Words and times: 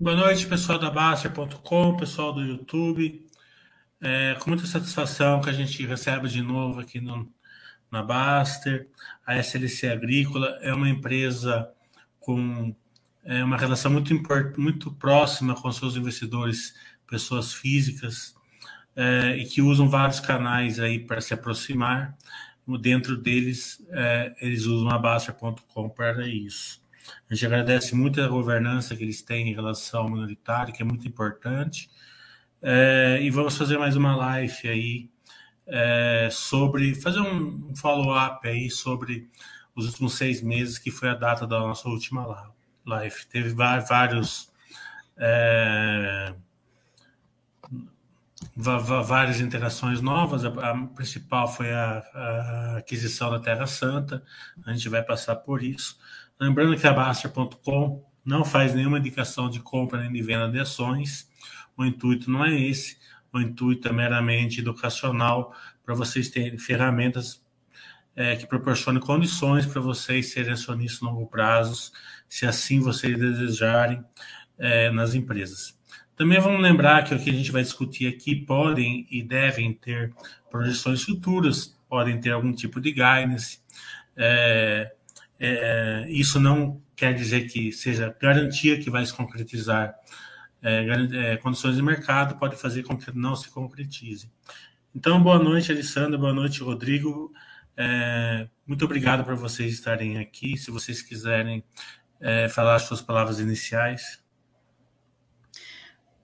Boa 0.00 0.14
noite, 0.14 0.46
pessoal 0.46 0.78
da 0.78 0.92
Baster.com, 0.92 1.96
pessoal 1.96 2.32
do 2.32 2.40
YouTube. 2.40 3.26
É 4.00 4.36
com 4.38 4.50
muita 4.50 4.64
satisfação 4.64 5.40
que 5.40 5.50
a 5.50 5.52
gente 5.52 5.84
recebe 5.84 6.28
de 6.28 6.40
novo 6.40 6.78
aqui 6.78 7.00
no, 7.00 7.28
na 7.90 8.00
Baster. 8.00 8.88
A 9.26 9.36
SLC 9.36 9.88
Agrícola 9.88 10.56
é 10.62 10.72
uma 10.72 10.88
empresa 10.88 11.68
com 12.20 12.72
é, 13.24 13.42
uma 13.42 13.56
relação 13.56 13.90
muito, 13.90 14.14
muito 14.56 14.92
próxima 14.92 15.60
com 15.60 15.72
seus 15.72 15.96
investidores, 15.96 16.76
pessoas 17.04 17.52
físicas, 17.52 18.36
é, 18.94 19.36
e 19.36 19.46
que 19.46 19.60
usam 19.60 19.88
vários 19.88 20.20
canais 20.20 20.78
aí 20.78 21.00
para 21.00 21.20
se 21.20 21.34
aproximar. 21.34 22.16
Dentro 22.80 23.16
deles, 23.16 23.84
é, 23.90 24.32
eles 24.40 24.64
usam 24.64 24.90
a 24.90 24.98
Baster.com 24.98 25.88
para 25.88 26.24
isso. 26.28 26.80
A 27.28 27.34
gente 27.34 27.46
agradece 27.46 27.94
muito 27.94 28.20
a 28.20 28.28
governança 28.28 28.96
que 28.96 29.02
eles 29.02 29.22
têm 29.22 29.48
em 29.48 29.54
relação 29.54 30.02
ao 30.02 30.10
minoritário, 30.10 30.72
que 30.72 30.82
é 30.82 30.84
muito 30.84 31.06
importante. 31.06 31.90
É, 32.60 33.18
e 33.22 33.30
vamos 33.30 33.56
fazer 33.56 33.78
mais 33.78 33.96
uma 33.96 34.16
live 34.16 34.68
aí 34.68 35.10
é, 35.66 36.28
sobre 36.30 36.94
fazer 36.94 37.20
um, 37.20 37.74
follow-up 37.76 38.46
aí 38.48 38.70
sobre 38.70 39.28
os 39.74 39.86
últimos 39.86 40.14
seis 40.14 40.42
meses, 40.42 40.78
que 40.78 40.90
foi 40.90 41.10
a 41.10 41.14
data 41.14 41.46
da 41.46 41.60
nossa 41.60 41.88
última 41.88 42.52
live. 42.84 43.26
Teve 43.30 43.50
vários 43.50 44.50
é, 45.16 46.34
várias 48.56 49.40
interações 49.40 50.00
novas. 50.00 50.44
A, 50.44 50.74
principal 50.94 51.48
foi 51.48 51.72
a, 51.72 52.02
a, 52.14 52.76
aquisição 52.78 53.30
da 53.30 53.38
Terra 53.38 53.66
Santa. 53.66 54.22
A 54.64 54.72
gente 54.72 54.88
vai 54.88 55.02
passar 55.02 55.36
por 55.36 55.62
isso. 55.62 55.98
Lembrando 56.40 56.76
que 56.76 56.86
a 56.86 56.92
Baster.com 56.92 58.04
não 58.24 58.44
faz 58.44 58.74
nenhuma 58.74 58.98
indicação 58.98 59.48
de 59.48 59.60
compra 59.60 60.00
nem 60.00 60.12
de 60.12 60.22
venda 60.22 60.48
de 60.48 60.60
ações. 60.60 61.28
O 61.76 61.84
intuito 61.84 62.30
não 62.30 62.44
é 62.44 62.54
esse. 62.60 62.98
O 63.32 63.40
intuito 63.40 63.88
é 63.88 63.92
meramente 63.92 64.60
educacional 64.60 65.54
para 65.84 65.94
vocês 65.94 66.28
terem 66.28 66.58
ferramentas 66.58 67.42
é, 68.14 68.36
que 68.36 68.46
proporcionem 68.46 69.00
condições 69.00 69.64
para 69.64 69.80
vocês 69.80 70.32
serem 70.32 70.52
acionistas 70.52 71.00
no 71.00 71.10
longo 71.10 71.26
prazo, 71.26 71.92
se 72.28 72.46
assim 72.46 72.80
vocês 72.80 73.16
desejarem, 73.16 74.04
é, 74.58 74.90
nas 74.90 75.14
empresas. 75.14 75.78
Também 76.16 76.40
vamos 76.40 76.60
lembrar 76.60 77.04
que 77.04 77.14
o 77.14 77.18
que 77.18 77.30
a 77.30 77.32
gente 77.32 77.52
vai 77.52 77.62
discutir 77.62 78.08
aqui 78.08 78.34
podem 78.34 79.06
e 79.08 79.22
devem 79.22 79.72
ter 79.72 80.12
projeções 80.50 81.02
futuras, 81.04 81.78
podem 81.88 82.20
ter 82.20 82.32
algum 82.32 82.52
tipo 82.52 82.80
de 82.80 82.90
guidance. 82.90 83.60
É, 84.16 84.92
é, 85.38 86.06
isso 86.08 86.40
não 86.40 86.82
quer 86.96 87.14
dizer 87.14 87.48
que 87.48 87.70
seja 87.72 88.14
garantia 88.20 88.78
que 88.80 88.90
vai 88.90 89.04
se 89.06 89.14
concretizar. 89.14 89.94
É, 90.60 90.84
é, 91.12 91.36
condições 91.36 91.76
de 91.76 91.82
mercado 91.82 92.36
pode 92.38 92.56
fazer 92.56 92.82
com 92.82 92.96
que 92.96 93.16
não 93.16 93.36
se 93.36 93.48
concretize. 93.50 94.30
Então, 94.94 95.22
boa 95.22 95.38
noite, 95.38 95.70
Alessandra, 95.70 96.18
boa 96.18 96.32
noite, 96.32 96.62
Rodrigo. 96.62 97.32
É, 97.76 98.48
muito 98.66 98.84
obrigado 98.84 99.24
por 99.24 99.36
vocês 99.36 99.72
estarem 99.72 100.18
aqui. 100.18 100.56
Se 100.56 100.70
vocês 100.70 101.00
quiserem 101.00 101.62
é, 102.20 102.48
falar 102.48 102.74
as 102.74 102.82
suas 102.82 103.00
palavras 103.00 103.38
iniciais. 103.38 104.20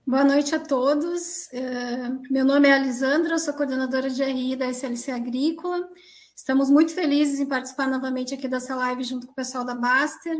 Boa 0.05 0.23
noite 0.23 0.53
a 0.53 0.59
todos. 0.59 1.51
É, 1.53 2.09
meu 2.29 2.45
nome 2.45 2.67
é 2.67 2.73
Alisandra, 2.73 3.33
eu 3.33 3.39
sou 3.39 3.53
coordenadora 3.53 4.09
de 4.09 4.23
RI 4.23 4.55
da 4.55 4.67
SLC 4.67 5.11
Agrícola. 5.11 5.87
Estamos 6.35 6.69
muito 6.69 6.93
felizes 6.93 7.39
em 7.39 7.45
participar 7.45 7.87
novamente 7.87 8.33
aqui 8.33 8.47
dessa 8.47 8.75
live 8.75 9.03
junto 9.03 9.25
com 9.25 9.31
o 9.31 9.35
pessoal 9.35 9.63
da 9.63 9.73
Baster. 9.73 10.37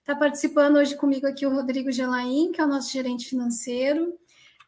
Está 0.00 0.16
participando 0.16 0.76
hoje 0.76 0.96
comigo 0.96 1.24
aqui 1.24 1.46
o 1.46 1.54
Rodrigo 1.54 1.92
Gelaim, 1.92 2.50
que 2.50 2.60
é 2.60 2.64
o 2.64 2.68
nosso 2.68 2.90
gerente 2.90 3.28
financeiro. 3.28 4.18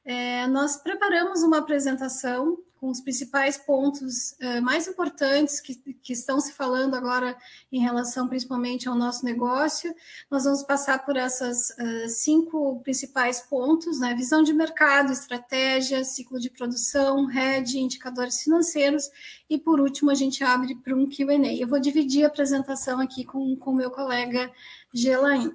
É, 0.04 0.46
nós 0.46 0.76
preparamos 0.76 1.42
uma 1.42 1.58
apresentação 1.58 2.56
com 2.80 2.88
os 2.88 3.00
principais 3.00 3.56
pontos 3.56 4.32
uh, 4.40 4.62
mais 4.62 4.86
importantes 4.86 5.60
que, 5.60 5.74
que 5.74 6.12
estão 6.12 6.40
se 6.40 6.52
falando 6.52 6.94
agora 6.94 7.36
em 7.70 7.80
relação 7.80 8.28
principalmente 8.28 8.88
ao 8.88 8.94
nosso 8.94 9.24
negócio. 9.24 9.94
Nós 10.30 10.44
vamos 10.44 10.62
passar 10.62 11.04
por 11.04 11.16
essas 11.16 11.70
uh, 11.70 12.08
cinco 12.08 12.80
principais 12.82 13.40
pontos, 13.40 13.98
né? 14.00 14.14
Visão 14.14 14.42
de 14.42 14.52
mercado, 14.52 15.12
estratégia, 15.12 16.04
ciclo 16.04 16.38
de 16.38 16.50
produção, 16.50 17.26
rede, 17.26 17.78
indicadores 17.78 18.42
financeiros 18.42 19.10
e 19.50 19.58
por 19.58 19.80
último 19.80 20.10
a 20.10 20.14
gente 20.14 20.44
abre 20.44 20.74
para 20.76 20.94
um 20.94 21.08
Q&A. 21.08 21.54
Eu 21.54 21.66
vou 21.66 21.80
dividir 21.80 22.24
a 22.24 22.28
apresentação 22.28 23.00
aqui 23.00 23.24
com 23.24 23.56
o 23.60 23.74
meu 23.74 23.90
colega 23.90 24.50
Gelaim. 24.92 25.54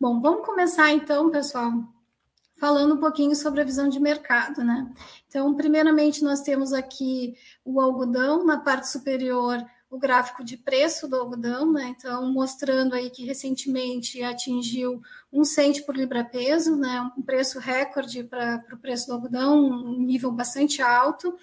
Bom, 0.00 0.20
vamos 0.20 0.44
começar 0.44 0.90
então, 0.90 1.30
pessoal, 1.30 1.72
falando 2.62 2.94
um 2.94 2.98
pouquinho 2.98 3.34
sobre 3.34 3.60
a 3.60 3.64
visão 3.64 3.88
de 3.88 3.98
mercado, 3.98 4.62
né? 4.62 4.88
Então, 5.26 5.52
primeiramente, 5.52 6.22
nós 6.22 6.42
temos 6.42 6.72
aqui 6.72 7.34
o 7.64 7.80
algodão, 7.80 8.46
na 8.46 8.56
parte 8.56 8.88
superior, 8.88 9.60
o 9.90 9.98
gráfico 9.98 10.44
de 10.44 10.56
preço 10.56 11.08
do 11.08 11.16
algodão, 11.16 11.72
né? 11.72 11.88
Então, 11.88 12.32
mostrando 12.32 12.94
aí 12.94 13.10
que 13.10 13.24
recentemente 13.24 14.22
atingiu 14.22 15.02
um 15.32 15.42
cento 15.42 15.84
por 15.84 15.96
libra-peso, 15.96 16.76
né? 16.76 17.10
Um 17.18 17.22
preço 17.22 17.58
recorde 17.58 18.22
para 18.22 18.64
o 18.72 18.78
preço 18.78 19.08
do 19.08 19.14
algodão, 19.14 19.58
um 19.58 19.98
nível 19.98 20.30
bastante 20.30 20.80
alto. 20.80 21.36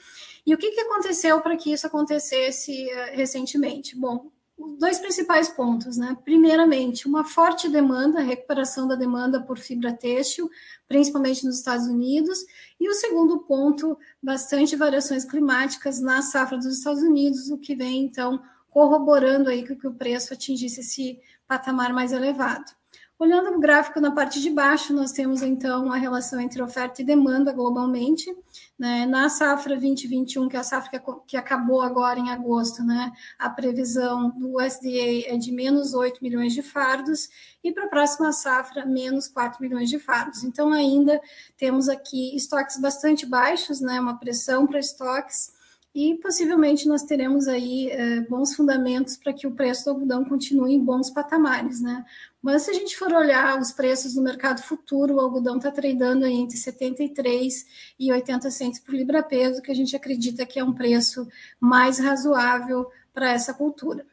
E 0.45 0.53
o 0.53 0.57
que, 0.57 0.71
que 0.71 0.79
aconteceu 0.79 1.41
para 1.41 1.57
que 1.57 1.73
isso 1.73 1.85
acontecesse 1.85 2.71
uh, 2.93 3.17
recentemente? 3.17 3.93
Bom, 3.93 4.31
dois 4.77 4.99
principais 4.99 5.49
pontos, 5.49 5.97
né? 5.97 6.17
Primeiramente, 6.23 7.07
uma 7.07 7.23
forte 7.23 7.69
demanda, 7.69 8.19
recuperação 8.19 8.87
da 8.87 8.95
demanda 8.95 9.41
por 9.41 9.57
fibra 9.57 9.93
têxtil, 9.93 10.49
principalmente 10.87 11.45
nos 11.45 11.57
Estados 11.57 11.87
Unidos, 11.87 12.45
e 12.79 12.89
o 12.89 12.93
segundo 12.93 13.39
ponto, 13.39 13.97
bastante 14.21 14.75
variações 14.75 15.23
climáticas 15.23 15.99
na 16.01 16.21
safra 16.21 16.57
dos 16.57 16.77
Estados 16.77 17.01
Unidos, 17.01 17.49
o 17.49 17.57
que 17.57 17.75
vem 17.75 18.03
então 18.03 18.41
corroborando 18.69 19.49
aí 19.49 19.63
que 19.63 19.87
o 19.87 19.93
preço 19.93 20.33
atingisse 20.33 20.81
esse 20.81 21.19
patamar 21.47 21.93
mais 21.93 22.11
elevado. 22.11 22.71
Olhando 23.17 23.49
o 23.51 23.59
gráfico 23.59 23.99
na 23.99 24.11
parte 24.11 24.39
de 24.39 24.49
baixo, 24.49 24.93
nós 24.93 25.11
temos 25.11 25.41
então 25.41 25.91
a 25.91 25.97
relação 25.97 26.39
entre 26.39 26.61
oferta 26.61 27.01
e 27.01 27.05
demanda 27.05 27.51
globalmente. 27.51 28.33
Né? 28.79 29.05
Na 29.05 29.27
safra 29.27 29.75
2021, 29.75 30.47
que 30.47 30.55
é 30.55 30.59
a 30.59 30.63
safra 30.63 31.03
que 31.27 31.35
acabou 31.35 31.81
agora 31.81 32.17
em 32.17 32.29
agosto, 32.29 32.81
né? 32.81 33.11
a 33.37 33.49
previsão 33.49 34.29
do 34.29 34.55
USDA 34.55 35.27
é 35.27 35.35
de 35.35 35.51
menos 35.51 35.93
8 35.93 36.23
milhões 36.23 36.53
de 36.53 36.61
fardos, 36.61 37.27
e 37.61 37.73
para 37.73 37.85
a 37.85 37.89
próxima 37.89 38.31
safra, 38.31 38.85
menos 38.85 39.27
4 39.27 39.61
milhões 39.61 39.89
de 39.89 39.99
fardos. 39.99 40.45
Então, 40.45 40.71
ainda 40.71 41.19
temos 41.57 41.89
aqui 41.89 42.33
estoques 42.37 42.79
bastante 42.79 43.25
baixos, 43.25 43.81
né? 43.81 43.99
uma 43.99 44.17
pressão 44.17 44.65
para 44.65 44.79
estoques 44.79 45.58
e 45.93 46.15
possivelmente 46.21 46.87
nós 46.87 47.03
teremos 47.03 47.47
aí 47.47 47.89
é, 47.89 48.21
bons 48.21 48.55
fundamentos 48.55 49.17
para 49.17 49.33
que 49.33 49.47
o 49.47 49.51
preço 49.51 49.85
do 49.85 49.89
algodão 49.91 50.23
continue 50.23 50.73
em 50.73 50.83
bons 50.83 51.09
patamares, 51.09 51.81
né? 51.81 52.05
Mas 52.41 52.63
se 52.63 52.71
a 52.71 52.73
gente 52.73 52.95
for 52.95 53.11
olhar 53.11 53.59
os 53.59 53.71
preços 53.71 54.15
no 54.15 54.21
mercado 54.21 54.61
futuro, 54.61 55.15
o 55.15 55.19
algodão 55.19 55.57
está 55.57 55.71
tradando 55.71 56.25
aí 56.25 56.35
entre 56.35 56.57
73 56.57 57.65
e 57.99 58.11
80 58.11 58.51
centos 58.51 58.79
por 58.79 58.93
libra-peso, 58.93 59.61
que 59.61 59.71
a 59.71 59.75
gente 59.75 59.95
acredita 59.95 60.45
que 60.45 60.59
é 60.59 60.63
um 60.63 60.73
preço 60.73 61.27
mais 61.59 61.99
razoável 61.99 62.89
para 63.13 63.31
essa 63.31 63.53
cultura. 63.53 64.05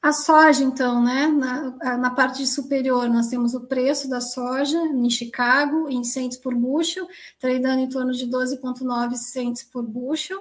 A 0.00 0.12
soja, 0.12 0.62
então, 0.62 1.02
né? 1.02 1.26
Na, 1.26 1.98
na, 1.98 2.10
parte 2.10 2.46
superior, 2.46 3.08
nós 3.08 3.26
temos 3.26 3.52
o 3.52 3.66
preço 3.66 4.08
da 4.08 4.20
soja 4.20 4.78
em 4.78 5.10
Chicago, 5.10 5.88
em 5.90 6.04
centos 6.04 6.38
por 6.38 6.54
bushel, 6.54 7.08
tradando 7.38 7.80
em 7.80 7.88
torno 7.88 8.12
de 8.12 8.24
12,9 8.24 9.16
centos 9.16 9.64
por 9.64 9.82
bushel. 9.82 10.40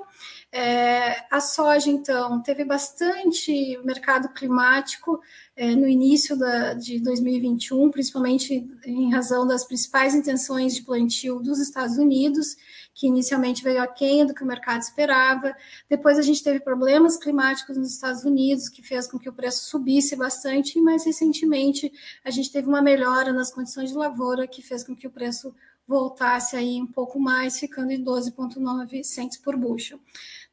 É, 0.51 1.25
a 1.31 1.41
soja, 1.41 1.89
então, 1.89 2.39
teve 2.43 2.63
bastante 2.63 3.79
mercado 3.83 4.29
climático 4.29 5.19
é, 5.55 5.75
no 5.75 5.87
início 5.87 6.37
da, 6.37 6.75
de 6.75 6.99
2021, 6.99 7.89
principalmente 7.89 8.69
em 8.85 9.11
razão 9.11 9.47
das 9.47 9.63
principais 9.63 10.13
intenções 10.13 10.75
de 10.75 10.83
plantio 10.83 11.39
dos 11.39 11.59
Estados 11.59 11.97
Unidos 11.97 12.55
que 12.97 13.05
inicialmente 13.05 13.63
veio 13.63 13.79
aquém 13.79 14.25
do 14.25 14.33
que 14.33 14.43
o 14.43 14.47
mercado 14.47 14.81
esperava. 14.81 15.55
Depois 15.87 16.17
a 16.17 16.23
gente 16.23 16.43
teve 16.43 16.59
problemas 16.59 17.15
climáticos 17.15 17.77
nos 17.77 17.93
Estados 17.93 18.23
Unidos, 18.23 18.69
que 18.69 18.81
fez 18.81 19.05
com 19.05 19.19
que 19.19 19.29
o 19.29 19.33
preço 19.33 19.65
subisse 19.65 20.15
bastante, 20.15 20.79
e 20.79 20.81
mais 20.81 21.05
recentemente 21.05 21.93
a 22.25 22.31
gente 22.31 22.51
teve 22.51 22.67
uma 22.67 22.81
melhora 22.81 23.31
nas 23.31 23.51
condições 23.51 23.91
de 23.91 23.95
lavoura, 23.95 24.47
que 24.47 24.63
fez 24.63 24.83
com 24.83 24.95
que 24.95 25.05
o 25.05 25.11
preço 25.11 25.53
voltasse 25.87 26.55
aí 26.55 26.81
um 26.81 26.87
pouco 26.87 27.19
mais, 27.19 27.57
ficando 27.57 27.91
em 27.91 28.03
12,9 28.03 29.03
centos 29.03 29.37
por 29.37 29.55
bushel. 29.55 29.99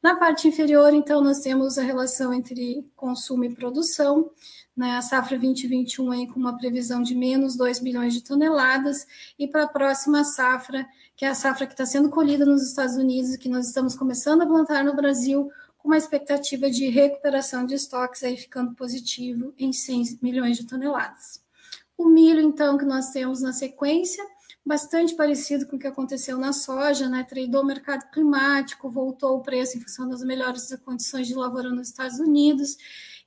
Na 0.01 0.15
parte 0.15 0.47
inferior, 0.47 0.93
então, 0.93 1.21
nós 1.21 1.39
temos 1.39 1.77
a 1.77 1.83
relação 1.83 2.33
entre 2.33 2.87
consumo 2.95 3.43
e 3.43 3.53
produção, 3.53 4.29
né, 4.75 4.97
a 4.97 5.01
safra 5.01 5.37
2021 5.37 6.11
aí 6.11 6.27
com 6.27 6.39
uma 6.39 6.57
previsão 6.57 7.01
de 7.01 7.15
menos 7.15 7.55
2 7.55 7.79
milhões 7.79 8.13
de 8.13 8.21
toneladas, 8.21 9.07
e 9.39 9.47
para 9.47 9.63
a 9.63 9.67
próxima 9.67 10.23
safra 10.23 10.85
que 11.15 11.23
é 11.23 11.29
a 11.29 11.35
safra 11.35 11.65
que 11.65 11.73
está 11.73 11.85
sendo 11.85 12.09
colhida 12.09 12.45
nos 12.45 12.61
Estados 12.61 12.95
Unidos 12.95 13.33
e 13.33 13.37
que 13.37 13.47
nós 13.47 13.67
estamos 13.67 13.95
começando 13.95 14.41
a 14.41 14.45
plantar 14.45 14.83
no 14.83 14.95
Brasil, 14.95 15.49
com 15.77 15.87
uma 15.87 15.97
expectativa 15.97 16.69
de 16.69 16.89
recuperação 16.89 17.65
de 17.65 17.75
estoques 17.75 18.23
aí 18.23 18.35
ficando 18.35 18.73
positivo 18.75 19.53
em 19.57 19.71
100 19.71 20.19
milhões 20.21 20.57
de 20.57 20.65
toneladas. 20.65 21.41
O 21.97 22.09
milho, 22.09 22.41
então, 22.41 22.77
que 22.77 22.83
nós 22.83 23.11
temos 23.11 23.41
na 23.41 23.53
sequência, 23.53 24.25
bastante 24.65 25.13
parecido 25.13 25.67
com 25.67 25.75
o 25.75 25.79
que 25.79 25.87
aconteceu 25.87 26.37
na 26.37 26.51
soja, 26.51 27.07
né? 27.07 27.23
Tradou 27.23 27.61
o 27.61 27.65
mercado 27.65 28.09
climático, 28.09 28.89
voltou 28.89 29.37
o 29.37 29.41
preço 29.41 29.77
em 29.77 29.81
função 29.81 30.09
das 30.09 30.23
melhores 30.23 30.75
condições 30.83 31.27
de 31.27 31.35
lavoura 31.35 31.69
nos 31.69 31.89
Estados 31.89 32.19
Unidos. 32.19 32.75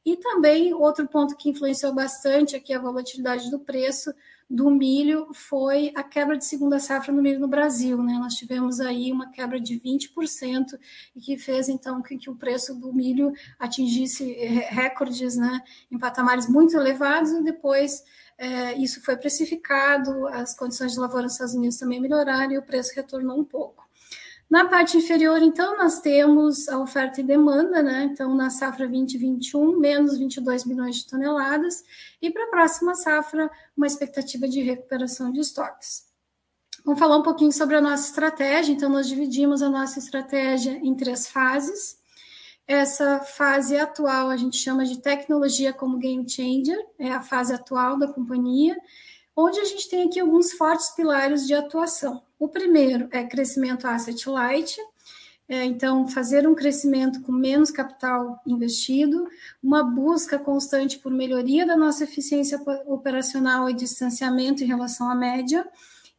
E 0.05 0.17
também 0.17 0.75
outro 0.75 1.06
ponto 1.06 1.37
que 1.37 1.50
influenciou 1.50 1.94
bastante 1.94 2.56
aqui 2.56 2.73
a 2.73 2.81
volatilidade 2.81 3.50
do 3.50 3.61
preço 3.61 4.12
do 4.50 4.70
milho 4.70 5.29
foi 5.35 5.93
a 5.94 6.02
quebra 6.02 6.37
de 6.38 6.44
segunda 6.44 6.81
safra 6.81 7.12
no 7.12 7.20
milho 7.20 7.38
no 7.38 7.49
Brasil. 7.49 8.02
Né? 8.02 8.14
Nós 8.14 8.34
tivemos 8.34 8.81
aí 8.81 9.12
uma 9.12 9.31
quebra 9.31 9.61
de 9.61 9.79
20% 9.79 10.79
e 11.14 11.20
que 11.20 11.37
fez 11.37 11.69
então 11.69 12.00
que, 12.00 12.17
que 12.17 12.31
o 12.31 12.34
preço 12.34 12.75
do 12.75 12.93
milho 12.93 13.32
atingisse 13.58 14.32
recordes 14.70 15.37
né, 15.37 15.62
em 15.91 15.99
patamares 15.99 16.49
muito 16.49 16.75
elevados 16.76 17.31
e 17.32 17.43
depois 17.43 18.02
é, 18.38 18.75
isso 18.75 19.02
foi 19.02 19.17
precificado, 19.17 20.29
as 20.29 20.56
condições 20.56 20.93
de 20.93 21.00
lavoura 21.00 21.25
nos 21.25 21.32
Estados 21.32 21.55
Unidos 21.55 21.76
também 21.76 22.00
melhoraram 22.00 22.52
e 22.52 22.58
o 22.58 22.62
preço 22.62 22.94
retornou 22.94 23.38
um 23.38 23.44
pouco. 23.44 23.88
Na 24.49 24.67
parte 24.67 24.96
inferior, 24.96 25.43
então, 25.43 25.76
nós 25.76 26.00
temos 26.00 26.69
a 26.70 26.79
oferta 26.79 27.20
e 27.20 27.25
demanda, 27.25 27.82
né? 27.82 28.05
Então, 28.05 28.35
na 28.35 28.49
safra 28.49 28.88
2021, 28.88 29.79
menos 29.79 30.17
22 30.17 30.64
milhões 30.64 30.96
de 30.96 31.06
toneladas, 31.06 31.85
e 32.23 32.31
para 32.31 32.44
a 32.44 32.50
próxima 32.50 32.94
safra, 32.94 33.50
uma 33.76 33.87
expectativa 33.87 34.49
de 34.49 34.62
recuperação 34.62 35.31
de 35.31 35.41
estoques. 35.41 36.06
Vamos 36.82 36.99
falar 36.99 37.19
um 37.19 37.23
pouquinho 37.23 37.52
sobre 37.52 37.76
a 37.76 37.81
nossa 37.81 38.08
estratégia. 38.08 38.73
Então, 38.73 38.88
nós 38.88 39.06
dividimos 39.06 39.61
a 39.61 39.69
nossa 39.69 39.99
estratégia 39.99 40.79
em 40.82 40.94
três 40.94 41.29
fases. 41.29 41.98
Essa 42.69 43.20
fase 43.20 43.76
atual 43.76 44.29
a 44.29 44.37
gente 44.37 44.59
chama 44.59 44.85
de 44.85 45.00
tecnologia 45.00 45.73
como 45.73 45.99
game 45.99 46.29
changer, 46.29 46.79
é 46.99 47.11
a 47.11 47.23
fase 47.23 47.53
atual 47.53 47.99
da 47.99 48.06
companhia 48.06 48.76
onde 49.41 49.61
a 49.61 49.65
gente 49.65 49.88
tem 49.88 50.09
aqui 50.09 50.19
alguns 50.19 50.50
fortes 50.53 50.91
pilares 50.91 51.47
de 51.47 51.55
atuação. 51.55 52.20
O 52.41 52.49
primeiro 52.49 53.09
é 53.12 53.23
crescimento 53.23 53.87
asset 53.87 54.29
light, 54.29 54.76
é, 55.49 55.65
então 55.65 56.09
fazer 56.09 56.47
um 56.47 56.56
crescimento 56.56 57.23
com 57.23 57.31
menos 57.31 57.70
capital 57.70 58.43
investido, 58.44 59.29
uma 59.62 59.85
busca 59.85 60.41
constante 60.41 60.99
por 60.99 61.12
melhoria 61.12 61.65
da 61.65 61.76
nossa 61.76 62.03
eficiência 62.03 62.61
operacional 62.87 63.70
e 63.70 63.75
distanciamento 63.75 64.65
em 64.65 64.67
relação 64.67 65.09
à 65.09 65.15
média, 65.15 65.65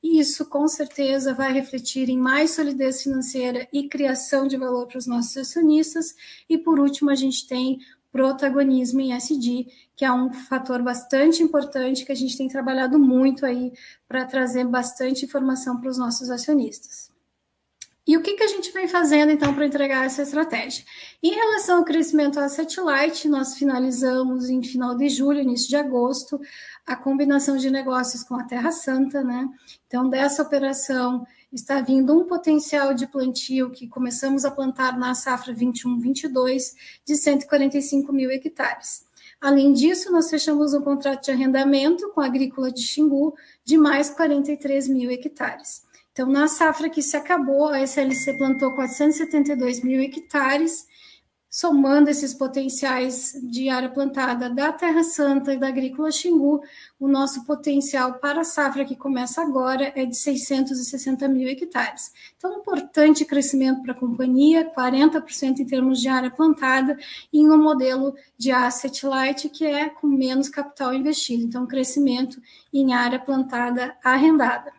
e 0.01 0.19
isso 0.19 0.45
com 0.45 0.67
certeza 0.67 1.33
vai 1.33 1.51
refletir 1.51 2.09
em 2.09 2.17
mais 2.17 2.51
solidez 2.51 3.03
financeira 3.03 3.67
e 3.71 3.87
criação 3.87 4.47
de 4.47 4.57
valor 4.57 4.87
para 4.87 4.97
os 4.97 5.05
nossos 5.05 5.35
acionistas. 5.35 6.15
E 6.49 6.57
por 6.57 6.79
último, 6.79 7.09
a 7.09 7.15
gente 7.15 7.47
tem 7.47 7.79
protagonismo 8.11 9.01
em 9.01 9.13
SD, 9.13 9.67
que 9.95 10.05
é 10.05 10.11
um 10.11 10.31
fator 10.33 10.81
bastante 10.81 11.43
importante 11.43 12.05
que 12.05 12.11
a 12.11 12.15
gente 12.15 12.37
tem 12.37 12.47
trabalhado 12.47 12.97
muito 12.97 13.45
aí 13.45 13.71
para 14.07 14.25
trazer 14.25 14.65
bastante 14.65 15.25
informação 15.25 15.79
para 15.79 15.89
os 15.89 15.97
nossos 15.97 16.29
acionistas. 16.29 17.09
E 18.09 18.17
o 18.17 18.23
que, 18.23 18.33
que 18.33 18.41
a 18.41 18.47
gente 18.47 18.71
vem 18.71 18.87
fazendo 18.87 19.31
então 19.31 19.53
para 19.53 19.67
entregar 19.67 20.03
essa 20.03 20.23
estratégia? 20.23 20.83
Em 21.21 21.29
relação 21.29 21.77
ao 21.77 21.85
crescimento 21.85 22.39
asset 22.39 22.79
light, 22.81 23.27
nós 23.27 23.55
finalizamos 23.55 24.49
em 24.49 24.63
final 24.63 24.97
de 24.97 25.07
julho, 25.09 25.41
início 25.41 25.69
de 25.69 25.75
agosto, 25.75 26.41
a 26.89 26.95
combinação 26.95 27.55
de 27.55 27.69
negócios 27.69 28.23
com 28.23 28.33
a 28.35 28.43
Terra 28.43 28.71
Santa, 28.71 29.23
né? 29.23 29.47
Então, 29.85 30.09
dessa 30.09 30.41
operação 30.41 31.23
está 31.53 31.81
vindo 31.81 32.19
um 32.19 32.25
potencial 32.25 32.95
de 32.95 33.05
plantio 33.05 33.69
que 33.69 33.87
começamos 33.87 34.43
a 34.43 34.49
plantar 34.49 34.97
na 34.97 35.13
safra 35.13 35.53
21-22 35.53 36.73
de 37.05 37.15
145 37.15 38.11
mil 38.11 38.31
hectares. 38.31 39.05
Além 39.39 39.71
disso, 39.71 40.11
nós 40.11 40.31
fechamos 40.31 40.73
um 40.73 40.81
contrato 40.81 41.25
de 41.25 41.31
arrendamento 41.31 42.09
com 42.09 42.21
a 42.21 42.25
Agrícola 42.25 42.71
de 42.71 42.81
Xingu 42.81 43.35
de 43.63 43.77
mais 43.77 44.09
43 44.09 44.87
mil 44.87 45.11
hectares. 45.11 45.83
Então, 46.11 46.27
na 46.27 46.47
safra 46.47 46.89
que 46.89 47.03
se 47.03 47.15
acabou, 47.15 47.67
a 47.67 47.81
SLC 47.81 48.33
plantou 48.33 48.73
472 48.73 49.83
mil 49.83 50.01
hectares 50.01 50.87
somando 51.49 52.09
esses 52.09 52.33
potenciais 52.33 53.33
de 53.41 53.69
área 53.69 53.89
plantada 53.89 54.49
da 54.49 54.71
Terra 54.71 55.03
Santa 55.03 55.53
e 55.53 55.57
da 55.57 55.67
Agrícola 55.67 56.11
Xingu, 56.11 56.61
o 56.99 57.07
nosso 57.07 57.43
potencial 57.45 58.15
para 58.15 58.41
a 58.41 58.43
safra 58.43 58.85
que 58.85 58.95
começa 58.95 59.41
agora 59.41 59.91
é 59.95 60.05
de 60.05 60.15
660 60.15 61.27
mil 61.27 61.47
hectares. 61.47 62.13
Então, 62.37 62.55
um 62.55 62.59
importante 62.59 63.25
crescimento 63.25 63.81
para 63.81 63.93
a 63.93 63.99
companhia, 63.99 64.71
40% 64.71 65.59
em 65.59 65.65
termos 65.65 65.99
de 65.99 66.07
área 66.07 66.29
plantada, 66.29 66.95
em 67.33 67.49
um 67.49 67.57
modelo 67.57 68.13
de 68.37 68.51
asset 68.51 69.05
light 69.05 69.49
que 69.49 69.65
é 69.65 69.89
com 69.89 70.07
menos 70.07 70.49
capital 70.49 70.93
investido. 70.93 71.43
Então, 71.43 71.65
crescimento 71.65 72.39
em 72.71 72.93
área 72.93 73.17
plantada 73.17 73.97
arrendada. 74.03 74.78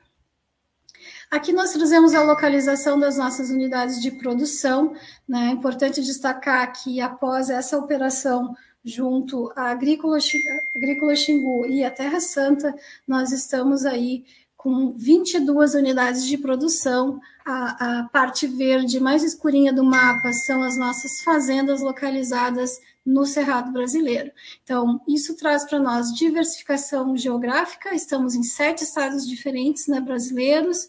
Aqui 1.31 1.53
nós 1.53 1.73
trazemos 1.73 2.13
a 2.13 2.25
localização 2.25 2.99
das 2.99 3.17
nossas 3.17 3.51
unidades 3.51 4.03
de 4.03 4.11
produção. 4.11 4.97
Né? 5.29 5.47
É 5.47 5.51
importante 5.53 6.03
destacar 6.03 6.73
que 6.73 7.01
após 7.01 7.49
essa 7.49 7.79
operação 7.79 8.57
junto 8.85 9.53
à 9.55 9.71
Agrícola, 9.71 10.19
Xingu 10.19 11.67
e 11.67 11.85
a 11.85 11.91
Terra 11.91 12.19
Santa, 12.19 12.75
nós 13.07 13.31
estamos 13.31 13.87
aí 13.87 14.25
com 14.57 14.91
22 14.91 15.75
unidades 15.75 16.27
de 16.27 16.37
produção. 16.37 17.21
A, 17.47 18.01
a, 18.01 18.09
parte 18.09 18.49
verde 18.49 18.99
mais 18.99 19.23
escurinha 19.23 19.73
do 19.73 19.85
mapa 19.85 20.33
são 20.33 20.65
as 20.65 20.77
nossas 20.77 21.23
fazendas 21.23 21.81
localizadas 21.81 22.81
no 23.07 23.25
Cerrado 23.25 23.71
Brasileiro. 23.71 24.33
Então, 24.65 25.01
isso 25.07 25.37
traz 25.37 25.65
para 25.65 25.79
nós 25.79 26.13
diversificação 26.13 27.17
geográfica. 27.17 27.95
Estamos 27.95 28.35
em 28.35 28.43
sete 28.43 28.83
estados 28.83 29.27
diferentes 29.27 29.87
né, 29.87 30.01
brasileiros 30.01 30.89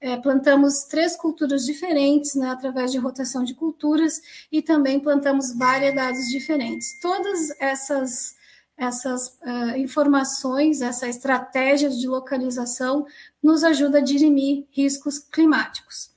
é, 0.00 0.16
plantamos 0.16 0.84
três 0.84 1.14
culturas 1.16 1.64
diferentes, 1.66 2.34
né, 2.34 2.48
através 2.48 2.90
de 2.90 2.98
rotação 2.98 3.44
de 3.44 3.54
culturas, 3.54 4.20
e 4.50 4.62
também 4.62 4.98
plantamos 4.98 5.54
variedades 5.54 6.28
diferentes. 6.30 6.98
Todas 7.00 7.50
essas, 7.60 8.36
essas 8.76 9.38
uh, 9.42 9.76
informações, 9.76 10.80
essa 10.80 11.06
estratégia 11.06 11.90
de 11.90 12.08
localização, 12.08 13.06
nos 13.42 13.62
ajuda 13.62 13.98
a 13.98 14.02
dirimir 14.02 14.66
riscos 14.70 15.18
climáticos. 15.18 16.10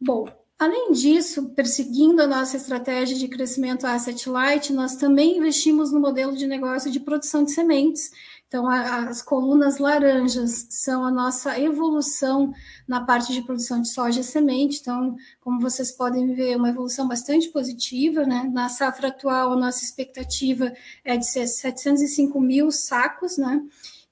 Bom, 0.00 0.26
Além 0.58 0.90
disso, 0.90 1.50
perseguindo 1.50 2.20
a 2.20 2.26
nossa 2.26 2.56
estratégia 2.56 3.16
de 3.16 3.28
crescimento 3.28 3.86
asset 3.86 4.28
light, 4.28 4.72
nós 4.72 4.96
também 4.96 5.38
investimos 5.38 5.92
no 5.92 6.00
modelo 6.00 6.36
de 6.36 6.48
negócio 6.48 6.90
de 6.90 6.98
produção 6.98 7.44
de 7.44 7.52
sementes, 7.52 8.10
então, 8.48 8.66
as 8.66 9.20
colunas 9.20 9.76
laranjas 9.76 10.68
são 10.70 11.04
a 11.04 11.10
nossa 11.10 11.60
evolução 11.60 12.50
na 12.88 13.04
parte 13.04 13.30
de 13.30 13.42
produção 13.42 13.82
de 13.82 13.90
soja 13.90 14.20
e 14.20 14.24
semente. 14.24 14.78
Então, 14.80 15.14
como 15.42 15.60
vocês 15.60 15.92
podem 15.92 16.34
ver, 16.34 16.56
uma 16.56 16.70
evolução 16.70 17.06
bastante 17.06 17.50
positiva. 17.50 18.24
Né? 18.24 18.50
Na 18.50 18.70
safra 18.70 19.08
atual, 19.08 19.52
a 19.52 19.56
nossa 19.56 19.84
expectativa 19.84 20.72
é 21.04 21.18
de 21.18 21.26
ser 21.26 21.46
705 21.46 22.40
mil 22.40 22.70
sacos. 22.70 23.36
Né? 23.36 23.62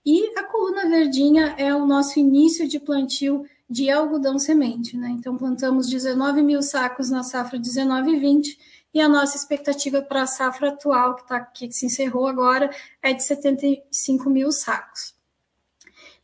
E 0.05 0.39
a 0.39 0.43
coluna 0.43 0.87
verdinha 0.87 1.55
é 1.57 1.75
o 1.75 1.87
nosso 1.87 2.19
início 2.19 2.69
de 2.69 2.79
plantio 2.79 3.47
de 3.71 3.89
algodão 3.89 4.39
semente. 4.39 4.99
Né? 4.99 5.09
Então, 5.19 5.39
plantamos 5.39 5.89
19 5.89 6.43
mil 6.43 6.61
sacos 6.61 7.09
na 7.09 7.23
safra 7.23 7.59
19 7.59 8.11
e 8.11 8.21
20 8.21 8.59
e 8.97 9.01
a 9.01 9.09
nossa 9.11 9.37
expectativa 9.37 10.01
para 10.01 10.23
a 10.23 10.27
safra 10.27 10.71
atual, 10.71 11.17
que, 11.17 11.29
tá, 11.29 11.39
que 11.39 11.71
se 11.71 11.85
encerrou 11.85 12.27
agora, 12.27 12.71
é 13.03 13.13
de 13.13 13.23
75 13.23 14.31
mil 14.31 14.51
sacos. 14.51 15.15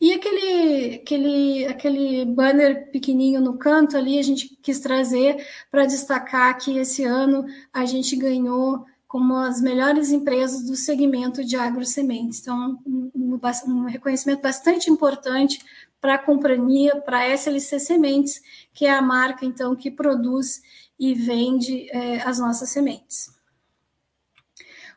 E 0.00 0.14
aquele, 0.14 0.94
aquele, 0.94 1.66
aquele 1.66 2.24
banner 2.24 2.90
pequenininho 2.90 3.42
no 3.42 3.58
canto 3.58 3.94
ali, 3.94 4.18
a 4.18 4.22
gente 4.22 4.56
quis 4.62 4.80
trazer 4.80 5.46
para 5.70 5.84
destacar 5.84 6.58
que 6.58 6.78
esse 6.78 7.04
ano 7.04 7.44
a 7.74 7.84
gente 7.84 8.16
ganhou 8.16 8.86
como 9.06 9.36
as 9.36 9.60
melhores 9.60 10.10
empresas 10.10 10.64
do 10.64 10.74
segmento 10.74 11.44
de 11.44 11.56
agrosementes. 11.56 12.40
Então, 12.40 12.80
um, 12.86 13.38
um, 13.68 13.84
reconhecimento 13.84 14.40
bastante 14.40 14.90
importante 14.90 15.62
para 16.00 16.14
a 16.14 16.18
companhia, 16.18 16.96
para 17.02 17.18
a 17.18 17.28
SLC 17.36 17.78
Sementes, 17.78 18.40
que 18.72 18.86
é 18.86 18.90
a 18.90 19.02
marca, 19.02 19.44
então, 19.44 19.76
que 19.76 19.90
produz 19.90 20.62
e 21.02 21.14
vende 21.14 21.90
é, 21.90 22.22
as 22.22 22.38
nossas 22.38 22.68
sementes. 22.68 23.28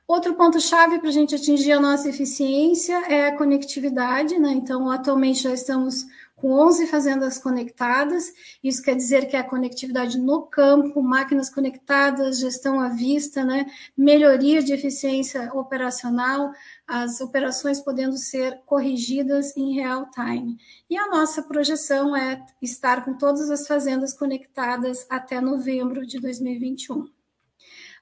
Outro 0.07 0.35
ponto-chave 0.35 0.99
para 0.99 1.09
a 1.09 1.11
gente 1.11 1.33
atingir 1.33 1.71
a 1.71 1.79
nossa 1.79 2.07
eficiência 2.07 2.93
é 3.11 3.29
a 3.29 3.35
conectividade, 3.35 4.37
né? 4.37 4.51
Então, 4.51 4.91
atualmente 4.91 5.41
já 5.41 5.51
estamos 5.51 6.05
com 6.35 6.51
11 6.51 6.87
fazendas 6.87 7.37
conectadas, 7.37 8.31
isso 8.63 8.81
quer 8.83 8.95
dizer 8.95 9.27
que 9.27 9.37
a 9.37 9.43
conectividade 9.43 10.17
no 10.17 10.43
campo, 10.43 11.01
máquinas 11.01 11.49
conectadas, 11.49 12.39
gestão 12.39 12.79
à 12.79 12.89
vista, 12.89 13.43
né? 13.43 13.65
melhoria 13.97 14.61
de 14.61 14.73
eficiência 14.73 15.53
operacional, 15.53 16.51
as 16.85 17.21
operações 17.21 17.79
podendo 17.79 18.17
ser 18.17 18.61
corrigidas 18.65 19.55
em 19.55 19.73
real 19.75 20.09
time. 20.11 20.57
E 20.89 20.97
a 20.97 21.07
nossa 21.07 21.41
projeção 21.41 22.15
é 22.15 22.45
estar 22.61 23.05
com 23.05 23.17
todas 23.17 23.49
as 23.49 23.65
fazendas 23.65 24.13
conectadas 24.13 25.05
até 25.09 25.39
novembro 25.39 26.05
de 26.05 26.19
2021. 26.19 27.15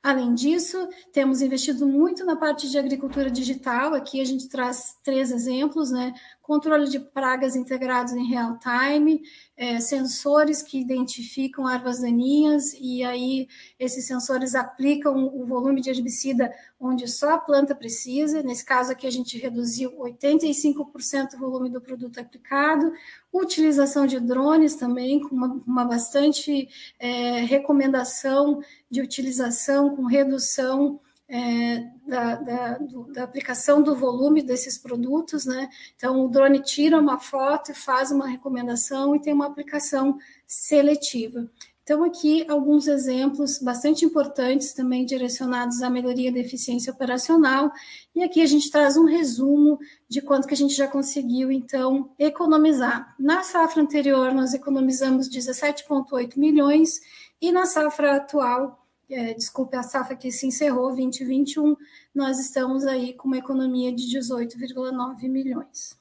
Além 0.03 0.33
disso, 0.33 0.89
temos 1.13 1.41
investido 1.41 1.87
muito 1.87 2.25
na 2.25 2.35
parte 2.35 2.69
de 2.69 2.77
agricultura 2.77 3.31
digital. 3.31 3.93
Aqui 3.93 4.19
a 4.19 4.25
gente 4.25 4.49
traz 4.49 4.97
três 5.01 5.31
exemplos, 5.31 5.91
né? 5.91 6.13
Controle 6.43 6.89
de 6.89 6.99
pragas 6.99 7.55
integrados 7.55 8.11
em 8.11 8.27
real 8.27 8.59
time, 8.59 9.21
é, 9.55 9.79
sensores 9.79 10.61
que 10.61 10.77
identificam 10.77 11.69
ervas 11.69 12.01
daninhas 12.01 12.75
e 12.81 13.01
aí 13.01 13.47
esses 13.79 14.05
sensores 14.05 14.53
aplicam 14.53 15.25
o 15.33 15.45
volume 15.45 15.79
de 15.79 15.89
herbicida 15.89 16.53
onde 16.77 17.07
só 17.07 17.35
a 17.35 17.37
planta 17.37 17.73
precisa. 17.73 18.43
Nesse 18.43 18.65
caso 18.65 18.91
aqui 18.91 19.07
a 19.07 19.09
gente 19.09 19.37
reduziu 19.37 19.93
85% 19.97 21.35
o 21.35 21.39
volume 21.39 21.69
do 21.69 21.79
produto 21.79 22.19
aplicado. 22.19 22.91
Utilização 23.31 24.05
de 24.05 24.19
drones 24.19 24.75
também, 24.75 25.21
com 25.21 25.33
uma, 25.33 25.63
uma 25.65 25.85
bastante 25.85 26.67
é, 26.99 27.39
recomendação 27.45 28.61
de 28.91 28.99
utilização 28.99 29.95
com 29.95 30.03
redução 30.03 30.99
é, 31.35 31.89
da, 32.05 32.35
da, 32.35 32.77
do, 32.77 33.11
da, 33.11 33.23
aplicação 33.23 33.81
do 33.81 33.95
volume 33.95 34.43
desses 34.43 34.77
produtos, 34.77 35.47
né? 35.47 35.67
Então, 35.95 36.23
o 36.23 36.29
drone 36.29 36.61
tira 36.61 36.99
uma 36.99 37.17
foto 37.17 37.71
e 37.71 37.73
faz 37.73 38.11
uma 38.11 38.27
recomendação 38.27 39.15
e 39.15 39.19
tem 39.19 39.33
uma 39.33 39.47
aplicação 39.47 40.19
seletiva. 40.45 41.49
Então, 41.81 42.03
aqui 42.03 42.45
alguns 42.47 42.87
exemplos 42.87 43.57
bastante 43.57 44.05
importantes 44.05 44.73
também 44.73 45.05
direcionados 45.05 45.81
à 45.81 45.89
melhoria 45.89 46.31
da 46.31 46.37
eficiência 46.37 46.93
operacional. 46.93 47.71
E 48.13 48.21
aqui 48.21 48.39
a 48.39 48.45
gente 48.45 48.69
traz 48.69 48.95
um 48.95 49.05
resumo 49.05 49.79
de 50.07 50.21
quanto 50.21 50.47
que 50.47 50.53
a 50.53 50.57
gente 50.57 50.75
já 50.75 50.87
conseguiu, 50.87 51.51
então, 51.51 52.11
economizar. 52.19 53.15
Na 53.17 53.41
safra 53.41 53.81
anterior, 53.81 54.35
nós 54.35 54.53
economizamos 54.53 55.27
17,8 55.27 56.37
milhões 56.37 57.01
e 57.41 57.51
na 57.51 57.65
safra 57.65 58.17
atual, 58.17 58.82
é, 59.09 59.33
desculpe, 59.33 59.75
a 59.75 59.83
safra 59.83 60.15
que 60.15 60.31
se 60.31 60.47
encerrou, 60.47 60.87
2021, 60.87 61.75
nós 62.13 62.39
estamos 62.39 62.85
aí 62.85 63.13
com 63.13 63.27
uma 63.27 63.37
economia 63.37 63.91
de 63.93 64.03
18,9 64.17 65.29
milhões. 65.29 65.97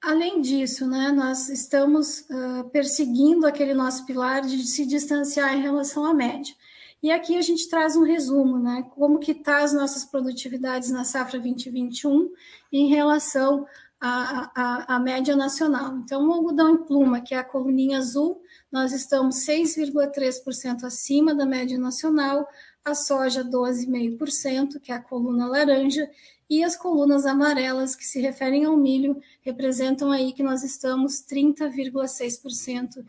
Além 0.00 0.40
disso, 0.40 0.86
né, 0.86 1.10
nós 1.10 1.48
estamos 1.48 2.20
uh, 2.30 2.68
perseguindo 2.70 3.46
aquele 3.46 3.74
nosso 3.74 4.06
pilar 4.06 4.42
de 4.42 4.64
se 4.66 4.86
distanciar 4.86 5.54
em 5.56 5.62
relação 5.62 6.04
à 6.04 6.14
média. 6.14 6.54
E 7.02 7.10
aqui 7.10 7.36
a 7.36 7.42
gente 7.42 7.68
traz 7.68 7.96
um 7.96 8.02
resumo, 8.02 8.58
né, 8.58 8.84
como 8.94 9.18
que 9.18 9.32
está 9.32 9.62
as 9.62 9.72
nossas 9.72 10.04
produtividades 10.04 10.90
na 10.90 11.04
safra 11.04 11.38
2021 11.38 12.30
em 12.72 12.88
relação 12.88 13.66
à, 14.00 14.50
à, 14.54 14.96
à 14.96 14.98
média 15.00 15.34
nacional. 15.34 15.96
Então, 15.98 16.26
o 16.26 16.32
algodão 16.32 16.74
em 16.74 16.84
pluma, 16.84 17.20
que 17.20 17.34
é 17.34 17.38
a 17.38 17.44
coluninha 17.44 17.98
azul, 17.98 18.40
nós 18.70 18.92
estamos 18.92 19.36
6,3% 19.46 20.84
acima 20.84 21.34
da 21.34 21.44
média 21.44 21.78
nacional, 21.78 22.46
a 22.84 22.94
soja 22.94 23.44
12,5%, 23.44 24.80
que 24.80 24.92
é 24.92 24.94
a 24.94 25.02
coluna 25.02 25.46
laranja, 25.46 26.08
e 26.50 26.64
as 26.64 26.76
colunas 26.76 27.26
amarelas, 27.26 27.94
que 27.94 28.06
se 28.06 28.20
referem 28.20 28.64
ao 28.64 28.76
milho, 28.76 29.20
representam 29.42 30.10
aí 30.10 30.32
que 30.32 30.42
nós 30.42 30.62
estamos 30.62 31.22
30,6% 31.22 33.04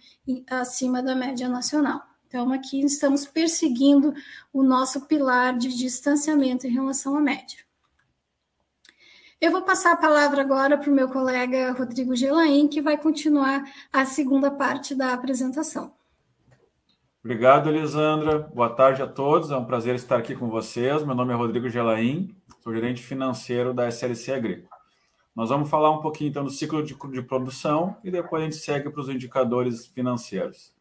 acima 0.50 1.02
da 1.02 1.16
média 1.16 1.48
nacional. 1.48 2.02
Então, 2.28 2.52
aqui 2.52 2.82
estamos 2.82 3.26
perseguindo 3.26 4.14
o 4.52 4.62
nosso 4.62 5.08
pilar 5.08 5.58
de 5.58 5.70
distanciamento 5.70 6.68
em 6.68 6.72
relação 6.72 7.16
à 7.16 7.22
média. 7.22 7.69
Eu 9.42 9.54
vou 9.54 9.62
passar 9.62 9.94
a 9.94 9.98
palavra 9.98 10.42
agora 10.42 10.78
para 10.78 10.92
o 10.92 10.94
meu 10.94 11.08
colega 11.08 11.72
Rodrigo 11.72 12.14
Gelain, 12.14 12.68
que 12.68 12.82
vai 12.82 12.98
continuar 12.98 13.64
a 13.92 14.04
segunda 14.04 14.52
parte 14.52 14.94
da 14.94 15.14
apresentação. 15.14 15.94
Obrigado, 17.24 17.70
Elisandra. 17.70 18.40
Boa 18.54 18.70
tarde 18.70 19.02
a 19.02 19.08
todos. 19.08 19.50
É 19.50 19.56
um 19.56 19.64
prazer 19.64 19.96
estar 19.96 20.18
aqui 20.18 20.36
com 20.36 20.50
vocês. 20.50 21.06
Meu 21.06 21.16
nome 21.16 21.32
é 21.32 21.38
Rodrigo 21.38 21.70
Gelain, 21.70 22.36
sou 22.62 22.74
gerente 22.74 23.02
financeiro 23.02 23.74
da 23.74 23.88
SLC 23.88 24.34
Agrícola. 24.34 24.70
Nós 25.34 25.48
vamos 25.48 25.70
falar 25.70 25.92
um 25.92 26.02
pouquinho 26.02 26.32
então 26.32 26.44
do 26.44 26.50
ciclo 26.50 26.84
de, 26.84 26.94
de 26.94 27.22
produção 27.22 27.96
e 28.04 28.12
depois 28.12 28.42
a 28.42 28.46
gente 28.46 28.58
segue 28.58 28.90
para 28.90 29.00
os 29.00 29.08
indicadores 29.08 29.88
financeiros. 29.88 30.74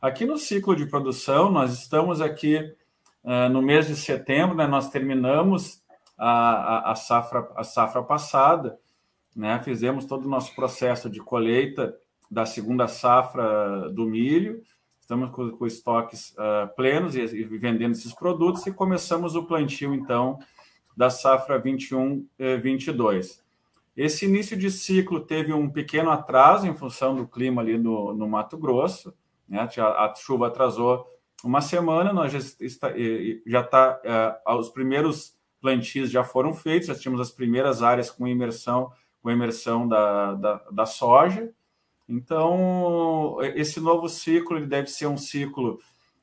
Aqui 0.00 0.24
no 0.24 0.38
ciclo 0.38 0.76
de 0.76 0.86
produção, 0.86 1.50
nós 1.50 1.72
estamos 1.72 2.20
aqui 2.20 2.58
uh, 3.24 3.48
no 3.50 3.60
mês 3.60 3.88
de 3.88 3.96
setembro, 3.96 4.54
né, 4.54 4.68
nós 4.68 4.90
terminamos 4.90 5.79
a, 6.20 6.90
a, 6.90 6.94
safra, 6.94 7.50
a 7.56 7.64
safra 7.64 8.02
passada, 8.02 8.78
né? 9.34 9.58
fizemos 9.64 10.04
todo 10.04 10.26
o 10.26 10.28
nosso 10.28 10.54
processo 10.54 11.08
de 11.08 11.18
colheita 11.18 11.96
da 12.30 12.44
segunda 12.44 12.86
safra 12.86 13.88
do 13.90 14.06
milho, 14.06 14.62
estamos 15.00 15.30
com, 15.30 15.50
com 15.50 15.66
estoques 15.66 16.32
uh, 16.32 16.68
plenos 16.76 17.16
e, 17.16 17.22
e, 17.22 17.44
vendendo 17.44 17.92
esses 17.92 18.12
produtos 18.12 18.66
e 18.66 18.72
começamos 18.72 19.34
o 19.34 19.44
plantio, 19.44 19.94
então, 19.94 20.38
da 20.94 21.08
safra 21.08 21.60
21-22. 21.60 22.26
Eh, 22.38 24.04
Esse 24.04 24.26
início 24.26 24.56
de 24.58 24.70
ciclo 24.70 25.20
teve 25.20 25.54
um 25.54 25.70
pequeno 25.70 26.10
atraso 26.10 26.66
em 26.66 26.74
função 26.74 27.16
do 27.16 27.26
clima 27.26 27.62
ali 27.62 27.78
no, 27.78 28.12
no 28.12 28.28
Mato 28.28 28.58
Grosso, 28.58 29.14
né? 29.48 29.66
a, 29.78 30.04
a 30.04 30.14
chuva 30.14 30.48
atrasou 30.48 31.06
uma 31.42 31.62
semana, 31.62 32.12
nós 32.12 32.30
já 32.30 32.38
está, 32.60 32.92
já 33.46 33.60
está 33.62 34.42
uh, 34.46 34.56
os 34.56 34.68
primeiros 34.68 35.39
plantios 35.60 36.10
já 36.10 36.24
foram 36.24 36.52
feitos, 36.52 36.88
já 36.88 36.94
tínhamos 36.94 37.20
as 37.20 37.30
primeiras 37.30 37.82
áreas 37.82 38.10
com 38.10 38.26
imersão, 38.26 38.90
com 39.22 39.30
imersão 39.30 39.86
da, 39.86 40.34
da, 40.34 40.54
da 40.70 40.86
soja. 40.86 41.50
Então, 42.08 43.38
esse 43.54 43.78
novo 43.80 44.08
ciclo 44.08 44.56
ele 44.56 44.66
deve 44.66 44.88
ser 44.88 45.06
um 45.06 45.16
ciclo 45.16 45.78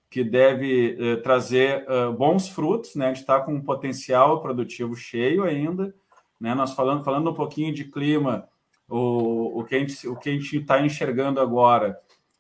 que 0.09 0.23
deve 0.23 0.97
eh, 0.99 1.15
trazer 1.17 1.85
uh, 1.89 2.11
bons 2.13 2.47
frutos, 2.47 2.95
né? 2.95 3.05
A 3.05 3.07
gente 3.09 3.21
está 3.21 3.39
com 3.39 3.53
um 3.53 3.61
potencial 3.61 4.41
produtivo 4.41 4.95
cheio 4.95 5.43
ainda, 5.43 5.93
né? 6.39 6.55
Nós 6.55 6.73
falando, 6.73 7.03
falando 7.03 7.29
um 7.29 7.33
pouquinho 7.33 7.73
de 7.73 7.85
clima, 7.85 8.47
o, 8.87 9.59
o 9.59 9.63
que 9.65 9.75
a 9.75 9.79
gente 9.79 10.07
o 10.07 10.15
que 10.15 10.29
a 10.29 10.31
gente 10.31 10.57
está 10.57 10.81
enxergando 10.81 11.41
agora 11.41 11.99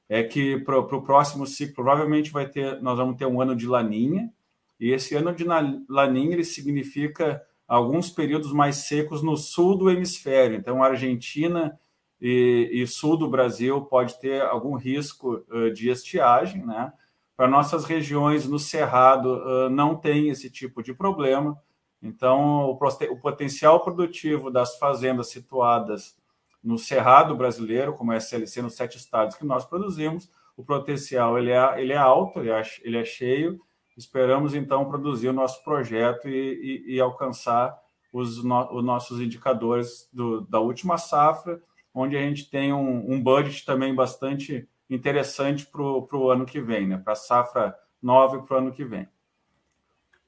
é 0.09 0.23
que 0.23 0.57
para 0.59 0.79
o 0.79 1.01
próximo 1.01 1.45
ciclo 1.45 1.75
provavelmente 1.75 2.31
vai 2.31 2.47
ter, 2.47 2.81
nós 2.81 2.97
vamos 2.97 3.17
ter 3.17 3.25
um 3.25 3.41
ano 3.41 3.55
de 3.55 3.67
laninha, 3.67 4.31
e 4.79 4.91
esse 4.91 5.15
ano 5.15 5.33
de 5.33 5.43
Laninha 5.89 6.33
ele 6.33 6.43
significa 6.43 7.41
alguns 7.67 8.09
períodos 8.09 8.53
mais 8.53 8.77
secos 8.77 9.21
no 9.21 9.35
sul 9.35 9.77
do 9.77 9.89
hemisfério. 9.89 10.55
Então, 10.55 10.83
Argentina 10.83 11.77
e, 12.21 12.69
e 12.71 12.87
sul 12.87 13.17
do 13.17 13.29
Brasil 13.29 13.81
pode 13.81 14.19
ter 14.19 14.41
algum 14.41 14.75
risco 14.75 15.43
uh, 15.49 15.71
de 15.71 15.89
estiagem, 15.89 16.65
né? 16.65 16.93
Para 17.35 17.47
nossas 17.47 17.85
regiões 17.85 18.47
no 18.47 18.57
Cerrado 18.57 19.29
uh, 19.29 19.69
não 19.69 19.95
tem 19.95 20.29
esse 20.29 20.49
tipo 20.49 20.81
de 20.81 20.93
problema. 20.93 21.59
Então, 22.01 22.71
o, 22.71 22.79
o, 22.79 23.19
potencial 23.19 23.83
produtivo 23.83 24.49
das 24.49 24.77
fazendas 24.77 25.29
situadas 25.29 26.17
no 26.63 26.77
Cerrado 26.77 27.35
brasileiro, 27.35 27.93
como 27.93 28.11
a 28.11 28.17
SLC, 28.17 28.61
nos 28.61 28.75
sete 28.75 28.97
estados 28.97 29.35
que 29.35 29.45
nós 29.45 29.65
produzimos, 29.65 30.31
o 30.55 30.63
potencial 30.63 31.37
ele 31.37 31.51
é, 31.51 31.81
ele 31.81 31.93
é 31.93 31.97
alto, 31.97 32.39
ele 32.39 32.49
é, 32.49 32.61
ele 32.81 32.97
é 32.97 33.05
cheio, 33.05 33.61
Esperamos, 33.97 34.53
então, 34.53 34.85
produzir 34.85 35.27
o 35.27 35.33
nosso 35.33 35.63
projeto 35.63 36.29
e, 36.29 36.85
e, 36.87 36.95
e 36.95 36.99
alcançar 36.99 37.75
os, 38.13 38.43
no, 38.43 38.77
os, 38.77 38.83
nossos 38.83 39.19
indicadores 39.19 40.07
do, 40.13 40.41
da 40.41 40.59
última 40.59 40.97
safra, 40.99 41.59
onde 41.93 42.15
a 42.15 42.21
gente 42.21 42.49
tem 42.49 42.71
um, 42.71 43.11
um 43.11 43.21
budget 43.21 43.65
também 43.65 43.95
bastante 43.95 44.69
interessante 44.87 45.65
para 45.65 45.81
o 45.81 46.29
ano 46.29 46.45
que 46.45 46.61
vem, 46.61 46.87
né? 46.87 46.97
para 46.97 47.13
a 47.13 47.15
safra 47.15 47.75
nova 48.01 48.37
e 48.37 48.41
para 48.43 48.55
o 48.55 48.59
ano 48.59 48.71
que 48.71 48.85
vem. 48.85 49.07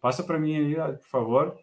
Passa 0.02 0.24
para 0.24 0.40
mim 0.40 0.56
aí, 0.56 0.76
por 0.98 1.08
favor. 1.08 1.58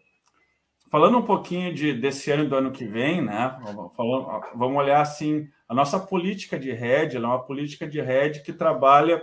Falando 0.89 1.17
um 1.17 1.23
pouquinho 1.23 1.73
de, 1.73 1.93
desse 1.93 2.31
ano 2.31 2.45
e 2.45 2.47
do 2.47 2.55
ano 2.55 2.71
que 2.71 2.85
vem, 2.85 3.21
né? 3.21 3.59
Falando, 3.95 4.41
vamos 4.55 4.77
olhar 4.77 5.01
assim, 5.01 5.49
a 5.67 5.73
nossa 5.73 5.99
política 5.99 6.57
de 6.57 6.71
rede, 6.71 7.17
é 7.17 7.19
uma 7.19 7.43
política 7.43 7.85
de 7.85 7.99
rede 7.99 8.41
que 8.41 8.53
trabalha 8.53 9.21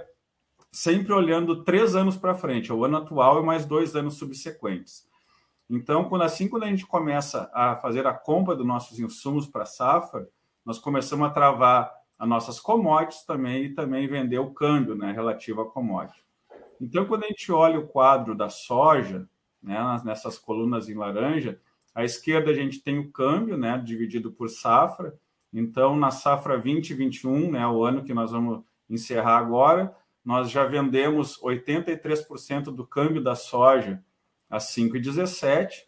sempre 0.74 1.12
olhando 1.12 1.62
três 1.62 1.94
anos 1.94 2.16
para 2.16 2.34
frente, 2.34 2.72
o 2.72 2.84
ano 2.84 2.96
atual 2.96 3.40
e 3.40 3.46
mais 3.46 3.64
dois 3.64 3.94
anos 3.94 4.14
subsequentes. 4.14 5.08
Então, 5.70 6.08
quando 6.08 6.22
assim, 6.22 6.48
quando 6.48 6.64
a 6.64 6.66
gente 6.66 6.84
começa 6.84 7.48
a 7.54 7.76
fazer 7.76 8.04
a 8.08 8.12
compra 8.12 8.56
dos 8.56 8.66
nossos 8.66 8.98
insumos 8.98 9.46
para 9.46 9.64
safra, 9.64 10.28
nós 10.66 10.80
começamos 10.80 11.28
a 11.28 11.30
travar 11.30 11.94
as 12.18 12.28
nossas 12.28 12.58
commodities 12.58 13.22
também 13.22 13.66
e 13.66 13.74
também 13.74 14.08
vender 14.08 14.38
o 14.38 14.52
câmbio 14.52 14.96
né, 14.96 15.12
relativo 15.12 15.60
à 15.60 15.70
commodity. 15.70 16.24
Então, 16.80 17.06
quando 17.06 17.22
a 17.22 17.28
gente 17.28 17.52
olha 17.52 17.78
o 17.78 17.86
quadro 17.86 18.34
da 18.34 18.48
soja, 18.48 19.28
né, 19.62 19.78
nessas 20.04 20.38
colunas 20.38 20.88
em 20.88 20.94
laranja, 20.94 21.60
à 21.94 22.02
esquerda 22.02 22.50
a 22.50 22.54
gente 22.54 22.82
tem 22.82 22.98
o 22.98 23.12
câmbio, 23.12 23.56
né, 23.56 23.78
dividido 23.78 24.32
por 24.32 24.50
safra. 24.50 25.14
Então, 25.52 25.96
na 25.96 26.10
safra 26.10 26.58
2021, 26.58 27.52
né, 27.52 27.64
o 27.64 27.84
ano 27.84 28.02
que 28.02 28.12
nós 28.12 28.32
vamos 28.32 28.64
encerrar 28.90 29.38
agora, 29.38 29.96
nós 30.24 30.50
já 30.50 30.64
vendemos 30.64 31.38
83% 31.42 32.64
do 32.64 32.86
câmbio 32.86 33.22
da 33.22 33.34
soja 33.34 34.02
a 34.48 34.58
5,17 34.58 35.84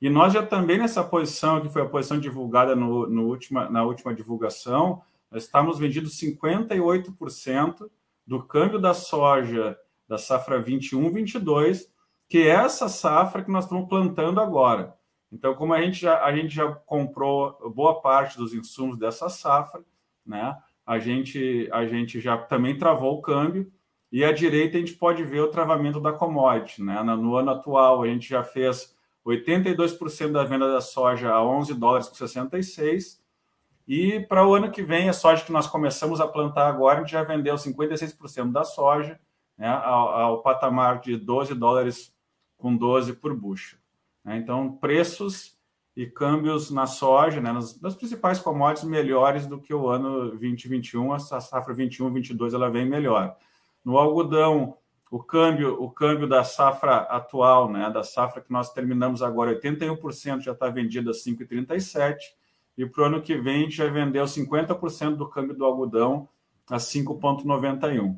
e 0.00 0.08
nós 0.08 0.32
já 0.32 0.44
também 0.44 0.78
nessa 0.78 1.04
posição, 1.04 1.60
que 1.60 1.68
foi 1.68 1.82
a 1.82 1.88
posição 1.88 2.18
divulgada 2.18 2.74
no, 2.74 3.06
no 3.06 3.26
última, 3.26 3.68
na 3.68 3.82
última 3.84 4.14
divulgação, 4.14 5.02
nós 5.30 5.44
estamos 5.44 5.78
vendidos 5.78 6.18
58% 6.18 7.90
do 8.26 8.42
câmbio 8.42 8.78
da 8.78 8.94
soja 8.94 9.76
da 10.08 10.16
safra 10.16 10.62
21-22, 10.62 11.86
que 12.28 12.38
é 12.38 12.48
essa 12.48 12.88
safra 12.88 13.44
que 13.44 13.50
nós 13.50 13.64
estamos 13.64 13.88
plantando 13.88 14.40
agora. 14.40 14.94
Então, 15.30 15.54
como 15.54 15.74
a 15.74 15.82
gente 15.82 16.00
já, 16.00 16.24
a 16.24 16.34
gente 16.34 16.52
já 16.52 16.72
comprou 16.72 17.70
boa 17.74 18.00
parte 18.00 18.36
dos 18.36 18.54
insumos 18.54 18.98
dessa 18.98 19.28
safra, 19.28 19.84
né? 20.26 20.56
A 20.84 20.98
gente, 20.98 21.68
a 21.72 21.86
gente 21.86 22.20
já 22.20 22.36
também 22.36 22.76
travou 22.76 23.18
o 23.18 23.22
câmbio 23.22 23.70
e 24.12 24.24
à 24.24 24.32
direita 24.32 24.76
a 24.76 24.80
gente 24.80 24.94
pode 24.94 25.22
ver 25.24 25.40
o 25.40 25.50
travamento 25.50 26.00
da 26.00 26.12
commodity, 26.12 26.82
né? 26.82 27.02
No 27.02 27.36
ano 27.36 27.50
atual 27.50 28.02
a 28.02 28.06
gente 28.06 28.28
já 28.28 28.42
fez 28.42 28.94
82% 29.24 30.32
da 30.32 30.44
venda 30.44 30.72
da 30.72 30.80
soja 30.80 31.30
a 31.30 31.44
11 31.44 31.74
dólares 31.74 32.08
com 32.08 32.14
66 32.14 33.22
e 33.86 34.20
para 34.20 34.46
o 34.46 34.54
ano 34.54 34.70
que 34.70 34.82
vem 34.82 35.08
a 35.08 35.12
soja 35.12 35.44
que 35.44 35.52
nós 35.52 35.66
começamos 35.66 36.20
a 36.20 36.26
plantar 36.26 36.68
agora 36.68 36.98
a 36.98 37.00
gente 37.02 37.12
já 37.12 37.22
vendeu 37.22 37.54
56% 37.54 38.50
da 38.50 38.64
soja, 38.64 39.20
né? 39.56 39.68
Ao, 39.68 40.08
ao 40.08 40.42
patamar 40.42 41.00
de 41.00 41.16
12 41.16 41.54
dólares 41.54 42.14
com 42.56 42.76
12 42.76 43.14
por 43.14 43.34
bushel. 43.34 43.78
Né? 44.24 44.36
Então 44.36 44.72
preços 44.72 45.58
e 45.96 46.06
câmbios 46.06 46.70
na 46.70 46.86
soja, 46.86 47.40
né, 47.40 47.52
nas, 47.52 47.80
nas, 47.80 47.94
principais 47.94 48.38
commodities 48.38 48.88
melhores 48.88 49.46
do 49.46 49.60
que 49.60 49.74
o 49.74 49.88
ano 49.88 50.30
2021, 50.30 51.12
a 51.12 51.18
safra 51.18 51.74
21, 51.74 52.12
22 52.12 52.54
ela 52.54 52.70
vem 52.70 52.86
melhor. 52.86 53.36
No 53.84 53.98
algodão, 53.98 54.76
o 55.10 55.18
câmbio, 55.18 55.82
o 55.82 55.90
câmbio 55.90 56.28
da 56.28 56.44
safra 56.44 56.98
atual, 56.98 57.70
né, 57.70 57.90
da 57.90 58.04
safra 58.04 58.40
que 58.40 58.52
nós 58.52 58.72
terminamos 58.72 59.22
agora, 59.22 59.58
81% 59.60 60.40
já 60.40 60.52
está 60.52 60.68
vendido 60.68 61.10
a 61.10 61.12
5,37 61.12 62.16
e 62.78 62.86
para 62.86 63.02
o 63.02 63.04
ano 63.06 63.20
que 63.20 63.36
vem 63.36 63.56
a 63.56 63.64
gente 63.64 63.76
já 63.76 63.88
vendeu 63.88 64.24
50% 64.24 65.16
do 65.16 65.28
câmbio 65.28 65.54
do 65.54 65.64
algodão 65.64 66.28
a 66.70 66.76
5,91. 66.76 68.16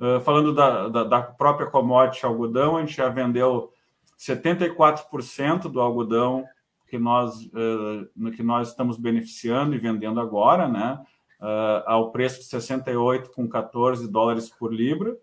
Uh, 0.00 0.20
falando 0.20 0.52
da, 0.52 0.88
da, 0.88 1.04
da, 1.04 1.22
própria 1.22 1.68
commodity 1.68 2.26
algodão, 2.26 2.76
a 2.76 2.80
gente 2.80 2.96
já 2.96 3.08
vendeu 3.08 3.72
74% 4.18 5.68
do 5.70 5.80
algodão 5.80 6.44
que 6.88 6.98
nós, 6.98 7.44
uh, 7.46 8.08
no 8.16 8.32
que 8.32 8.42
nós 8.42 8.68
estamos 8.68 8.96
beneficiando 8.96 9.74
e 9.74 9.78
vendendo 9.78 10.20
agora, 10.20 10.66
né? 10.68 10.98
Uh, 11.40 11.82
ao 11.86 12.12
preço 12.12 12.40
de 12.40 12.46
68 12.46 13.30
com 13.30 13.48
14 13.48 14.10
dólares 14.10 14.48
por 14.48 14.72
libra. 14.72 15.16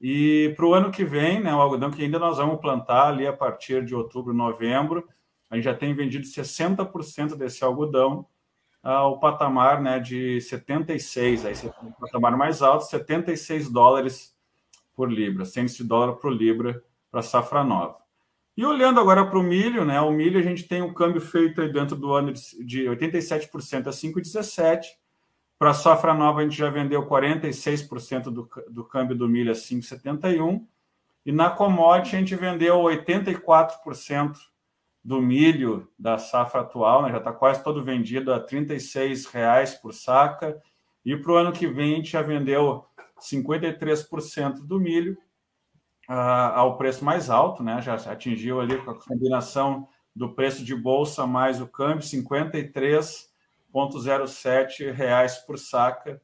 E 0.00 0.52
para 0.56 0.66
o 0.66 0.74
ano 0.74 0.90
que 0.90 1.04
vem, 1.04 1.40
né, 1.40 1.54
o 1.54 1.60
algodão 1.60 1.90
que 1.90 2.02
ainda 2.02 2.18
nós 2.18 2.38
vamos 2.38 2.60
plantar 2.60 3.08
ali 3.08 3.26
a 3.26 3.32
partir 3.32 3.84
de 3.84 3.94
outubro, 3.94 4.32
novembro, 4.32 5.06
a 5.50 5.56
gente 5.56 5.64
já 5.64 5.74
tem 5.74 5.94
vendido 5.94 6.24
60% 6.24 7.36
desse 7.36 7.64
algodão 7.64 8.26
ao 8.82 9.20
patamar 9.20 9.82
né, 9.82 9.98
de 9.98 10.40
76, 10.40 11.44
aí 11.44 11.54
o 11.82 11.92
patamar 12.00 12.36
mais 12.36 12.62
alto, 12.62 12.86
76 12.86 13.68
dólares 13.68 14.34
por 14.94 15.12
libra, 15.12 15.44
100 15.44 15.66
de 15.66 15.84
dólar 15.84 16.14
por 16.14 16.32
libra 16.32 16.82
para 17.10 17.22
safra 17.22 17.62
nova. 17.62 17.96
E 18.56 18.64
olhando 18.64 19.00
agora 19.00 19.24
para 19.24 19.38
o 19.38 19.42
milho, 19.42 19.84
né? 19.84 20.00
O 20.00 20.10
milho 20.10 20.38
a 20.38 20.42
gente 20.42 20.64
tem 20.64 20.82
um 20.82 20.92
câmbio 20.92 21.20
feito 21.20 21.66
dentro 21.72 21.96
do 21.96 22.12
ano 22.12 22.32
de 22.32 22.84
87% 22.84 23.86
a 23.86 23.90
5,17. 23.90 24.86
Para 25.60 25.72
a 25.72 25.74
safra 25.74 26.14
nova, 26.14 26.40
a 26.40 26.42
gente 26.42 26.56
já 26.56 26.70
vendeu 26.70 27.06
46% 27.06 28.30
do, 28.30 28.48
do 28.70 28.82
câmbio 28.82 29.14
do 29.14 29.28
milho 29.28 29.52
a 29.52 29.54
5,71. 29.54 30.66
E 31.26 31.30
na 31.30 31.50
commodity, 31.50 32.16
a 32.16 32.18
gente 32.18 32.34
vendeu 32.34 32.78
84% 32.78 34.38
do 35.04 35.20
milho 35.20 35.86
da 35.98 36.16
safra 36.16 36.62
atual, 36.62 37.02
né? 37.02 37.10
já 37.10 37.18
está 37.18 37.30
quase 37.30 37.62
todo 37.62 37.84
vendido 37.84 38.32
a 38.32 38.38
R$ 38.38 38.44
36,00 38.44 39.82
por 39.82 39.92
saca. 39.92 40.58
E 41.04 41.14
para 41.14 41.30
o 41.30 41.36
ano 41.36 41.52
que 41.52 41.66
vem, 41.66 41.92
a 41.92 41.96
gente 41.96 42.12
já 42.12 42.22
vendeu 42.22 42.86
53% 43.20 44.66
do 44.66 44.80
milho 44.80 45.12
uh, 46.08 46.54
ao 46.54 46.78
preço 46.78 47.04
mais 47.04 47.28
alto, 47.28 47.62
né? 47.62 47.82
Já 47.82 47.96
atingiu 47.96 48.62
ali 48.62 48.82
com 48.82 48.92
a 48.92 48.98
combinação 48.98 49.86
do 50.16 50.34
preço 50.34 50.64
de 50.64 50.74
bolsa 50.74 51.26
mais 51.26 51.60
o 51.60 51.66
câmbio, 51.66 52.02
53,07 53.74 54.92
reais 54.92 55.38
por 55.38 55.58
saca, 55.58 56.20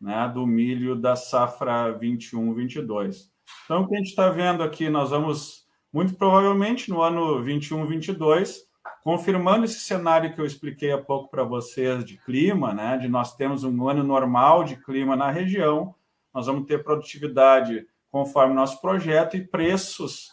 né? 0.00 0.30
Do 0.32 0.46
milho 0.46 0.96
da 0.96 1.16
safra 1.16 1.92
21/22. 1.98 3.30
Então, 3.64 3.82
o 3.82 3.88
que 3.88 3.94
a 3.94 3.98
gente 3.98 4.08
está 4.10 4.28
vendo 4.28 4.62
aqui, 4.62 4.88
nós 4.88 5.10
vamos 5.10 5.66
muito 5.92 6.14
provavelmente 6.14 6.90
no 6.90 7.02
ano 7.02 7.42
21/22 7.42 8.66
confirmando 9.02 9.64
esse 9.64 9.80
cenário 9.80 10.34
que 10.34 10.40
eu 10.40 10.44
expliquei 10.44 10.92
há 10.92 10.98
pouco 10.98 11.30
para 11.30 11.44
vocês 11.44 12.04
de 12.04 12.18
clima, 12.18 12.74
né? 12.74 12.96
De 12.98 13.08
nós 13.08 13.36
temos 13.36 13.62
um 13.62 13.88
ano 13.88 14.02
normal 14.02 14.64
de 14.64 14.76
clima 14.76 15.14
na 15.14 15.30
região, 15.30 15.94
nós 16.34 16.46
vamos 16.46 16.66
ter 16.66 16.82
produtividade 16.82 17.86
conforme 18.10 18.54
nosso 18.54 18.80
projeto, 18.80 19.36
e 19.36 19.46
preços, 19.46 20.32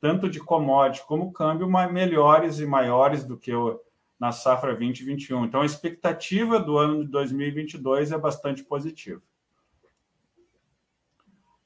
tanto 0.00 0.28
de 0.28 0.38
commodity 0.38 1.06
como 1.06 1.32
câmbio, 1.32 1.66
melhores 1.68 2.58
e 2.58 2.66
maiores 2.66 3.24
do 3.24 3.38
que 3.38 3.54
o, 3.54 3.80
na 4.20 4.32
safra 4.32 4.76
2021. 4.76 5.46
Então, 5.46 5.62
a 5.62 5.66
expectativa 5.66 6.60
do 6.60 6.76
ano 6.76 7.02
de 7.02 7.10
2022 7.10 8.12
é 8.12 8.18
bastante 8.18 8.62
positiva. 8.62 9.22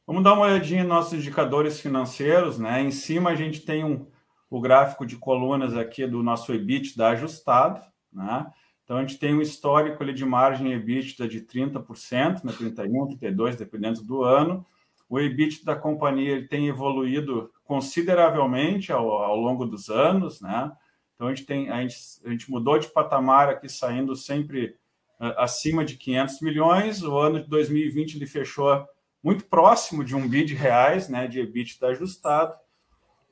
Vamos 0.07 0.23
dar 0.23 0.35
uma 0.35 0.47
olhadinha 0.47 0.85
em 0.85 0.87
nossos 0.87 1.15
indicadores 1.15 1.81
financeiros. 1.81 2.57
Né? 2.59 2.81
Em 2.81 2.93
cima, 2.93 3.31
a 3.31 3.35
gente 3.35 3.63
tem 3.63 3.83
um, 3.83 4.07
o 4.49 4.61
gráfico 4.61 5.05
de 5.05 5.17
colunas 5.17 5.77
aqui 5.77 6.07
do 6.07 6.23
nosso 6.23 6.53
EBITDA 6.55 7.09
ajustado. 7.09 7.81
Né? 8.13 8.47
Então, 8.85 8.99
a 8.99 9.01
gente 9.01 9.19
tem 9.19 9.35
um 9.35 9.41
histórico 9.41 10.01
ali 10.03 10.13
de 10.13 10.25
margem 10.25 10.73
EBITDA 10.73 11.27
de 11.27 11.41
30%, 11.41 12.45
né? 12.45 12.53
31%, 12.53 13.19
32%, 13.19 13.57
dependendo 13.57 14.03
do 14.03 14.23
ano. 14.23 14.65
O 15.09 15.19
EBIT 15.19 15.65
da 15.65 15.75
companhia 15.75 16.47
tem 16.47 16.69
evoluído 16.69 17.51
consideravelmente 17.65 18.93
ao, 18.93 19.11
ao 19.11 19.37
longo 19.37 19.65
dos 19.65 19.89
anos, 19.89 20.41
né? 20.41 20.71
Então 21.15 21.29
a 21.29 21.35
gente 21.35 21.47
tem 21.47 21.71
a 21.71 21.81
gente, 21.81 21.97
a 22.25 22.31
gente 22.31 22.51
mudou 22.51 22.79
de 22.79 22.89
patamar 22.89 23.49
aqui 23.49 23.69
saindo 23.69 24.15
sempre 24.17 24.77
uh, 25.21 25.39
acima 25.39 25.85
de 25.85 25.97
500 25.97 26.41
milhões. 26.41 27.03
O 27.03 27.17
ano 27.17 27.43
de 27.43 27.49
2020 27.49 28.17
ele 28.17 28.27
fechou 28.27 28.87
muito 29.23 29.45
próximo 29.45 30.05
de 30.05 30.15
um 30.15 30.29
bi 30.29 30.45
de 30.45 30.55
reais, 30.55 31.09
né, 31.09 31.27
de 31.27 31.41
EBITDA 31.41 31.89
ajustado. 31.89 32.55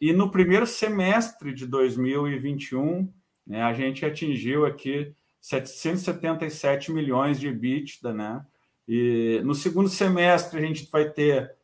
E 0.01 0.13
no 0.13 0.31
primeiro 0.31 0.67
semestre 0.67 1.53
de 1.53 1.67
2021, 1.67 3.13
né, 3.47 3.63
a 3.63 3.73
gente 3.75 4.05
atingiu 4.05 4.65
aqui 4.65 5.15
777 5.41 6.93
milhões 6.93 7.39
de 7.39 7.49
EBITDA, 7.49 8.15
né? 8.15 8.45
E 8.89 9.41
no 9.45 9.55
segundo 9.55 9.89
semestre 9.89 10.59
a 10.59 10.63
gente 10.63 10.89
vai 10.91 11.11
ter 11.11 11.55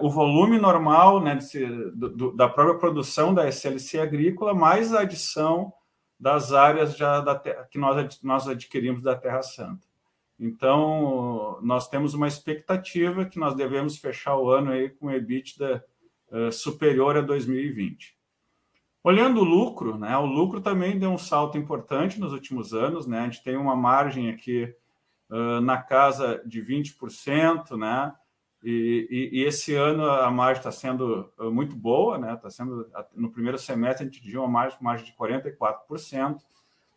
o 0.00 0.08
volume 0.08 0.58
normal 0.58 1.20
né, 1.20 1.34
desse, 1.34 1.66
do, 1.66 2.32
da 2.32 2.48
própria 2.48 2.78
produção 2.78 3.34
da 3.34 3.48
SLC 3.48 3.98
agrícola, 3.98 4.54
mais 4.54 4.94
a 4.94 5.00
adição 5.00 5.72
das 6.18 6.52
áreas 6.52 6.96
já 6.96 7.20
da 7.20 7.34
terra, 7.34 7.66
que 7.70 7.78
nós, 7.78 8.22
nós 8.22 8.48
adquirimos 8.48 9.02
da 9.02 9.16
Terra 9.16 9.42
Santa. 9.42 9.86
Então, 10.38 11.58
nós 11.62 11.88
temos 11.88 12.14
uma 12.14 12.26
expectativa 12.26 13.24
que 13.24 13.38
nós 13.38 13.54
devemos 13.54 13.98
fechar 13.98 14.36
o 14.36 14.50
ano 14.50 14.72
aí 14.72 14.88
com 14.88 15.10
EBITDA 15.10 15.84
uh, 16.30 16.50
superior 16.50 17.16
a 17.16 17.20
2020. 17.20 18.16
Olhando 19.02 19.40
o 19.40 19.44
lucro, 19.44 19.98
né, 19.98 20.16
o 20.16 20.24
lucro 20.24 20.60
também 20.60 20.98
deu 20.98 21.10
um 21.10 21.18
salto 21.18 21.58
importante 21.58 22.18
nos 22.18 22.32
últimos 22.32 22.72
anos. 22.72 23.06
Né, 23.06 23.20
a 23.20 23.24
gente 23.24 23.42
tem 23.42 23.56
uma 23.56 23.76
margem 23.76 24.30
aqui 24.30 24.74
uh, 25.30 25.60
na 25.60 25.80
casa 25.80 26.42
de 26.46 26.62
20%, 26.62 27.76
né, 27.76 28.12
e, 28.64 29.06
e, 29.10 29.40
e, 29.40 29.44
esse 29.44 29.74
ano 29.74 30.08
a 30.08 30.30
margem 30.30 30.60
está 30.60 30.72
sendo 30.72 31.30
uh, 31.38 31.50
muito 31.50 31.76
boa, 31.76 32.16
né? 32.16 32.32
Está 32.32 32.48
sendo 32.48 32.90
no 33.14 33.30
primeiro 33.30 33.58
semestre 33.58 34.06
a 34.06 34.10
gente 34.10 34.22
tinha 34.22 34.40
uma 34.40 34.48
margem, 34.48 34.78
margem 34.80 35.04
de 35.04 35.12
44%. 35.12 36.38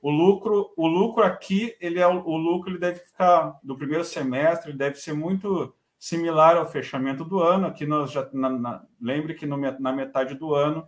O 0.01 0.09
lucro, 0.09 0.71
o 0.77 0.87
lucro 0.87 1.23
aqui, 1.23 1.75
ele 1.81 1.99
é 1.99 2.07
o, 2.07 2.25
o, 2.25 2.37
lucro, 2.37 2.71
ele 2.71 2.79
deve 2.79 2.99
ficar 2.99 3.59
do 3.61 3.75
primeiro 3.75 4.05
semestre, 4.05 4.69
ele 4.69 4.77
deve 4.77 4.95
ser 4.95 5.11
muito 5.11 5.75
similar 5.99 6.55
ao 6.55 6.71
fechamento 6.71 7.25
do 7.25 7.41
ano. 7.41 7.67
Aqui 7.67 7.85
nós 7.85 8.11
já 8.11 8.29
na, 8.31 8.49
na, 8.49 8.83
lembre 9.01 9.33
que 9.33 9.45
no, 9.45 9.57
na 9.57 9.91
metade 9.91 10.35
do 10.35 10.55
ano 10.55 10.87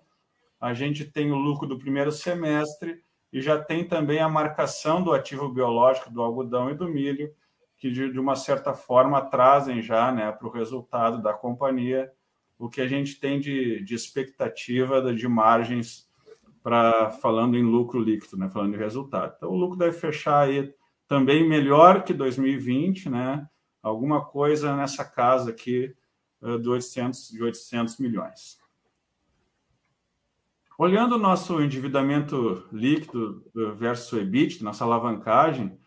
a 0.62 0.74
gente 0.74 1.04
tem 1.04 1.30
o 1.32 1.36
lucro 1.36 1.68
do 1.68 1.78
primeiro 1.78 2.12
semestre 2.12 3.04
e 3.34 3.42
já 3.42 3.62
tem 3.62 3.86
também 3.86 4.20
a 4.20 4.30
marcação 4.30 5.04
do 5.04 5.12
ativo 5.12 5.50
biológico 5.50 6.10
do 6.10 6.22
algodão 6.22 6.70
e 6.70 6.76
do 6.76 6.88
milho 6.88 7.34
que 7.80 7.90
de, 7.90 8.12
de 8.12 8.20
uma 8.20 8.36
certa 8.36 8.74
forma 8.74 9.22
trazem 9.22 9.82
já 9.82 10.12
né, 10.12 10.32
para 10.32 10.48
o 10.48 10.52
resultado 10.52 11.22
da 11.22 11.34
companhia 11.34 12.12
o 12.58 12.70
que 12.70 12.82
a 12.82 12.88
gente 12.88 13.18
tem 13.18 13.40
de, 13.40 13.82
de 13.86 13.96
expectativa 13.96 15.14
de 15.14 15.28
margens 15.30 16.08
para 16.62 17.10
falando 17.10 17.58
em 17.58 17.64
lucro 17.64 18.02
líquido, 18.02 18.38
né, 18.38 18.50
falando 18.50 18.76
em 18.76 18.78
resultado. 18.78 19.34
Então 19.38 19.50
o 19.50 19.56
lucro 19.56 19.78
deve 19.78 19.98
fechar 19.98 20.42
aí 20.42 20.74
também 21.08 21.48
melhor 21.48 22.04
que 22.04 22.14
2020, 22.14 23.10
né? 23.10 23.50
Alguma 23.82 24.26
coisa 24.26 24.76
nessa 24.76 25.06
casa 25.06 25.52
aqui 25.52 25.96
uh, 26.42 26.60
de 26.60 26.68
800 26.68 27.30
de 27.30 27.42
800 27.42 27.98
milhões. 27.98 28.60
Olhando 30.78 31.16
o 31.16 31.20
nosso 31.20 31.62
endividamento 31.62 32.68
líquido 32.72 33.44
versus 33.78 34.12
o 34.12 34.20
EBIT, 34.20 34.64
nossa 34.64 34.84
alavancagem, 34.84 35.78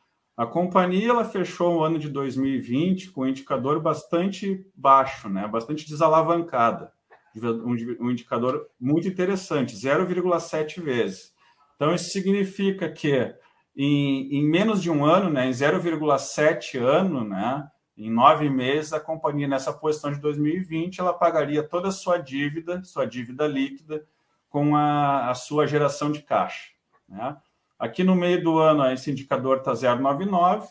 A 0.43 0.47
companhia 0.47 1.11
ela 1.11 1.25
fechou 1.25 1.77
o 1.77 1.85
ano 1.85 2.01
de 2.01 2.09
2020 2.09 3.13
com 3.13 3.21
um 3.21 3.29
indicador 3.29 3.81
bastante 3.81 4.67
baixo, 4.75 5.29
né? 5.29 5.47
bastante 5.47 5.89
desalavancada. 5.89 6.93
Um 7.65 8.11
indicador 8.11 8.69
muito 8.79 9.07
interessante, 9.07 9.77
0,7 9.77 10.83
vezes. 10.83 11.33
Então, 11.77 11.95
isso 11.95 12.11
significa 12.11 12.89
que 12.89 13.33
em, 13.77 14.37
em 14.37 14.45
menos 14.45 14.83
de 14.83 14.91
um 14.91 15.05
ano, 15.05 15.31
né, 15.31 15.47
em 15.47 15.53
0,7 15.53 16.77
ano, 16.77 17.23
né, 17.25 17.69
em 17.97 18.11
nove 18.11 18.51
meses, 18.51 18.93
a 18.93 18.99
companhia, 18.99 19.47
nessa 19.47 19.73
posição 19.73 20.11
de 20.11 20.21
2020, 20.21 20.99
ela 20.99 21.13
pagaria 21.13 21.63
toda 21.63 21.87
a 21.89 21.93
sua 21.93 22.19
dívida, 22.19 22.83
sua 22.83 23.07
dívida 23.07 23.47
líquida, 23.47 24.05
com 24.51 24.75
a, 24.75 25.31
a 25.31 25.35
sua 25.35 25.69
geração 25.69 26.11
de 26.11 26.21
caixa. 26.21 26.73
Né? 27.09 27.37
Aqui 27.83 28.05
no 28.05 28.15
meio 28.15 28.41
do 28.41 28.61
ano, 28.61 28.89
esse 28.93 29.11
indicador 29.11 29.57
está 29.57 29.73
0,99, 29.73 30.69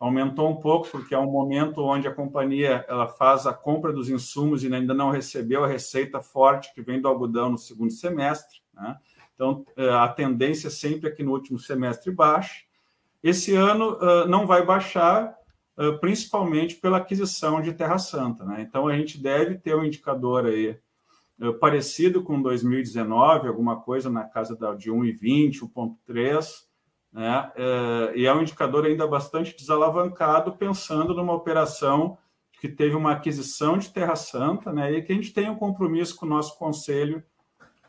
aumentou 0.00 0.48
um 0.48 0.56
pouco, 0.56 0.88
porque 0.88 1.14
é 1.14 1.18
um 1.18 1.30
momento 1.30 1.84
onde 1.84 2.08
a 2.08 2.14
companhia 2.14 2.86
ela 2.88 3.06
faz 3.06 3.46
a 3.46 3.52
compra 3.52 3.92
dos 3.92 4.08
insumos 4.08 4.64
e 4.64 4.74
ainda 4.74 4.94
não 4.94 5.10
recebeu 5.10 5.62
a 5.62 5.66
receita 5.66 6.22
forte 6.22 6.72
que 6.72 6.80
vem 6.80 7.02
do 7.02 7.06
algodão 7.06 7.50
no 7.50 7.58
segundo 7.58 7.92
semestre. 7.92 8.60
Né? 8.72 8.96
Então, 9.34 9.66
é, 9.76 9.90
a 9.90 10.08
tendência 10.08 10.70
sempre 10.70 11.10
é 11.10 11.12
que 11.12 11.22
no 11.22 11.32
último 11.32 11.58
semestre 11.58 12.10
baixe. 12.10 12.64
Esse 13.22 13.54
ano 13.54 13.98
não 14.26 14.46
vai 14.46 14.64
baixar, 14.64 15.36
principalmente 16.00 16.76
pela 16.76 16.96
aquisição 16.96 17.60
de 17.60 17.74
Terra 17.74 17.98
Santa. 17.98 18.42
Né? 18.42 18.62
Então, 18.66 18.88
a 18.88 18.96
gente 18.96 19.18
deve 19.18 19.56
ter 19.56 19.76
um 19.76 19.84
indicador 19.84 20.46
aí 20.46 20.78
parecido 21.52 22.22
com 22.22 22.40
2019, 22.40 23.48
alguma 23.48 23.80
coisa 23.80 24.08
na 24.08 24.24
casa 24.24 24.56
de 24.76 24.90
1,20, 24.90 25.60
1,3, 25.60 26.46
né? 27.12 27.52
e 28.14 28.26
é 28.26 28.34
um 28.34 28.42
indicador 28.42 28.86
ainda 28.86 29.06
bastante 29.06 29.56
desalavancado, 29.56 30.52
pensando 30.52 31.14
numa 31.14 31.32
operação 31.32 32.16
que 32.60 32.68
teve 32.68 32.94
uma 32.94 33.12
aquisição 33.12 33.76
de 33.76 33.90
Terra 33.90 34.16
Santa, 34.16 34.72
né? 34.72 34.92
e 34.92 35.02
que 35.02 35.12
a 35.12 35.14
gente 35.14 35.32
tem 35.32 35.50
um 35.50 35.56
compromisso 35.56 36.16
com 36.16 36.24
o 36.24 36.28
nosso 36.28 36.58
conselho 36.58 37.22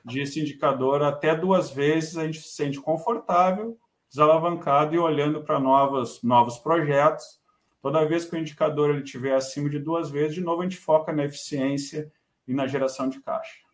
de 0.05 0.21
esse 0.21 0.39
indicador 0.39 1.01
até 1.01 1.35
duas 1.35 1.71
vezes 1.71 2.15
a 2.17 2.25
gente 2.25 2.39
se 2.39 2.49
sente 2.49 2.79
confortável, 2.79 3.77
desalavancado 4.07 4.93
e 4.93 4.99
olhando 4.99 5.43
para 5.43 5.59
novos, 5.59 6.21
novos 6.21 6.59
projetos. 6.59 7.41
Toda 7.81 8.05
vez 8.05 8.25
que 8.25 8.35
o 8.35 8.39
indicador 8.39 8.91
ele 8.91 9.03
estiver 9.03 9.33
acima 9.33 9.69
de 9.69 9.79
duas 9.79 10.11
vezes, 10.11 10.35
de 10.35 10.41
novo 10.41 10.61
a 10.61 10.63
gente 10.63 10.77
foca 10.77 11.11
na 11.11 11.25
eficiência 11.25 12.11
e 12.47 12.53
na 12.53 12.67
geração 12.67 13.09
de 13.09 13.19
caixa. 13.21 13.65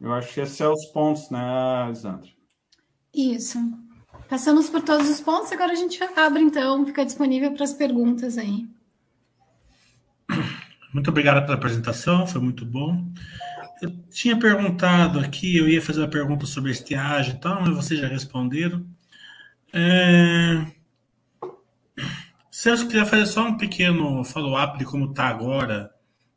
Eu 0.00 0.12
acho 0.12 0.32
que 0.32 0.40
esses 0.40 0.56
são 0.56 0.72
os 0.72 0.84
pontos, 0.86 1.30
né, 1.30 1.86
Lisandra? 1.88 2.28
Isso. 3.14 3.58
Passamos 4.28 4.68
por 4.68 4.82
todos 4.82 5.08
os 5.08 5.20
pontos, 5.20 5.50
agora 5.52 5.72
a 5.72 5.76
gente 5.76 6.02
abre, 6.16 6.42
então, 6.42 6.84
fica 6.84 7.04
disponível 7.04 7.52
para 7.52 7.64
as 7.64 7.72
perguntas 7.72 8.36
aí. 8.36 8.68
Muito 10.92 11.10
obrigado 11.10 11.44
pela 11.44 11.56
apresentação, 11.56 12.26
foi 12.26 12.40
muito 12.40 12.64
bom. 12.64 13.06
Eu 13.80 13.90
tinha 14.08 14.38
perguntado 14.38 15.20
aqui, 15.20 15.56
eu 15.56 15.68
ia 15.68 15.80
fazer 15.82 16.00
uma 16.00 16.08
pergunta 16.08 16.46
sobre 16.46 16.70
estiagem 16.70 17.34
e 17.34 17.38
tal, 17.38 17.60
mas 17.60 17.74
vocês 17.74 18.00
já 18.00 18.08
responderam. 18.08 18.86
É... 19.72 20.75
Se 22.58 22.70
eu 22.70 22.86
quiser 22.86 23.04
fazer 23.04 23.26
só 23.26 23.46
um 23.46 23.58
pequeno 23.58 24.24
follow-up 24.24 24.78
de 24.78 24.86
como 24.86 25.10
está 25.10 25.28
agora, 25.28 25.90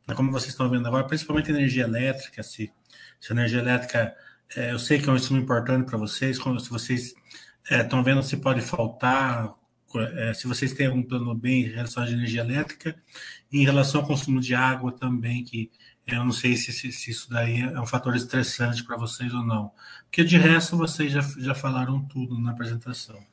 né, 0.06 0.14
como 0.14 0.30
vocês 0.30 0.50
estão 0.50 0.68
vendo 0.68 0.86
agora, 0.86 1.06
principalmente 1.06 1.50
energia 1.50 1.84
elétrica, 1.84 2.42
se, 2.42 2.70
se 3.18 3.32
energia 3.32 3.60
elétrica, 3.60 4.14
é, 4.54 4.70
eu 4.70 4.78
sei 4.78 5.00
que 5.00 5.08
é 5.08 5.12
um 5.12 5.16
instrumento 5.16 5.44
importante 5.44 5.86
para 5.86 5.96
vocês, 5.96 6.36
se 6.36 6.68
vocês 6.70 7.14
é, 7.70 7.80
estão 7.80 8.04
vendo 8.04 8.22
se 8.22 8.36
pode 8.36 8.60
faltar, 8.60 9.54
é, 10.18 10.34
se 10.34 10.46
vocês 10.46 10.74
têm 10.74 10.88
algum 10.88 11.02
plano 11.02 11.34
bem 11.34 11.62
em 11.62 11.70
relação 11.70 12.02
à 12.02 12.10
energia 12.10 12.42
elétrica, 12.42 12.94
em 13.50 13.64
relação 13.64 14.02
ao 14.02 14.06
consumo 14.06 14.42
de 14.42 14.54
água 14.54 14.92
também, 14.92 15.42
que 15.42 15.70
eu 16.06 16.22
não 16.22 16.32
sei 16.32 16.54
se, 16.54 16.70
se, 16.70 16.92
se 16.92 17.12
isso 17.12 17.30
daí 17.30 17.62
é 17.62 17.80
um 17.80 17.86
fator 17.86 18.14
estressante 18.14 18.84
para 18.84 18.98
vocês 18.98 19.32
ou 19.32 19.42
não. 19.42 19.72
Porque 20.02 20.22
de 20.22 20.36
resto 20.36 20.76
vocês 20.76 21.12
já, 21.12 21.22
já 21.38 21.54
falaram 21.54 22.04
tudo 22.04 22.38
na 22.38 22.50
apresentação. 22.50 23.29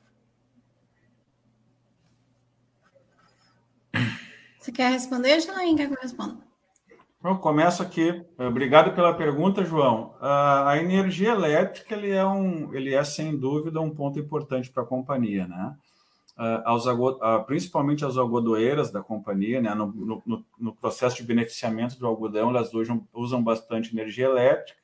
Você 4.60 4.72
quer 4.72 4.92
responder, 4.92 5.40
Janaína? 5.40 5.78
Quer 5.78 5.88
que 5.88 5.94
eu 5.94 6.02
responda? 6.02 6.38
Eu 7.24 7.38
começo 7.38 7.82
aqui. 7.82 8.24
Obrigado 8.38 8.94
pela 8.94 9.14
pergunta, 9.14 9.64
João. 9.64 10.16
A 10.22 10.78
energia 10.78 11.32
elétrica 11.32 11.96
ele 11.96 12.12
é, 12.12 12.26
um, 12.26 12.74
ele 12.74 12.94
é 12.94 13.04
sem 13.04 13.38
dúvida 13.38 13.82
um 13.82 13.90
ponto 13.90 14.20
importante 14.20 14.70
para 14.70 14.84
a 14.84 14.86
companhia, 14.86 15.48
né? 15.48 15.76
aos, 16.66 16.86
principalmente 17.48 18.06
as 18.06 18.16
algodoeiras 18.16 18.92
da 18.92 19.02
companhia, 19.02 19.60
né, 19.60 19.74
no, 19.74 19.88
no, 19.88 20.46
no, 20.60 20.76
processo 20.76 21.18
de 21.18 21.24
beneficiamento 21.24 21.98
do 21.98 22.06
algodão, 22.06 22.50
elas 22.50 22.74
usam, 22.74 23.08
usam 23.12 23.44
bastante 23.44 23.92
energia 23.92 24.26
elétrica, 24.26 24.80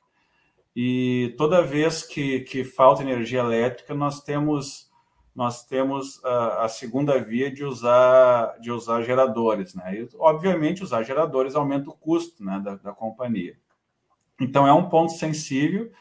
e 0.76 1.36
toda 1.38 1.62
vez 1.62 2.02
que, 2.02 2.40
que 2.42 2.64
falta 2.64 3.04
energia 3.04 3.42
elétrica, 3.42 3.94
nós 3.94 4.24
temos, 4.24 4.92
nós 5.36 5.66
temos 5.66 6.24
a, 6.24 6.66
a 6.66 6.70
segunda 6.70 7.20
via 7.20 7.52
de 7.52 7.64
usar, 7.64 8.60
de 8.60 8.72
usar 8.72 9.02
geradores. 9.02 9.74
Né? 9.74 10.02
E, 10.02 10.10
obviamente, 10.18 10.84
usar 10.84 11.04
geradores 11.04 11.56
aumenta 11.56 11.90
o 11.90 11.94
custo 11.94 12.44
né, 12.44 12.62
da, 12.64 12.76
da 12.76 12.92
companhia. 12.92 13.56
Então, 14.40 14.68
é 14.68 14.74
um 14.74 14.90
ponto 14.90 15.14
sensível, 15.14 15.92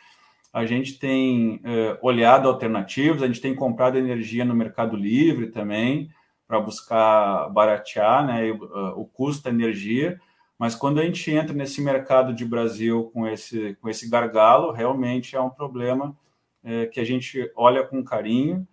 a 0.53 0.67
gente 0.67 0.99
tem 0.99 1.61
eh, 1.65 1.99
olhado 2.03 2.47
alternativas, 2.47 3.23
a 3.23 3.27
gente 3.27 3.41
tem 3.41 3.55
comprado 3.55 3.97
energia 3.97 4.45
no 4.45 4.55
Mercado 4.55 4.97
Livre 4.97 5.47
também, 5.47 6.11
para 6.47 6.61
buscar 6.61 7.49
baratear 7.49 8.27
né, 8.27 8.51
o, 8.51 8.65
uh, 8.65 9.01
o 9.01 9.07
custo 9.07 9.45
da 9.45 9.51
energia. 9.51 10.21
Mas 10.59 10.75
quando 10.75 11.01
a 11.01 11.05
gente 11.05 11.31
entra 11.31 11.55
nesse 11.55 11.81
mercado 11.81 12.35
de 12.35 12.45
Brasil 12.45 13.11
com 13.15 13.27
esse, 13.27 13.75
com 13.81 13.89
esse 13.89 14.07
gargalo, 14.11 14.71
realmente 14.71 15.35
é 15.35 15.41
um 15.41 15.49
problema 15.49 16.15
eh, 16.63 16.87
que 16.87 17.01
a 17.01 17.05
gente 17.05 17.51
olha 17.57 17.83
com 17.83 18.05
carinho. 18.05 18.69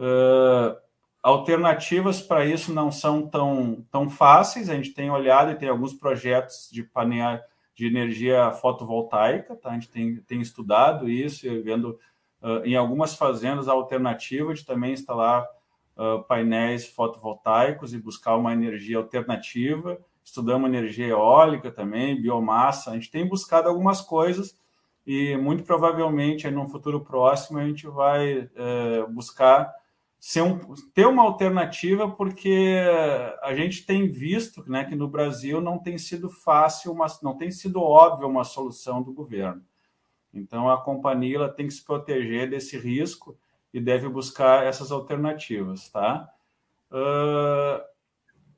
Uh, 0.00 0.74
alternativas 1.22 2.22
para 2.22 2.46
isso 2.46 2.72
não 2.72 2.90
são 2.90 3.28
tão, 3.28 3.84
tão 3.90 4.08
fáceis, 4.08 4.70
a 4.70 4.74
gente 4.74 4.94
tem 4.94 5.10
olhado 5.10 5.50
e 5.50 5.56
tem 5.56 5.68
alguns 5.68 5.92
projetos 5.92 6.70
de 6.72 6.82
paneel 6.82 7.38
de 7.74 7.86
energia 7.86 8.50
fotovoltaica, 8.52 9.54
tá? 9.56 9.70
a 9.70 9.74
gente 9.74 9.90
tem, 9.90 10.16
tem 10.16 10.40
estudado 10.40 11.08
isso, 11.08 11.46
vendo 11.62 11.98
uh, 12.42 12.64
em 12.64 12.76
algumas 12.76 13.14
fazendas 13.14 13.68
a 13.68 13.72
alternativa 13.72 14.54
de 14.54 14.64
também 14.64 14.94
instalar 14.94 15.46
uh, 15.96 16.22
painéis 16.24 16.86
fotovoltaicos 16.86 17.92
e 17.92 17.98
buscar 17.98 18.36
uma 18.36 18.54
energia 18.54 18.96
alternativa. 18.96 19.98
Estudamos 20.24 20.68
energia 20.68 21.08
eólica 21.08 21.70
também, 21.70 22.20
biomassa, 22.20 22.90
a 22.90 22.94
gente 22.94 23.10
tem 23.10 23.26
buscado 23.26 23.68
algumas 23.68 24.00
coisas 24.00 24.58
e 25.06 25.36
muito 25.36 25.64
provavelmente, 25.64 26.50
no 26.50 26.68
futuro 26.68 27.00
próximo, 27.00 27.58
a 27.58 27.64
gente 27.64 27.86
vai 27.86 28.40
uh, 28.40 29.08
buscar 29.10 29.79
ser 30.20 30.42
um, 30.42 30.58
ter 30.94 31.06
uma 31.06 31.22
alternativa, 31.22 32.08
porque 32.10 32.78
a 33.42 33.54
gente 33.54 33.86
tem 33.86 34.06
visto 34.06 34.62
né, 34.70 34.84
que 34.84 34.94
no 34.94 35.08
Brasil 35.08 35.62
não 35.62 35.78
tem 35.78 35.96
sido 35.96 36.28
fácil, 36.28 36.92
uma, 36.92 37.06
não 37.22 37.38
tem 37.38 37.50
sido 37.50 37.80
óbvio 37.80 38.28
uma 38.28 38.44
solução 38.44 39.02
do 39.02 39.14
governo. 39.14 39.64
Então, 40.32 40.70
a 40.70 40.80
companhia 40.80 41.48
tem 41.48 41.66
que 41.66 41.72
se 41.72 41.82
proteger 41.82 42.50
desse 42.50 42.78
risco 42.78 43.36
e 43.72 43.80
deve 43.80 44.08
buscar 44.10 44.64
essas 44.64 44.92
alternativas. 44.92 45.88
Tá? 45.88 46.28
Uh, 46.92 47.80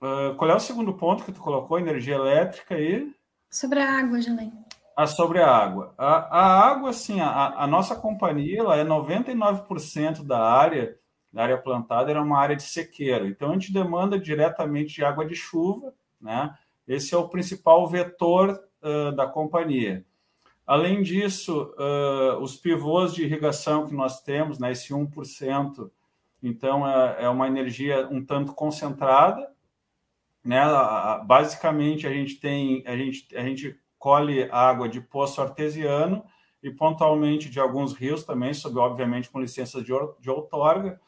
uh, 0.04 0.34
qual 0.36 0.50
é 0.50 0.56
o 0.56 0.60
segundo 0.60 0.92
ponto 0.94 1.24
que 1.24 1.32
tu 1.32 1.40
colocou? 1.40 1.78
Energia 1.78 2.16
elétrica 2.16 2.78
e... 2.78 3.14
Sobre 3.48 3.78
a 3.78 3.98
água, 3.98 4.20
Gelém. 4.20 4.52
Ah, 4.96 5.06
sobre 5.06 5.40
a 5.40 5.48
água. 5.48 5.94
A, 5.96 6.40
a 6.40 6.70
água, 6.70 6.90
assim, 6.90 7.20
a, 7.20 7.54
a 7.62 7.66
nossa 7.66 7.94
companhia 7.94 8.58
ela 8.58 8.76
é 8.76 8.84
99% 8.84 10.24
da 10.24 10.40
área 10.40 11.00
a 11.34 11.42
área 11.42 11.58
plantada 11.58 12.10
era 12.10 12.22
uma 12.22 12.38
área 12.38 12.56
de 12.56 12.62
sequeiro. 12.62 13.26
Então, 13.26 13.50
a 13.50 13.52
gente 13.54 13.72
demanda 13.72 14.18
diretamente 14.18 14.94
de 14.94 15.04
água 15.04 15.24
de 15.24 15.34
chuva, 15.34 15.94
né? 16.20 16.56
Esse 16.86 17.14
é 17.14 17.18
o 17.18 17.28
principal 17.28 17.86
vetor 17.88 18.60
uh, 18.82 19.12
da 19.12 19.26
companhia. 19.26 20.04
Além 20.66 21.02
disso, 21.02 21.74
uh, 21.78 22.38
os 22.40 22.56
pivôs 22.56 23.14
de 23.14 23.24
irrigação 23.24 23.86
que 23.86 23.94
nós 23.94 24.22
temos, 24.22 24.58
né, 24.58 24.72
esse 24.72 24.92
1%, 24.92 25.90
então 26.42 26.88
é, 26.88 27.24
é 27.24 27.28
uma 27.28 27.46
energia 27.46 28.08
um 28.10 28.24
tanto 28.24 28.52
concentrada. 28.52 29.50
Né? 30.44 30.60
Basicamente, 31.24 32.06
a 32.06 32.12
gente 32.12 32.36
tem, 32.36 32.82
a 32.86 32.96
gente, 32.96 33.36
a 33.36 33.42
gente 33.42 33.78
colhe 33.98 34.48
água 34.50 34.88
de 34.88 35.00
poço 35.00 35.40
artesiano 35.40 36.24
e 36.62 36.70
pontualmente 36.70 37.48
de 37.48 37.60
alguns 37.60 37.92
rios 37.92 38.24
também, 38.24 38.52
sob, 38.52 38.78
obviamente, 38.78 39.30
com 39.30 39.40
licença 39.40 39.80
de, 39.82 39.92
de 40.20 40.30
outorga. 40.30 41.00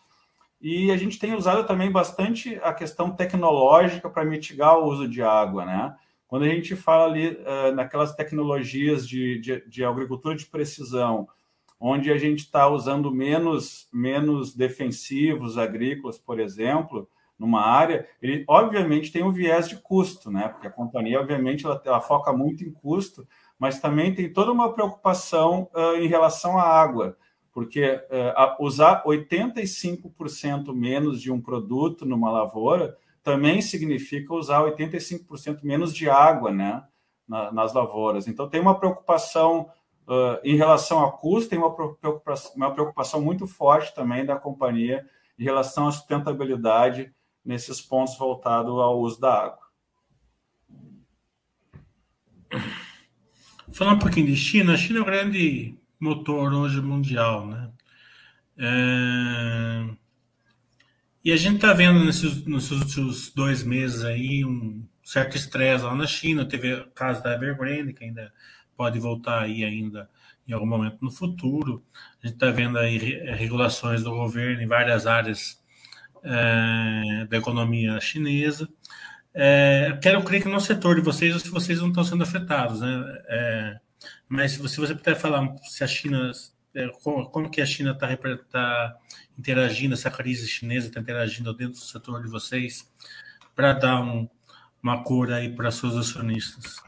E 0.60 0.90
a 0.90 0.96
gente 0.96 1.18
tem 1.18 1.34
usado 1.34 1.66
também 1.66 1.90
bastante 1.90 2.58
a 2.62 2.72
questão 2.72 3.10
tecnológica 3.10 4.08
para 4.08 4.24
mitigar 4.24 4.78
o 4.78 4.86
uso 4.86 5.06
de 5.06 5.22
água, 5.22 5.64
né? 5.64 5.94
Quando 6.26 6.44
a 6.44 6.48
gente 6.48 6.74
fala 6.74 7.04
ali 7.04 7.28
uh, 7.28 7.74
naquelas 7.74 8.14
tecnologias 8.14 9.06
de, 9.06 9.38
de, 9.38 9.68
de, 9.68 9.84
agricultura 9.84 10.34
de 10.34 10.46
precisão, 10.46 11.28
onde 11.78 12.10
a 12.10 12.16
gente 12.16 12.40
está 12.40 12.66
usando 12.66 13.10
menos, 13.10 13.88
menos 13.92 14.54
defensivos 14.54 15.58
agrícolas, 15.58 16.18
por 16.18 16.40
exemplo, 16.40 17.08
numa 17.38 17.60
área, 17.60 18.08
ele 18.22 18.44
obviamente 18.48 19.12
tem 19.12 19.22
um 19.22 19.30
viés 19.30 19.68
de 19.68 19.76
custo, 19.76 20.30
né? 20.30 20.48
Porque 20.48 20.66
a 20.66 20.70
companhia, 20.70 21.20
obviamente, 21.20 21.66
ela, 21.66 21.80
ela 21.84 22.00
foca 22.00 22.32
muito 22.32 22.64
em 22.64 22.72
custo, 22.72 23.26
mas 23.58 23.80
também 23.80 24.14
tem 24.14 24.32
toda 24.32 24.50
uma 24.50 24.72
preocupação 24.72 25.68
uh, 25.74 25.96
em 25.96 26.06
relação 26.06 26.58
à 26.58 26.62
água, 26.62 27.16
porque 27.54 27.86
uh, 27.86 28.64
usar 28.64 29.04
85% 29.04 30.74
menos 30.74 31.22
de 31.22 31.30
um 31.30 31.40
produto 31.40 32.04
numa 32.04 32.30
lavoura 32.30 32.98
também 33.22 33.62
significa 33.62 34.34
usar 34.34 34.62
85% 34.64 35.60
menos 35.62 35.94
de 35.94 36.10
água, 36.10 36.50
né? 36.50 36.84
Na, 37.26 37.50
nas 37.50 37.72
lavouras. 37.72 38.28
Então, 38.28 38.46
tem 38.50 38.60
uma 38.60 38.78
preocupação 38.78 39.70
uh, 40.06 40.38
em 40.44 40.56
relação 40.56 41.02
a 41.02 41.10
custo, 41.10 41.48
tem 41.48 41.58
uma 41.58 41.74
preocupação, 41.74 42.52
uma 42.54 42.70
preocupação 42.70 43.22
muito 43.22 43.46
forte 43.46 43.94
também 43.94 44.26
da 44.26 44.36
companhia 44.36 45.06
em 45.38 45.44
relação 45.44 45.88
à 45.88 45.92
sustentabilidade 45.92 47.14
nesses 47.42 47.80
pontos 47.80 48.18
voltados 48.18 48.72
ao 48.78 49.00
uso 49.00 49.18
da 49.18 49.32
água. 49.32 49.64
Falar 53.72 53.94
um 53.94 53.98
pouquinho 53.98 54.26
de 54.26 54.36
China, 54.36 54.74
a 54.74 54.76
China 54.76 54.98
é 54.98 55.02
o 55.02 55.06
grande 55.06 55.78
motor 56.04 56.52
hoje 56.52 56.80
mundial, 56.80 57.46
né? 57.46 57.70
É... 58.58 59.94
E 61.24 61.32
a 61.32 61.36
gente 61.36 61.56
está 61.56 61.72
vendo 61.72 62.04
nesses, 62.04 62.44
nesses 62.44 62.70
últimos 62.70 63.32
dois 63.34 63.62
meses 63.62 64.04
aí 64.04 64.44
um 64.44 64.86
certo 65.02 65.36
estresse 65.36 65.84
lá 65.84 65.94
na 65.94 66.06
China. 66.06 66.44
Teve 66.46 66.74
o 66.74 66.90
caso 66.90 67.22
da 67.22 67.34
Evergrande, 67.34 67.94
que 67.94 68.04
ainda 68.04 68.32
pode 68.76 68.98
voltar 68.98 69.42
aí 69.42 69.64
ainda 69.64 70.08
em 70.46 70.52
algum 70.52 70.66
momento 70.66 70.98
no 71.00 71.10
futuro. 71.10 71.82
A 72.22 72.26
gente 72.26 72.34
está 72.36 72.50
vendo 72.50 72.78
aí 72.78 72.98
regulações 73.32 74.02
do 74.02 74.10
governo 74.10 74.62
em 74.62 74.66
várias 74.66 75.06
áreas 75.06 75.58
é, 76.22 77.26
da 77.28 77.38
economia 77.38 77.98
chinesa. 78.00 78.68
É, 79.32 79.98
quero 80.02 80.22
crer 80.22 80.42
que 80.42 80.48
no 80.48 80.60
setor 80.60 80.94
de 80.96 81.00
vocês, 81.00 81.42
vocês 81.46 81.80
não 81.80 81.88
estão 81.88 82.04
sendo 82.04 82.22
afetados, 82.22 82.80
né? 82.80 83.22
É, 83.28 83.80
mas 84.28 84.52
se 84.52 84.58
você, 84.58 84.94
puder 84.94 85.16
falar 85.16 85.56
se 85.62 85.84
a 85.84 85.86
China, 85.86 86.30
é, 86.74 86.88
como, 87.02 87.50
que 87.50 87.60
a 87.60 87.66
China 87.66 87.92
está 87.92 88.16
tá 88.50 88.96
interagindo, 89.38 89.94
essa 89.94 90.10
crise 90.10 90.48
chinesa 90.48 90.88
está 90.88 91.00
interagindo 91.00 91.52
dentro 91.54 91.74
do 91.74 91.84
setor 91.84 92.22
de 92.22 92.28
vocês, 92.28 92.90
para 93.54 93.72
dar 93.72 94.00
um, 94.00 94.28
uma 94.82 95.02
cor 95.02 95.32
aí 95.32 95.54
para 95.54 95.70
seus 95.70 95.96
acionistas. 95.96 96.82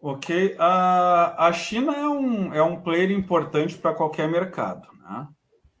Ok, 0.00 0.54
a, 0.58 1.48
a 1.48 1.52
China 1.52 1.92
é 1.92 2.08
um, 2.08 2.54
é 2.54 2.62
um 2.62 2.80
player 2.80 3.10
importante 3.10 3.76
para 3.76 3.94
qualquer 3.94 4.28
mercado, 4.28 4.86
né? 5.02 5.28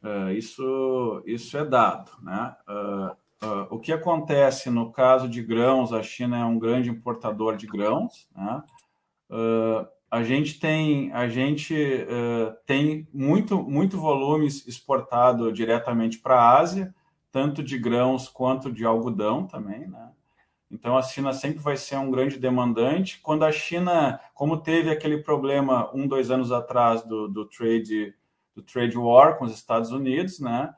Uh, 0.02 0.30
isso, 0.32 1.22
isso 1.26 1.56
é 1.56 1.64
dado, 1.64 2.10
né? 2.22 2.56
Uh, 2.68 3.16
Uh, 3.42 3.66
o 3.70 3.78
que 3.78 3.92
acontece 3.92 4.70
no 4.70 4.90
caso 4.90 5.28
de 5.28 5.42
grãos? 5.42 5.92
A 5.92 6.02
China 6.02 6.38
é 6.38 6.44
um 6.44 6.58
grande 6.58 6.90
importador 6.90 7.56
de 7.56 7.66
grãos. 7.66 8.28
Né? 8.34 8.62
Uh, 9.30 9.86
a 10.10 10.22
gente 10.22 10.58
tem, 10.58 11.12
a 11.12 11.28
gente, 11.28 11.74
uh, 11.74 12.56
tem 12.64 13.06
muito, 13.12 13.62
muito 13.62 13.98
volume 13.98 14.46
exportado 14.46 15.52
diretamente 15.52 16.18
para 16.18 16.36
a 16.36 16.58
Ásia, 16.58 16.94
tanto 17.30 17.62
de 17.62 17.78
grãos 17.78 18.28
quanto 18.28 18.72
de 18.72 18.84
algodão 18.84 19.46
também. 19.46 19.86
Né? 19.86 20.10
Então 20.70 20.96
a 20.96 21.02
China 21.02 21.32
sempre 21.32 21.58
vai 21.58 21.76
ser 21.76 21.96
um 21.96 22.10
grande 22.10 22.38
demandante. 22.38 23.20
Quando 23.20 23.44
a 23.44 23.52
China, 23.52 24.18
como 24.34 24.56
teve 24.56 24.90
aquele 24.90 25.18
problema 25.18 25.90
um, 25.94 26.08
dois 26.08 26.30
anos 26.30 26.50
atrás 26.50 27.02
do, 27.02 27.28
do 27.28 27.44
trade 27.44 28.14
do 28.54 28.62
trade 28.62 28.96
war 28.96 29.36
com 29.36 29.44
os 29.44 29.52
Estados 29.52 29.92
Unidos, 29.92 30.40
né? 30.40 30.74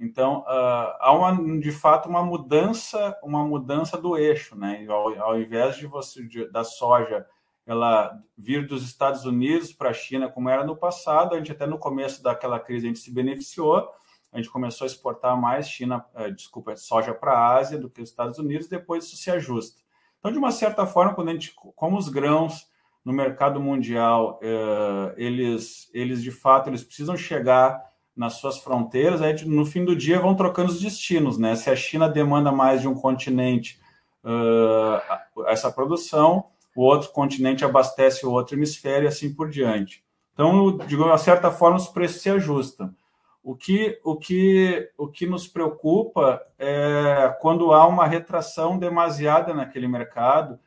Então, 0.00 0.40
uh, 0.40 0.96
há 0.98 1.12
uma, 1.12 1.60
de 1.60 1.70
fato 1.70 2.08
uma 2.08 2.22
mudança, 2.22 3.14
uma 3.22 3.44
mudança 3.44 4.00
do 4.00 4.16
eixo, 4.16 4.56
né? 4.56 4.86
Ao, 4.88 5.22
ao 5.22 5.38
invés 5.38 5.76
de 5.76 5.86
você 5.86 6.26
de, 6.26 6.50
da 6.50 6.64
soja 6.64 7.26
ela 7.66 8.18
vir 8.36 8.66
dos 8.66 8.82
Estados 8.82 9.26
Unidos 9.26 9.72
para 9.72 9.90
a 9.90 9.92
China, 9.92 10.30
como 10.30 10.48
era 10.48 10.64
no 10.64 10.74
passado, 10.74 11.34
a 11.34 11.38
gente 11.38 11.52
até 11.52 11.66
no 11.66 11.78
começo 11.78 12.22
daquela 12.22 12.58
crise 12.58 12.86
a 12.86 12.88
gente 12.88 12.98
se 12.98 13.12
beneficiou, 13.12 13.88
a 14.32 14.38
gente 14.38 14.50
começou 14.50 14.86
a 14.86 14.88
exportar 14.88 15.38
mais 15.38 15.68
China, 15.68 16.04
uh, 16.14 16.32
desculpa, 16.32 16.74
soja 16.76 17.12
para 17.12 17.32
a 17.32 17.56
Ásia 17.56 17.78
do 17.78 17.90
que 17.90 18.00
os 18.00 18.08
Estados 18.08 18.38
Unidos, 18.38 18.68
depois 18.68 19.04
isso 19.04 19.16
se 19.18 19.30
ajusta. 19.30 19.82
Então, 20.18 20.32
de 20.32 20.38
uma 20.38 20.50
certa 20.50 20.86
forma, 20.86 21.14
quando 21.14 21.28
a 21.28 21.32
gente, 21.32 21.54
como 21.54 21.98
os 21.98 22.08
grãos 22.08 22.66
no 23.04 23.12
mercado 23.12 23.60
mundial, 23.60 24.40
uh, 24.42 25.12
eles, 25.16 25.90
eles 25.92 26.22
de 26.22 26.30
fato, 26.30 26.70
eles 26.70 26.82
precisam 26.82 27.16
chegar 27.16 27.89
nas 28.16 28.34
suas 28.34 28.58
fronteiras, 28.58 29.22
aí 29.22 29.44
no 29.44 29.64
fim 29.64 29.84
do 29.84 29.96
dia 29.96 30.20
vão 30.20 30.34
trocando 30.34 30.70
os 30.70 30.80
destinos, 30.80 31.38
né? 31.38 31.56
Se 31.56 31.70
a 31.70 31.76
China 31.76 32.08
demanda 32.08 32.52
mais 32.52 32.80
de 32.80 32.88
um 32.88 32.94
continente 32.94 33.80
uh, 34.24 35.44
essa 35.46 35.70
produção, 35.70 36.46
o 36.74 36.82
outro 36.82 37.10
continente 37.10 37.64
abastece 37.64 38.26
o 38.26 38.30
outro 38.30 38.56
hemisfério 38.56 39.06
e 39.06 39.08
assim 39.08 39.32
por 39.32 39.48
diante. 39.48 40.04
Então, 40.32 40.76
de 40.76 40.96
uma 40.96 41.18
certa 41.18 41.50
forma, 41.50 41.76
os 41.76 41.88
preços 41.88 42.22
se 42.22 42.30
ajustam. 42.30 42.94
O 43.42 43.54
que, 43.56 43.98
o 44.04 44.16
que, 44.16 44.90
o 44.98 45.08
que 45.08 45.26
nos 45.26 45.46
preocupa 45.48 46.40
é 46.58 47.34
quando 47.40 47.72
há 47.72 47.86
uma 47.86 48.06
retração 48.06 48.78
demasiada 48.78 49.54
naquele 49.54 49.88
mercado, 49.88 50.58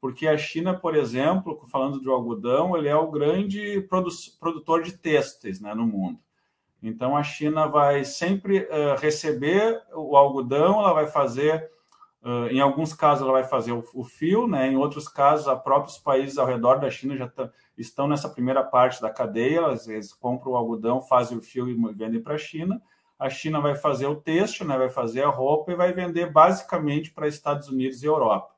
porque 0.00 0.26
a 0.26 0.36
China, 0.36 0.74
por 0.74 0.96
exemplo, 0.96 1.60
falando 1.70 2.00
do 2.00 2.10
algodão, 2.10 2.76
ele 2.76 2.88
é 2.88 2.96
o 2.96 3.10
grande 3.10 3.86
produtor 4.40 4.82
de 4.82 4.92
têxteis 4.92 5.60
né, 5.60 5.74
no 5.74 5.86
mundo. 5.86 6.18
Então, 6.82 7.16
a 7.16 7.22
China 7.22 7.66
vai 7.66 8.04
sempre 8.04 8.62
uh, 8.62 8.98
receber 9.00 9.80
o 9.94 10.16
algodão, 10.16 10.80
ela 10.80 10.92
vai 10.92 11.06
fazer, 11.06 11.70
uh, 12.24 12.48
em 12.48 12.60
alguns 12.60 12.92
casos, 12.92 13.22
ela 13.22 13.32
vai 13.32 13.44
fazer 13.44 13.70
o, 13.70 13.84
o, 13.94 14.02
fio, 14.02 14.48
né? 14.48 14.66
em 14.66 14.76
outros 14.76 15.06
casos, 15.06 15.46
os 15.46 15.62
próprios 15.62 15.96
países 15.96 16.38
ao 16.38 16.46
redor 16.46 16.80
da 16.80 16.90
China 16.90 17.16
já 17.16 17.30
estão 17.78 18.08
nessa 18.08 18.28
primeira 18.28 18.64
parte 18.64 19.00
da 19.00 19.10
cadeia, 19.10 19.58
elas, 19.58 19.86
eles 19.86 20.12
compram 20.12 20.52
o 20.52 20.56
algodão, 20.56 21.00
fazem 21.00 21.38
o 21.38 21.42
fio 21.42 21.68
e 21.68 21.94
vendem 21.94 22.20
para 22.20 22.34
a 22.34 22.38
China. 22.38 22.82
A 23.16 23.30
China 23.30 23.60
vai 23.60 23.76
fazer 23.76 24.08
o 24.08 24.16
têxtil, 24.16 24.66
né? 24.66 24.76
vai 24.76 24.88
fazer 24.88 25.22
a 25.22 25.28
roupa 25.28 25.70
e 25.70 25.76
vai 25.76 25.92
vender 25.92 26.32
basicamente 26.32 27.12
para 27.12 27.28
Estados 27.28 27.68
Unidos 27.68 28.02
e 28.02 28.06
Europa. 28.06 28.52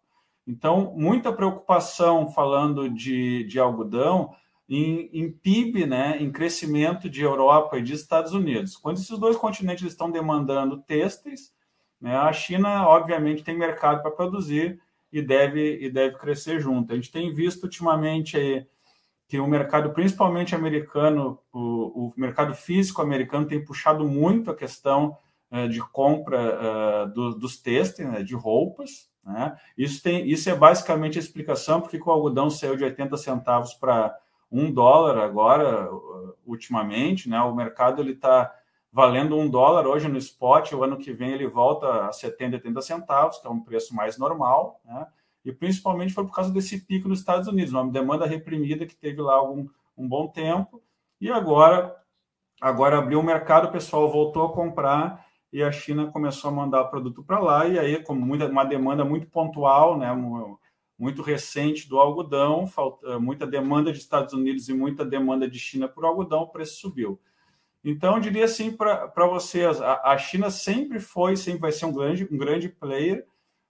Então, 0.47 0.95
muita 0.97 1.31
preocupação 1.31 2.31
falando 2.31 2.89
de, 2.89 3.45
de 3.45 3.59
algodão 3.61 4.35
em, 4.69 5.11
em, 5.13 5.31
PIB, 5.31 5.87
né, 5.87 6.17
em 6.21 6.33
crescimento 6.33 7.09
de 7.09 7.23
Europa 7.23 7.79
e 7.79 7.83
de 7.83 7.93
Estados 7.93 8.33
Unidos. 8.33 8.77
Quando 8.77 8.97
esses 8.97 9.19
dois 9.19 9.37
continentes 9.37 9.85
estão 9.85 10.11
demandando 10.11 10.81
têxteis, 10.83 11.53
né, 12.01 12.17
a 12.17 12.33
China, 12.33 12.87
obviamente, 12.87 13.45
tem 13.45 13.57
mercado 13.57 14.03
para 14.03 14.11
produzir 14.11 14.81
e 15.13 15.23
deve, 15.23 15.79
e 15.81 15.91
deve 15.91 16.17
crescer 16.17 16.61
junto. 16.61 16.93
A 16.93 16.97
gente 16.97 17.11
tem 17.11 17.33
visto 17.33 17.65
ultimamente 17.65 18.37
aí 18.37 18.67
que 19.29 19.39
o 19.39 19.47
mercado, 19.47 19.91
principalmente 19.91 20.55
americano, 20.55 21.39
o, 21.53 22.09
o 22.09 22.13
mercado 22.17 22.55
físico 22.55 23.01
americano 23.01 23.47
tem 23.47 23.65
puxado 23.65 24.07
muito 24.07 24.51
a 24.51 24.57
questão 24.57 25.17
uh, 25.51 25.69
de 25.69 25.81
compra 25.81 26.39
uh, 27.07 27.13
do, 27.13 27.35
dos 27.35 27.57
têxteis, 27.57 28.09
né, 28.09 28.23
de 28.23 28.35
roupas. 28.35 29.09
Né? 29.25 29.57
Isso, 29.79 30.03
tem, 30.03 30.29
isso 30.29 30.51
é 30.51 30.55
basicamente 30.55 31.19
a 31.19 31.23
explicação 31.23 31.81
porque 31.81 31.99
o 31.99 32.11
algodão 32.11 32.51
saiu 32.51 32.77
de 32.77 32.85
80 32.85 33.17
centavos 33.17 33.73
para 33.75 34.15
um 34.55 34.71
dólar 34.71 35.19
agora, 35.19 35.91
ultimamente, 36.47 37.29
né? 37.29 37.41
O 37.41 37.55
mercado 37.55 38.01
ele 38.01 38.13
está 38.13 38.55
valendo 38.93 39.37
um 39.37 39.51
dólar 39.51 39.85
hoje 39.85 40.07
no 40.07 40.17
spot, 40.17 40.73
o 40.73 40.85
ano 40.85 40.97
que 40.97 41.13
vem 41.13 41.33
ele 41.33 41.49
volta 41.49 42.07
a 42.07 42.13
70, 42.13 42.59
80 42.59 42.81
centavos, 42.81 43.39
que 43.39 43.47
é 43.49 43.51
um 43.51 43.59
preço 43.59 43.93
mais 43.93 44.17
normal, 44.17 44.81
né? 44.85 45.09
E 45.45 45.53
principalmente 45.53 46.15
foi 46.15 46.25
por 46.25 46.33
causa 46.33 46.53
desse 46.53 46.87
pico 46.87 47.09
nos 47.09 47.19
Estados 47.19 47.49
Unidos, 47.49 47.73
uma 47.73 47.91
demanda 47.91 48.25
reprimida 48.27 48.87
que 48.87 48.95
teve 48.95 49.21
lá 49.21 49.35
algum, 49.35 49.67
um 49.97 50.09
bom 50.09 50.29
tempo, 50.29 50.81
e 51.21 51.29
agora, 51.29 51.93
agora 52.61 52.99
abriu 52.99 53.19
o 53.19 53.25
mercado, 53.25 53.67
o 53.67 53.73
pessoal 53.73 54.09
voltou 54.09 54.47
a 54.47 54.53
comprar 54.53 55.27
e 55.53 55.65
a 55.65 55.73
China 55.73 56.13
começou 56.13 56.51
a 56.51 56.55
mandar 56.55 56.85
produto 56.85 57.25
para 57.25 57.41
lá, 57.41 57.67
e 57.67 57.77
aí, 57.77 58.01
como 58.05 58.25
muita, 58.25 58.47
uma 58.47 58.65
demanda 58.65 59.05
muito 59.05 59.27
pontual, 59.27 59.99
né? 59.99 60.13
Muito 61.05 61.21
recente 61.21 61.87
do 61.87 61.99
algodão, 61.99 62.67
falta, 62.67 63.07
eh, 63.07 63.19
muita 63.19 63.47
demanda 63.47 63.93
de 63.93 63.99
Estados 63.99 64.33
Unidos 64.33 64.71
e 64.71 64.73
muita 64.73 65.05
demanda 65.05 65.47
de 65.47 65.59
China 65.59 65.87
por 65.87 66.03
algodão, 66.03 66.41
o 66.41 66.49
preço 66.49 66.81
subiu. 66.81 67.21
Então, 67.85 68.15
eu 68.15 68.21
diria 68.21 68.47
assim 68.47 68.75
para 68.75 69.27
vocês: 69.27 69.83
a, 69.83 70.01
a, 70.13 70.17
China 70.17 70.51
sempre 70.51 70.99
foi, 70.99 71.37
sempre 71.37 71.61
vai 71.61 71.73
ser 71.73 71.85
um 71.85 71.93
grande, 71.93 72.27
um 72.33 72.39
grande 72.39 72.71
player. 72.71 73.27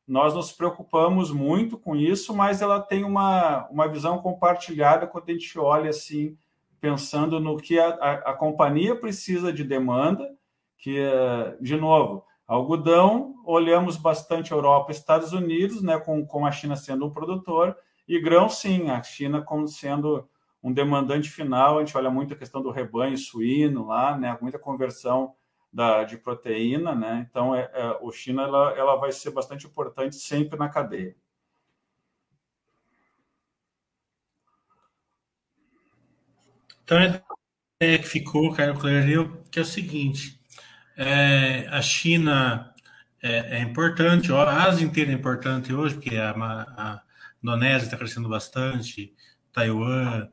Nós 0.06 0.32
nos 0.32 0.52
preocupamos 0.52 1.32
muito 1.32 1.76
com 1.76 1.96
isso, 1.96 2.32
mas 2.32 2.62
ela 2.62 2.80
tem 2.80 3.02
uma, 3.02 3.66
uma 3.68 3.88
visão 3.88 4.18
compartilhada 4.18 5.04
quando 5.04 5.28
a 5.28 5.32
gente 5.32 5.58
olha 5.58 5.90
assim, 5.90 6.38
pensando 6.80 7.40
no 7.40 7.56
que 7.56 7.80
a, 7.80 7.88
a, 7.88 8.12
a 8.30 8.32
companhia 8.32 8.94
precisa 8.94 9.52
de 9.52 9.64
demanda, 9.64 10.32
que, 10.78 11.00
eh, 11.00 11.56
de 11.60 11.76
novo, 11.76 12.24
Algodão, 12.46 13.34
olhamos 13.44 13.96
bastante 13.96 14.52
Europa 14.52 14.90
e 14.90 14.94
Estados 14.94 15.32
Unidos, 15.32 15.82
né, 15.82 15.98
com, 15.98 16.26
com 16.26 16.44
a 16.44 16.52
China 16.52 16.76
sendo 16.76 17.06
um 17.06 17.10
produtor, 17.10 17.76
e 18.06 18.20
grão, 18.20 18.48
sim, 18.48 18.90
a 18.90 19.02
China 19.02 19.42
como 19.42 19.66
sendo 19.66 20.28
um 20.62 20.72
demandante 20.72 21.30
final, 21.30 21.76
a 21.76 21.84
gente 21.84 21.96
olha 21.96 22.10
muito 22.10 22.32
a 22.32 22.36
questão 22.36 22.62
do 22.62 22.70
rebanho 22.70 23.18
suíno 23.18 23.86
lá, 23.86 24.16
né? 24.16 24.38
Muita 24.40 24.58
conversão 24.58 25.34
da, 25.70 26.04
de 26.04 26.16
proteína, 26.16 26.94
né? 26.94 27.26
Então, 27.28 27.54
é, 27.54 27.70
é, 27.74 27.98
o 28.00 28.10
China 28.10 28.44
ela, 28.44 28.70
ela 28.72 28.96
vai 28.96 29.12
ser 29.12 29.30
bastante 29.30 29.66
importante 29.66 30.16
sempre 30.16 30.58
na 30.58 30.70
cadeia. 30.70 31.14
Então, 36.82 36.98
ideia 36.98 37.98
que 37.98 38.08
ficou, 38.08 38.54
Caio 38.54 38.78
Clerio, 38.78 39.42
que 39.50 39.58
é 39.58 39.62
o 39.62 39.66
seguinte: 39.66 40.40
é, 40.96 41.66
a 41.70 41.82
China 41.82 42.72
é, 43.22 43.58
é, 43.58 43.60
importante, 43.60 44.32
a 44.32 44.64
Ásia 44.64 44.84
inteira 44.84 45.10
é 45.10 45.14
importante 45.14 45.72
hoje, 45.72 45.94
porque 45.94 46.16
a, 46.16 46.30
a 46.30 47.02
Indonésia 47.42 47.86
está 47.86 47.96
crescendo 47.96 48.28
bastante, 48.28 49.12
Taiwan, 49.52 50.28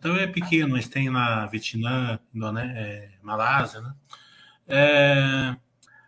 Taiwan 0.00 0.18
é 0.20 0.26
pequeno, 0.26 0.72
mas 0.72 0.88
tem 0.88 1.10
na 1.10 1.46
Vietnã, 1.46 2.18
Indonésia, 2.34 2.78
é, 2.78 3.10
Malásia, 3.22 3.80
né? 3.80 3.94
É, 4.68 5.56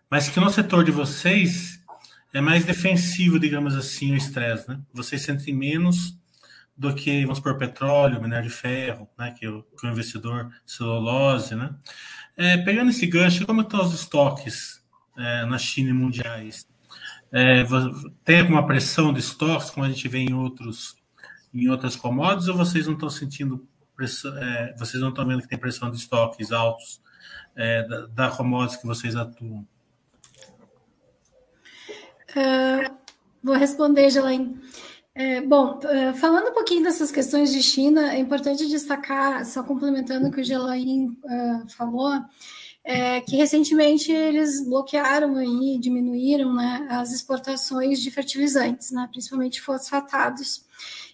mas 0.09 0.29
que 0.29 0.39
no 0.39 0.51
setor 0.51 0.85
de 0.85 0.91
vocês 0.93 1.83
é 2.33 2.41
mais 2.41 2.65
defensivo, 2.65 3.39
digamos 3.39 3.75
assim, 3.75 4.13
o 4.13 4.17
estresse, 4.17 4.69
né? 4.69 4.81
Vocês 4.93 5.23
sentem 5.23 5.55
menos 5.55 6.17
do 6.77 6.95
que, 6.95 7.23
vamos 7.25 7.41
por 7.41 7.59
petróleo, 7.59 8.23
minério 8.23 8.49
de 8.49 8.55
ferro, 8.55 9.09
né? 9.19 9.35
Que 9.39 9.49
o, 9.49 9.63
que 9.63 9.87
o 9.87 9.91
investidor, 9.91 10.51
celulose, 10.65 11.55
né? 11.55 11.75
É, 12.37 12.57
pegando 12.59 12.91
esse 12.91 13.07
gancho, 13.07 13.47
como 13.47 13.61
estão 13.61 13.83
os 13.83 13.93
estoques 13.93 14.83
é, 15.17 15.45
na 15.45 15.59
China 15.59 15.91
e 15.91 15.93
mundiais? 15.93 16.67
É, 17.31 17.65
tem 18.25 18.41
alguma 18.41 18.67
pressão 18.67 19.13
de 19.13 19.21
estoques, 19.21 19.71
como 19.71 19.87
a 19.87 19.89
gente 19.89 20.07
vê 20.09 20.19
em 20.19 20.35
outros 20.35 20.97
em 21.55 21.69
outras 21.69 21.95
commodities, 21.95 22.49
ou 22.49 22.57
vocês 22.57 22.87
não 22.87 22.95
estão 22.95 23.11
sentindo 23.11 23.67
pressão, 23.95 24.37
é, 24.39 24.75
vocês 24.79 25.03
não 25.03 25.11
estão 25.11 25.27
vendo 25.27 25.43
que 25.43 25.49
tem 25.49 25.59
pressão 25.59 25.91
de 25.91 25.99
estoques 25.99 26.51
altos 26.51 27.01
é, 27.55 27.87
da, 27.87 28.07
da 28.07 28.31
commodities 28.31 28.81
que 28.81 28.87
vocês 28.87 29.15
atuam? 29.17 29.67
Uh, 32.31 32.97
vou 33.43 33.55
responder, 33.55 34.09
Gelaine. 34.09 34.59
É, 35.15 35.43
bom, 35.43 35.79
uh, 35.79 36.15
falando 36.15 36.49
um 36.49 36.55
pouquinho 36.55 36.83
dessas 36.83 37.13
questões 37.13 37.53
de 37.53 37.63
China, 37.63 38.15
é 38.15 38.19
importante 38.19 38.67
destacar, 38.67 39.45
só 39.45 39.63
complementando 39.63 40.29
o 40.29 40.33
que 40.33 40.41
o 40.41 40.45
Gelain 40.45 41.09
uh, 41.09 41.69
falou, 41.77 42.13
é, 42.83 43.21
que 43.21 43.37
recentemente 43.37 44.11
eles 44.11 44.65
bloquearam 44.65 45.41
e 45.43 45.79
diminuíram 45.79 46.55
né, 46.55 46.87
as 46.91 47.13
exportações 47.13 48.01
de 48.01 48.11
fertilizantes, 48.11 48.91
né, 48.91 49.07
principalmente 49.11 49.61
fosfatados. 49.61 50.65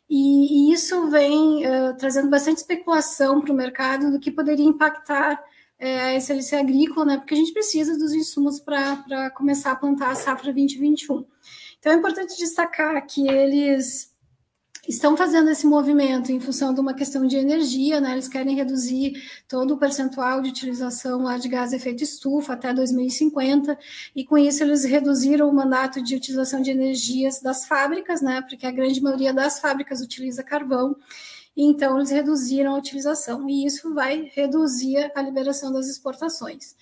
E, 0.09 0.71
e 0.71 0.73
isso 0.73 1.11
vem 1.11 1.67
uh, 1.67 1.95
trazendo 1.99 2.31
bastante 2.31 2.59
especulação 2.59 3.41
para 3.41 3.53
o 3.53 3.57
mercado 3.57 4.13
do 4.13 4.21
que 4.21 4.31
poderia 4.31 4.65
impactar 4.65 5.43
é, 5.79 6.01
a 6.01 6.15
excelência 6.15 6.59
agrícola, 6.59 7.05
né, 7.05 7.17
porque 7.19 7.35
a 7.35 7.37
gente 7.37 7.53
precisa 7.53 7.99
dos 7.99 8.13
insumos 8.13 8.61
para 8.61 9.31
começar 9.31 9.73
a 9.73 9.77
plantar 9.77 10.11
a 10.11 10.15
safra 10.15 10.53
2021. 10.53 11.25
Então 11.79 11.93
é 11.93 11.97
importante 11.97 12.37
destacar 12.37 13.07
que 13.07 13.29
eles 13.29 14.13
estão 14.89 15.17
fazendo 15.17 15.51
esse 15.51 15.67
movimento 15.67 16.33
em 16.33 16.41
função 16.41 16.73
de 16.73 16.81
uma 16.81 16.95
questão 16.95 17.27
de 17.27 17.37
energia, 17.37 18.01
né? 18.01 18.13
Eles 18.13 18.27
querem 18.27 18.57
reduzir 18.57 19.23
todo 19.47 19.75
o 19.75 19.79
percentual 19.79 20.41
de 20.41 20.49
utilização 20.49 21.23
lá 21.23 21.37
de 21.37 21.49
gás 21.49 21.75
efeito 21.75 22.03
estufa 22.03 22.55
até 22.55 22.73
2050, 22.73 23.79
e 24.17 24.25
com 24.25 24.39
isso 24.39 24.63
eles 24.63 24.85
reduziram 24.85 25.49
o 25.49 25.55
mandato 25.55 26.03
de 26.03 26.17
utilização 26.17 26.63
de 26.63 26.71
energias 26.71 27.41
das 27.41 27.67
fábricas, 27.67 28.23
né? 28.23 28.41
Porque 28.41 28.67
a 28.67 28.71
grande 28.71 29.03
maioria 29.03 29.33
das 29.33 29.61
fábricas 29.61 30.01
utiliza 30.01 30.43
carvão. 30.43 30.97
Então, 31.55 31.97
eles 31.99 32.11
reduziram 32.11 32.75
a 32.75 32.79
utilização, 32.79 33.49
e 33.49 33.67
isso 33.67 33.93
vai 33.93 34.31
reduzir 34.35 35.13
a 35.15 35.21
liberação 35.21 35.73
das 35.73 35.89
exportações. 35.89 36.77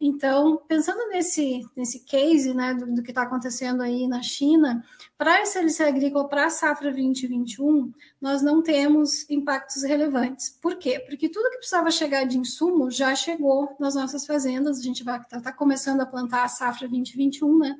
Então, 0.00 0.62
pensando 0.66 1.08
nesse, 1.08 1.60
nesse 1.76 2.00
case 2.00 2.54
né, 2.54 2.72
do, 2.72 2.94
do 2.94 3.02
que 3.02 3.10
está 3.10 3.22
acontecendo 3.22 3.82
aí 3.82 4.08
na 4.08 4.22
China, 4.22 4.82
para 5.18 5.34
a 5.34 5.42
SLC 5.42 5.82
agrícola, 5.82 6.26
para 6.26 6.46
a 6.46 6.50
safra 6.50 6.90
2021, 6.90 7.92
nós 8.18 8.40
não 8.40 8.62
temos 8.62 9.28
impactos 9.28 9.82
relevantes. 9.82 10.48
Por 10.48 10.76
quê? 10.76 11.00
Porque 11.00 11.28
tudo 11.28 11.50
que 11.50 11.58
precisava 11.58 11.90
chegar 11.90 12.24
de 12.24 12.38
insumo 12.38 12.90
já 12.90 13.14
chegou 13.14 13.76
nas 13.78 13.94
nossas 13.94 14.24
fazendas, 14.24 14.78
a 14.78 14.82
gente 14.82 15.04
vai 15.04 15.18
estar 15.20 15.36
tá, 15.36 15.40
tá 15.40 15.52
começando 15.52 16.00
a 16.00 16.06
plantar 16.06 16.44
a 16.44 16.48
safra 16.48 16.88
2021, 16.88 17.58
né? 17.58 17.76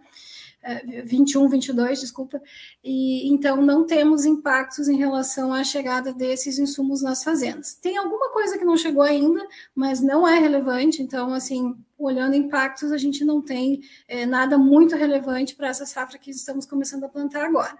21, 1.06 1.48
22, 1.48 2.00
desculpa, 2.00 2.40
e 2.84 3.32
então 3.32 3.62
não 3.62 3.86
temos 3.86 4.26
impactos 4.26 4.88
em 4.88 4.96
relação 4.96 5.54
à 5.54 5.64
chegada 5.64 6.12
desses 6.12 6.58
insumos 6.58 7.00
nas 7.00 7.24
fazendas. 7.24 7.74
Tem 7.74 7.96
alguma 7.96 8.30
coisa 8.30 8.58
que 8.58 8.64
não 8.64 8.76
chegou 8.76 9.02
ainda, 9.02 9.42
mas 9.74 10.02
não 10.02 10.28
é 10.28 10.38
relevante, 10.38 11.02
então, 11.02 11.32
assim, 11.32 11.74
olhando 12.04 12.34
impactos, 12.34 12.92
a 12.92 12.98
gente 12.98 13.24
não 13.24 13.42
tem 13.42 13.80
é, 14.08 14.24
nada 14.26 14.56
muito 14.56 14.96
relevante 14.96 15.54
para 15.54 15.68
essa 15.68 15.86
safra 15.86 16.18
que 16.18 16.30
estamos 16.30 16.66
começando 16.66 17.04
a 17.04 17.08
plantar 17.08 17.44
agora. 17.44 17.76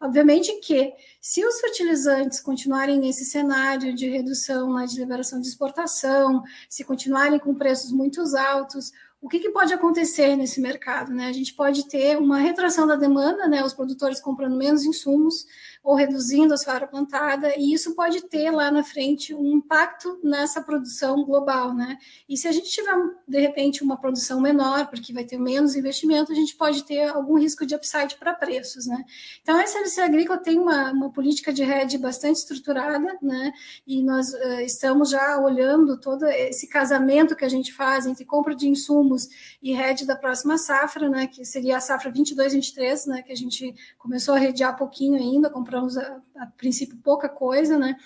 Obviamente 0.00 0.52
que, 0.60 0.92
se 1.20 1.44
os 1.44 1.60
fertilizantes 1.60 2.40
continuarem 2.40 2.98
nesse 2.98 3.24
cenário 3.24 3.94
de 3.94 4.08
redução 4.08 4.74
né, 4.74 4.86
de 4.86 4.98
liberação 4.98 5.40
de 5.40 5.48
exportação, 5.48 6.42
se 6.68 6.84
continuarem 6.84 7.38
com 7.38 7.54
preços 7.54 7.92
muito 7.92 8.20
altos, 8.36 8.92
o 9.24 9.28
que, 9.28 9.38
que, 9.38 9.48
pode 9.48 9.72
acontecer 9.72 10.36
nesse 10.36 10.60
mercado? 10.60 11.10
Né? 11.10 11.28
A 11.28 11.32
gente 11.32 11.54
pode 11.54 11.88
ter 11.88 12.18
uma 12.18 12.36
retração 12.36 12.86
da 12.86 12.94
demanda, 12.94 13.48
né? 13.48 13.64
os 13.64 13.72
produtores 13.72 14.20
comprando 14.20 14.54
menos 14.54 14.84
insumos 14.84 15.46
ou 15.82 15.94
reduzindo 15.94 16.52
a 16.52 16.58
sua 16.58 16.74
área 16.74 16.86
plantada, 16.86 17.54
e 17.58 17.72
isso 17.72 17.94
pode 17.94 18.22
ter 18.28 18.50
lá 18.50 18.70
na 18.70 18.84
frente 18.84 19.34
um 19.34 19.56
impacto 19.56 20.18
nessa 20.22 20.60
produção 20.60 21.24
global. 21.24 21.72
Né? 21.72 21.96
E 22.28 22.36
se 22.36 22.46
a 22.46 22.52
gente 22.52 22.68
tiver, 22.68 22.94
de 23.26 23.40
repente, 23.40 23.82
uma 23.82 23.96
produção 23.96 24.42
menor, 24.42 24.88
porque 24.88 25.14
vai 25.14 25.24
ter 25.24 25.38
menos 25.38 25.74
investimento, 25.74 26.30
a 26.30 26.34
gente 26.34 26.54
pode 26.54 26.84
ter 26.84 27.08
algum 27.08 27.38
risco 27.38 27.64
de 27.64 27.74
upside 27.74 28.16
para 28.16 28.34
preços. 28.34 28.86
Né? 28.86 29.04
Então, 29.40 29.56
a 29.56 29.64
SLC 29.64 30.02
Agrícola 30.02 30.38
tem 30.38 30.58
uma, 30.58 30.92
uma 30.92 31.10
política 31.10 31.50
de 31.50 31.64
rede 31.64 31.96
bastante 31.96 32.36
estruturada, 32.36 33.16
né? 33.22 33.54
e 33.86 34.02
nós 34.02 34.34
uh, 34.34 34.60
estamos 34.60 35.08
já 35.08 35.38
olhando 35.38 35.98
todo 35.98 36.26
esse 36.26 36.68
casamento 36.68 37.34
que 37.34 37.44
a 37.44 37.48
gente 37.48 37.72
faz 37.72 38.06
entre 38.06 38.26
compra 38.26 38.54
de 38.54 38.68
insumos 38.68 39.13
insumos 39.14 39.28
e 39.62 39.72
rede 39.72 40.06
da 40.06 40.16
próxima 40.16 40.58
safra, 40.58 41.08
né, 41.08 41.26
que 41.26 41.44
seria 41.44 41.76
a 41.76 41.80
safra 41.80 42.12
22-23, 42.12 43.06
né, 43.06 43.22
que 43.22 43.32
a 43.32 43.36
gente 43.36 43.74
começou 43.98 44.34
a 44.34 44.38
redear 44.38 44.76
pouquinho 44.76 45.16
ainda, 45.16 45.48
compramos 45.48 45.96
a, 45.96 46.20
a 46.36 46.46
princípio 46.46 46.98
pouca 46.98 47.28
coisa, 47.28 47.78
né, 47.78 47.96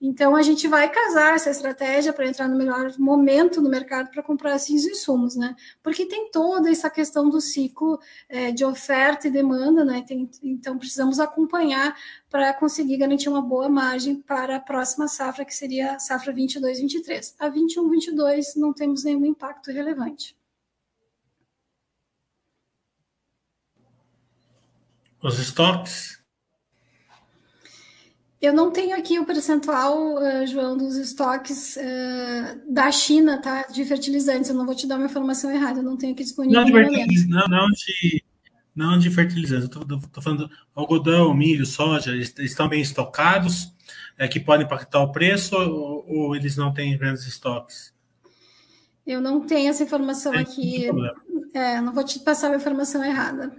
então 0.00 0.36
a 0.36 0.42
gente 0.42 0.68
vai 0.68 0.90
casar 0.90 1.34
essa 1.34 1.48
estratégia 1.48 2.12
para 2.12 2.26
entrar 2.26 2.48
no 2.48 2.56
melhor 2.56 2.92
momento 2.98 3.62
no 3.62 3.70
mercado 3.70 4.10
para 4.10 4.22
comprar 4.22 4.54
esses 4.56 4.84
insumos, 4.84 5.36
né, 5.36 5.54
porque 5.82 6.04
tem 6.04 6.30
toda 6.30 6.70
essa 6.70 6.90
questão 6.90 7.30
do 7.30 7.40
ciclo 7.40 7.98
é, 8.28 8.52
de 8.52 8.64
oferta 8.64 9.28
e 9.28 9.30
demanda, 9.30 9.84
né, 9.84 10.04
tem, 10.06 10.28
então 10.42 10.76
precisamos 10.76 11.18
acompanhar 11.18 11.96
para 12.28 12.52
conseguir 12.52 12.98
garantir 12.98 13.28
uma 13.28 13.40
boa 13.40 13.68
margem 13.68 14.16
para 14.16 14.56
a 14.56 14.60
próxima 14.60 15.08
safra, 15.08 15.44
que 15.44 15.54
seria 15.54 15.94
a 15.94 15.98
safra 15.98 16.34
22-23. 16.34 17.34
A 17.38 17.48
21-22 17.48 18.56
não 18.56 18.74
temos 18.74 19.04
nenhum 19.04 19.24
impacto 19.24 19.70
relevante. 19.70 20.36
Os 25.26 25.40
estoques? 25.40 26.20
Eu 28.40 28.52
não 28.52 28.70
tenho 28.70 28.96
aqui 28.96 29.18
o 29.18 29.26
percentual, 29.26 30.14
uh, 30.14 30.46
João, 30.46 30.76
dos 30.76 30.94
estoques 30.94 31.76
uh, 31.76 32.72
da 32.72 32.92
China, 32.92 33.42
tá? 33.42 33.64
De 33.64 33.84
fertilizantes. 33.84 34.48
Eu 34.48 34.54
não 34.54 34.64
vou 34.64 34.74
te 34.74 34.86
dar 34.86 34.94
uma 34.94 35.06
informação 35.06 35.50
errada, 35.50 35.80
eu 35.80 35.82
não 35.82 35.96
tenho 35.96 36.12
aqui 36.12 36.22
disponível. 36.22 36.60
Não 36.60 36.64
de 36.64 36.72
fertilizantes, 36.72 37.28
não, 37.28 37.48
não 37.48 37.66
de, 37.70 38.24
não 38.72 38.98
de 39.00 39.10
fertilizantes. 39.10 39.64
Estou 39.64 40.22
falando 40.22 40.48
algodão, 40.72 41.34
milho, 41.34 41.66
soja, 41.66 42.12
eles, 42.12 42.32
eles 42.38 42.52
estão 42.52 42.68
bem 42.68 42.80
estocados, 42.80 43.74
é, 44.16 44.28
que 44.28 44.38
podem 44.38 44.64
impactar 44.64 45.00
o 45.00 45.10
preço 45.10 45.56
ou, 45.56 46.06
ou, 46.08 46.36
eles 46.36 46.56
não 46.56 46.72
têm 46.72 46.96
grandes 46.96 47.26
estoques? 47.26 47.92
Eu 49.04 49.20
não 49.20 49.40
tenho 49.44 49.70
essa 49.70 49.82
informação 49.82 50.32
é, 50.32 50.38
aqui. 50.38 50.86
É, 51.52 51.80
não 51.80 51.92
vou 51.92 52.04
te 52.04 52.20
passar 52.20 52.52
a 52.52 52.56
informação 52.56 53.02
errada. 53.02 53.52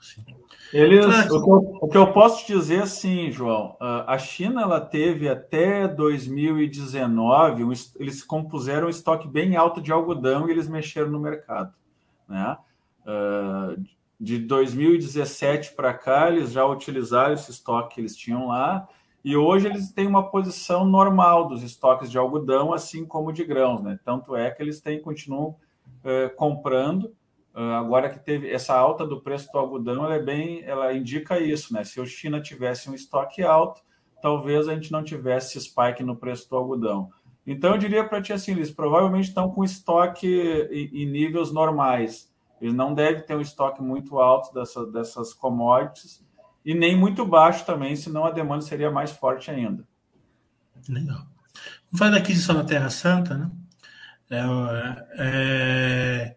Sim. 0.00 0.41
Eles, 0.72 1.04
o, 1.30 1.44
que 1.44 1.50
eu, 1.50 1.78
o 1.82 1.88
que 1.88 1.96
eu 1.98 2.12
posso 2.12 2.46
te 2.46 2.54
dizer 2.54 2.82
assim, 2.82 3.30
João, 3.30 3.76
a 3.78 4.16
China 4.16 4.62
ela 4.62 4.80
teve 4.80 5.28
até 5.28 5.86
2019, 5.86 7.62
eles 8.00 8.22
compuseram 8.22 8.86
um 8.86 8.90
estoque 8.90 9.28
bem 9.28 9.54
alto 9.54 9.82
de 9.82 9.92
algodão 9.92 10.48
e 10.48 10.50
eles 10.50 10.68
mexeram 10.68 11.10
no 11.10 11.20
mercado. 11.20 11.74
Né? 12.26 12.56
De 14.18 14.38
2017 14.38 15.74
para 15.74 15.92
cá, 15.92 16.30
eles 16.30 16.52
já 16.52 16.64
utilizaram 16.64 17.34
esse 17.34 17.50
estoque 17.50 17.96
que 17.96 18.00
eles 18.00 18.16
tinham 18.16 18.48
lá, 18.48 18.88
e 19.22 19.36
hoje 19.36 19.66
eles 19.66 19.92
têm 19.92 20.06
uma 20.06 20.30
posição 20.30 20.84
normal 20.86 21.46
dos 21.46 21.62
estoques 21.62 22.10
de 22.10 22.16
algodão, 22.16 22.72
assim 22.72 23.04
como 23.04 23.32
de 23.32 23.44
grãos. 23.44 23.82
Né? 23.82 23.98
Tanto 24.04 24.34
é 24.34 24.50
que 24.50 24.62
eles 24.62 24.80
têm, 24.80 25.00
continuam 25.00 25.54
eh, 26.02 26.28
comprando 26.30 27.12
agora 27.54 28.08
que 28.08 28.18
teve 28.18 28.50
essa 28.50 28.74
alta 28.74 29.06
do 29.06 29.20
preço 29.20 29.50
do 29.52 29.58
algodão, 29.58 30.04
ela 30.04 30.14
é 30.14 30.22
bem, 30.22 30.62
ela 30.64 30.94
indica 30.94 31.38
isso, 31.38 31.72
né? 31.74 31.84
Se 31.84 32.00
a 32.00 32.06
China 32.06 32.40
tivesse 32.40 32.88
um 32.88 32.94
estoque 32.94 33.42
alto, 33.42 33.82
talvez 34.22 34.68
a 34.68 34.74
gente 34.74 34.90
não 34.90 35.02
tivesse 35.02 35.60
spike 35.60 36.02
no 36.02 36.16
preço 36.16 36.48
do 36.48 36.56
algodão. 36.56 37.10
Então, 37.46 37.72
eu 37.72 37.78
diria 37.78 38.08
para 38.08 38.22
ti 38.22 38.32
assim, 38.32 38.52
eles 38.52 38.70
provavelmente 38.70 39.28
estão 39.28 39.50
com 39.50 39.64
estoque 39.64 40.26
em, 40.70 41.06
níveis 41.06 41.52
normais. 41.52 42.32
Eles 42.60 42.74
não 42.74 42.94
devem 42.94 43.26
ter 43.26 43.36
um 43.36 43.40
estoque 43.40 43.82
muito 43.82 44.20
alto 44.20 44.54
dessa, 44.54 44.86
dessas 44.86 45.34
commodities 45.34 46.24
e 46.64 46.72
nem 46.72 46.96
muito 46.96 47.26
baixo 47.26 47.66
também, 47.66 47.96
senão 47.96 48.24
a 48.24 48.30
demanda 48.30 48.62
seria 48.62 48.90
mais 48.90 49.10
forte 49.10 49.50
ainda. 49.50 49.84
Legal. 50.88 51.26
Vamos 51.90 51.98
falar 51.98 52.12
da 52.12 52.16
aquisição 52.18 52.54
da 52.54 52.64
Terra 52.64 52.88
Santa, 52.88 53.36
né? 53.36 53.50
É, 54.30 55.06
é... 55.18 56.36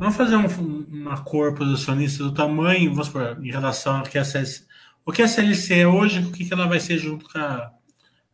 Vamos 0.00 0.16
fazer 0.16 0.34
um, 0.34 0.46
uma 0.88 1.22
cor 1.22 1.54
posicionista 1.54 2.24
do 2.24 2.32
tamanho, 2.32 2.88
vamos 2.90 3.08
supor, 3.08 3.38
em 3.44 3.50
relação 3.50 3.98
ao 3.98 4.02
que 4.02 4.16
a 4.16 4.24
CLC, 4.24 4.64
o 5.04 5.12
que 5.12 5.20
a 5.20 5.28
CLC 5.28 5.80
é 5.80 5.86
hoje, 5.86 6.20
o 6.20 6.32
que 6.32 6.50
ela 6.50 6.66
vai 6.66 6.80
ser 6.80 6.96
junto 6.96 7.30
com 7.30 7.38
a, 7.38 7.70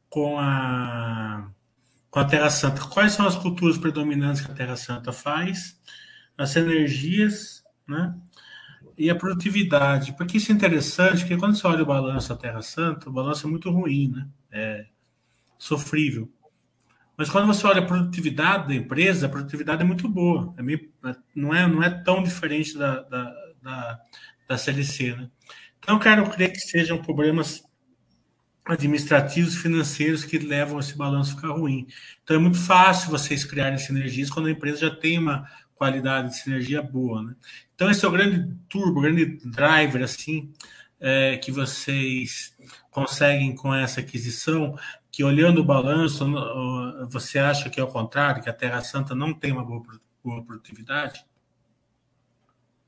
com 0.08 0.38
a, 0.38 1.50
com 2.08 2.20
a 2.20 2.24
Terra 2.24 2.50
Santa. 2.50 2.82
Quais 2.82 3.14
são 3.14 3.26
as 3.26 3.34
culturas 3.34 3.76
predominantes 3.76 4.42
que 4.42 4.52
a 4.52 4.54
Terra 4.54 4.76
Santa 4.76 5.10
faz? 5.10 5.76
As 6.38 6.54
energias, 6.54 7.64
né? 7.84 8.14
E 8.96 9.10
a 9.10 9.16
produtividade. 9.16 10.12
Porque 10.12 10.36
isso 10.36 10.52
é 10.52 10.54
interessante, 10.54 11.22
porque 11.22 11.36
quando 11.36 11.56
você 11.56 11.66
olha 11.66 11.82
o 11.82 11.86
balanço 11.86 12.28
da 12.28 12.36
Terra 12.36 12.62
Santa, 12.62 13.10
o 13.10 13.12
balanço 13.12 13.44
é 13.44 13.50
muito 13.50 13.72
ruim, 13.72 14.12
né? 14.12 14.28
É 14.52 14.86
sofrível. 15.58 16.30
Mas 17.16 17.30
quando 17.30 17.46
você 17.46 17.66
olha 17.66 17.80
a 17.80 17.86
produtividade 17.86 18.68
da 18.68 18.74
empresa, 18.74 19.26
a 19.26 19.28
produtividade 19.28 19.82
é 19.82 19.84
muito 19.84 20.08
boa. 20.08 20.54
É 20.58 20.62
meio, 20.62 20.90
não, 21.34 21.54
é, 21.54 21.66
não 21.66 21.82
é 21.82 21.90
tão 21.90 22.22
diferente 22.22 22.76
da, 22.76 23.02
da, 23.02 23.34
da, 23.62 24.00
da 24.48 24.58
CLC. 24.58 25.16
Né? 25.16 25.30
Então, 25.78 25.98
quero 25.98 26.28
crer 26.28 26.52
que 26.52 26.60
sejam 26.60 27.02
problemas 27.02 27.64
administrativos 28.66 29.54
financeiros 29.56 30.24
que 30.24 30.38
levam 30.38 30.80
esse 30.80 30.96
balanço 30.96 31.32
a 31.32 31.36
ficar 31.36 31.52
ruim. 31.52 31.86
Então, 32.22 32.36
é 32.36 32.38
muito 32.38 32.58
fácil 32.58 33.10
vocês 33.10 33.44
criarem 33.44 33.78
sinergias 33.78 34.28
quando 34.28 34.46
a 34.46 34.50
empresa 34.50 34.88
já 34.88 34.90
tem 34.90 35.18
uma 35.18 35.48
qualidade 35.74 36.30
de 36.30 36.36
sinergia 36.36 36.82
boa. 36.82 37.22
Né? 37.22 37.34
Então, 37.74 37.90
esse 37.90 38.04
é 38.04 38.08
o 38.08 38.10
grande 38.10 38.52
turbo, 38.68 38.98
o 38.98 39.02
grande 39.02 39.38
driver 39.44 40.02
assim, 40.02 40.52
é, 41.00 41.36
que 41.36 41.52
vocês 41.52 42.54
conseguem 42.90 43.54
com 43.54 43.72
essa 43.74 44.00
aquisição, 44.00 44.76
que 45.16 45.24
olhando 45.24 45.62
o 45.62 45.64
balanço, 45.64 46.26
você 47.08 47.38
acha 47.38 47.70
que 47.70 47.80
é 47.80 47.82
o 47.82 47.86
contrário, 47.86 48.42
que 48.42 48.50
a 48.50 48.52
Terra 48.52 48.82
Santa 48.82 49.14
não 49.14 49.32
tem 49.32 49.50
uma 49.50 49.64
boa, 49.64 49.82
boa 50.22 50.44
produtividade? 50.44 51.24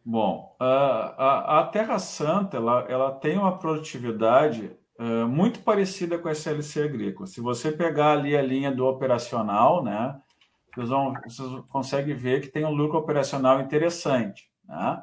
Bom, 0.04 0.54
a, 0.60 1.60
a, 1.60 1.66
Terra 1.68 1.98
Santa 1.98 2.58
ela, 2.58 2.84
ela 2.86 3.12
tem 3.12 3.38
uma 3.38 3.56
produtividade 3.56 4.76
uh, 4.98 5.26
muito 5.26 5.60
parecida 5.60 6.18
com 6.18 6.28
a 6.28 6.32
SLC 6.32 6.82
agrícola. 6.82 7.26
Se 7.26 7.40
você 7.40 7.72
pegar 7.72 8.12
ali 8.12 8.36
a 8.36 8.42
linha 8.42 8.70
do 8.70 8.84
operacional, 8.84 9.82
né, 9.82 10.20
vocês, 10.76 10.90
vão, 10.90 11.14
vocês 11.26 11.48
conseguem 11.70 12.14
ver 12.14 12.42
que 12.42 12.48
tem 12.48 12.62
um 12.62 12.74
lucro 12.74 12.98
operacional 12.98 13.58
interessante. 13.58 14.50
Né? 14.66 15.02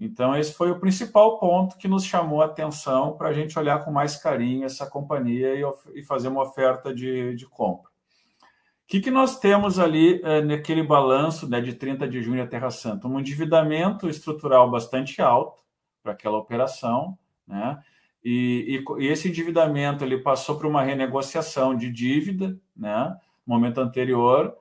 Então, 0.00 0.34
esse 0.34 0.54
foi 0.54 0.70
o 0.70 0.80
principal 0.80 1.38
ponto 1.38 1.76
que 1.76 1.86
nos 1.86 2.06
chamou 2.06 2.40
a 2.40 2.46
atenção 2.46 3.18
para 3.18 3.28
a 3.28 3.32
gente 3.34 3.58
olhar 3.58 3.84
com 3.84 3.92
mais 3.92 4.16
carinho 4.16 4.64
essa 4.64 4.88
companhia 4.88 5.54
e, 5.54 5.62
e 5.94 6.02
fazer 6.02 6.28
uma 6.28 6.42
oferta 6.42 6.94
de, 6.94 7.36
de 7.36 7.46
compra. 7.46 7.90
O 7.90 8.86
que, 8.88 9.00
que 9.00 9.10
nós 9.10 9.38
temos 9.38 9.78
ali 9.78 10.20
é, 10.24 10.40
naquele 10.40 10.82
balanço 10.82 11.46
né, 11.46 11.60
de 11.60 11.74
30 11.74 12.08
de 12.08 12.22
junho 12.22 12.42
a 12.42 12.46
Terra 12.46 12.70
Santa? 12.70 13.06
Um 13.06 13.20
endividamento 13.20 14.08
estrutural 14.08 14.70
bastante 14.70 15.20
alto 15.20 15.62
para 16.02 16.12
aquela 16.12 16.38
operação, 16.38 17.16
né? 17.46 17.78
E, 18.24 18.82
e, 18.98 19.02
e, 19.02 19.06
esse 19.06 19.28
endividamento 19.28 20.02
ele 20.02 20.18
passou 20.18 20.56
por 20.56 20.66
uma 20.66 20.82
renegociação 20.82 21.74
de 21.74 21.90
dívida, 21.90 22.58
né? 22.74 23.16
No 23.46 23.54
momento 23.54 23.80
anterior, 23.80 24.56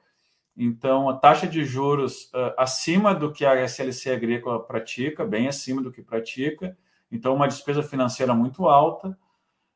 então, 0.62 1.08
a 1.08 1.16
taxa 1.16 1.48
de 1.48 1.64
juros 1.64 2.26
uh, 2.34 2.54
acima 2.58 3.16
do 3.16 3.32
que 3.32 3.46
a 3.46 3.56
SLC 3.64 4.12
agrícola 4.12 4.62
pratica, 4.62 5.26
bem 5.26 5.48
acima 5.48 5.82
do 5.82 5.90
que 5.90 6.02
pratica. 6.02 6.78
Então, 7.10 7.34
uma 7.34 7.48
despesa 7.48 7.82
financeira 7.82 8.34
muito 8.34 8.68
alta. 8.68 9.18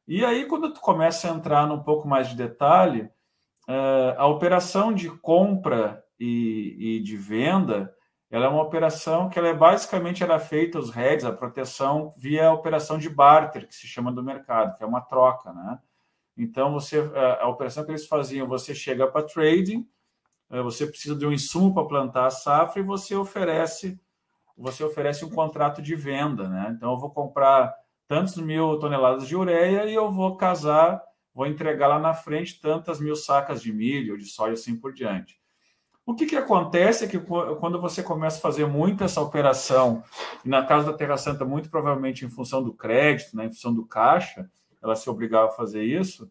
E 0.06 0.26
aí, 0.26 0.46
quando 0.46 0.74
tu 0.74 0.82
começa 0.82 1.32
a 1.32 1.34
entrar 1.34 1.66
num 1.66 1.80
pouco 1.80 2.06
mais 2.06 2.28
de 2.28 2.36
detalhe, 2.36 3.04
uh, 3.66 4.14
a 4.18 4.28
operação 4.28 4.94
de 4.94 5.10
compra 5.10 6.04
e, 6.20 6.98
e, 6.98 7.00
de 7.00 7.16
venda, 7.16 7.96
ela 8.30 8.48
é 8.48 8.50
uma 8.50 8.62
operação 8.62 9.30
que 9.30 9.40
ela 9.40 9.48
é 9.48 9.54
basicamente 9.54 10.22
era 10.22 10.38
feita 10.38 10.78
os 10.78 10.90
heads, 10.90 11.24
a 11.24 11.32
proteção 11.32 12.14
via 12.18 12.48
a 12.48 12.54
operação 12.54 12.98
de 12.98 13.10
barter, 13.10 13.66
que 13.70 13.74
se 13.74 13.88
chama 13.88 14.12
do 14.12 14.22
mercado, 14.22 14.78
que 14.78 14.84
é 14.84 14.86
uma 14.86 15.00
troca, 15.00 15.54
né? 15.54 15.80
Então, 16.36 16.74
você 16.74 17.00
a, 17.16 17.44
a 17.44 17.48
operação 17.48 17.86
que 17.86 17.92
eles 17.92 18.06
faziam, 18.06 18.50
você 18.50 18.76
chega 18.76 19.08
para 19.08 19.24
trading, 19.26 19.88
é, 19.88 19.88
você 20.50 20.86
precisa 20.86 21.16
de 21.16 21.26
um 21.26 21.32
insumo 21.32 21.74
para 21.74 21.88
plantar 21.88 22.28
a 22.28 22.32
safra 22.32 22.80
e 22.80 22.86
você 22.86 23.16
oferece 23.16 24.00
você 24.56 24.84
oferece 24.84 25.26
um 25.26 25.30
contrato 25.30 25.82
de 25.82 25.96
venda, 25.96 26.48
né? 26.48 26.74
Então 26.78 26.92
eu 26.92 27.00
vou 27.00 27.10
comprar 27.10 27.74
tantos 28.08 28.38
mil 28.38 28.78
toneladas 28.78 29.28
de 29.28 29.36
ureia 29.36 29.86
e 29.86 29.94
eu 29.94 30.12
vou 30.12 30.38
casar, 30.38 31.02
vou 31.34 31.48
entregar 31.48 31.88
lá 31.88 32.00
na 32.00 32.14
frente 32.14 32.62
tantas 32.62 33.00
mil 33.00 33.16
sacas 33.16 33.62
de 33.62 33.74
milho, 33.74 34.18
de 34.18 34.26
soja, 34.26 34.54
assim 34.54 34.76
por 34.76 34.94
diante. 34.94 35.42
O 36.06 36.14
que, 36.14 36.26
que 36.26 36.36
acontece 36.36 37.06
é 37.06 37.08
que 37.08 37.18
quando 37.18 37.80
você 37.80 38.04
começa 38.04 38.38
a 38.38 38.42
fazer 38.42 38.68
muito 38.68 39.04
essa 39.06 39.22
operação, 39.22 40.04
e 40.44 40.50
na 40.50 40.66
casa 40.66 40.92
da 40.92 40.98
Terra 40.98 41.18
Santa, 41.18 41.46
muito 41.46 41.70
provavelmente 41.70 42.26
em 42.26 42.30
função 42.30 42.62
do 42.62 42.74
crédito, 42.74 43.38
né, 43.38 43.46
em 43.46 43.50
função 43.50 43.74
do 43.74 43.86
caixa, 43.86 44.50
ela 44.82 44.96
se 44.98 45.10
obrigava 45.10 45.48
a 45.48 45.52
fazer 45.52 45.84
isso, 45.84 46.30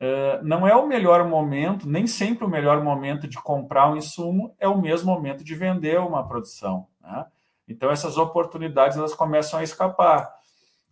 é, 0.00 0.40
não 0.42 0.66
é 0.66 0.74
o 0.76 0.86
melhor 0.86 1.26
momento, 1.26 1.88
nem 1.88 2.06
sempre 2.06 2.44
o 2.44 2.48
melhor 2.48 2.82
momento 2.82 3.26
de 3.26 3.36
comprar 3.36 3.90
um 3.90 3.96
insumo 3.96 4.54
é 4.58 4.68
o 4.68 4.80
mesmo 4.80 5.12
momento 5.12 5.42
de 5.42 5.54
vender 5.54 5.98
uma 5.98 6.26
produção. 6.26 6.86
Né? 7.02 7.26
Então, 7.66 7.90
essas 7.90 8.16
oportunidades 8.16 8.96
elas 8.96 9.14
começam 9.14 9.58
a 9.58 9.64
escapar. 9.64 10.32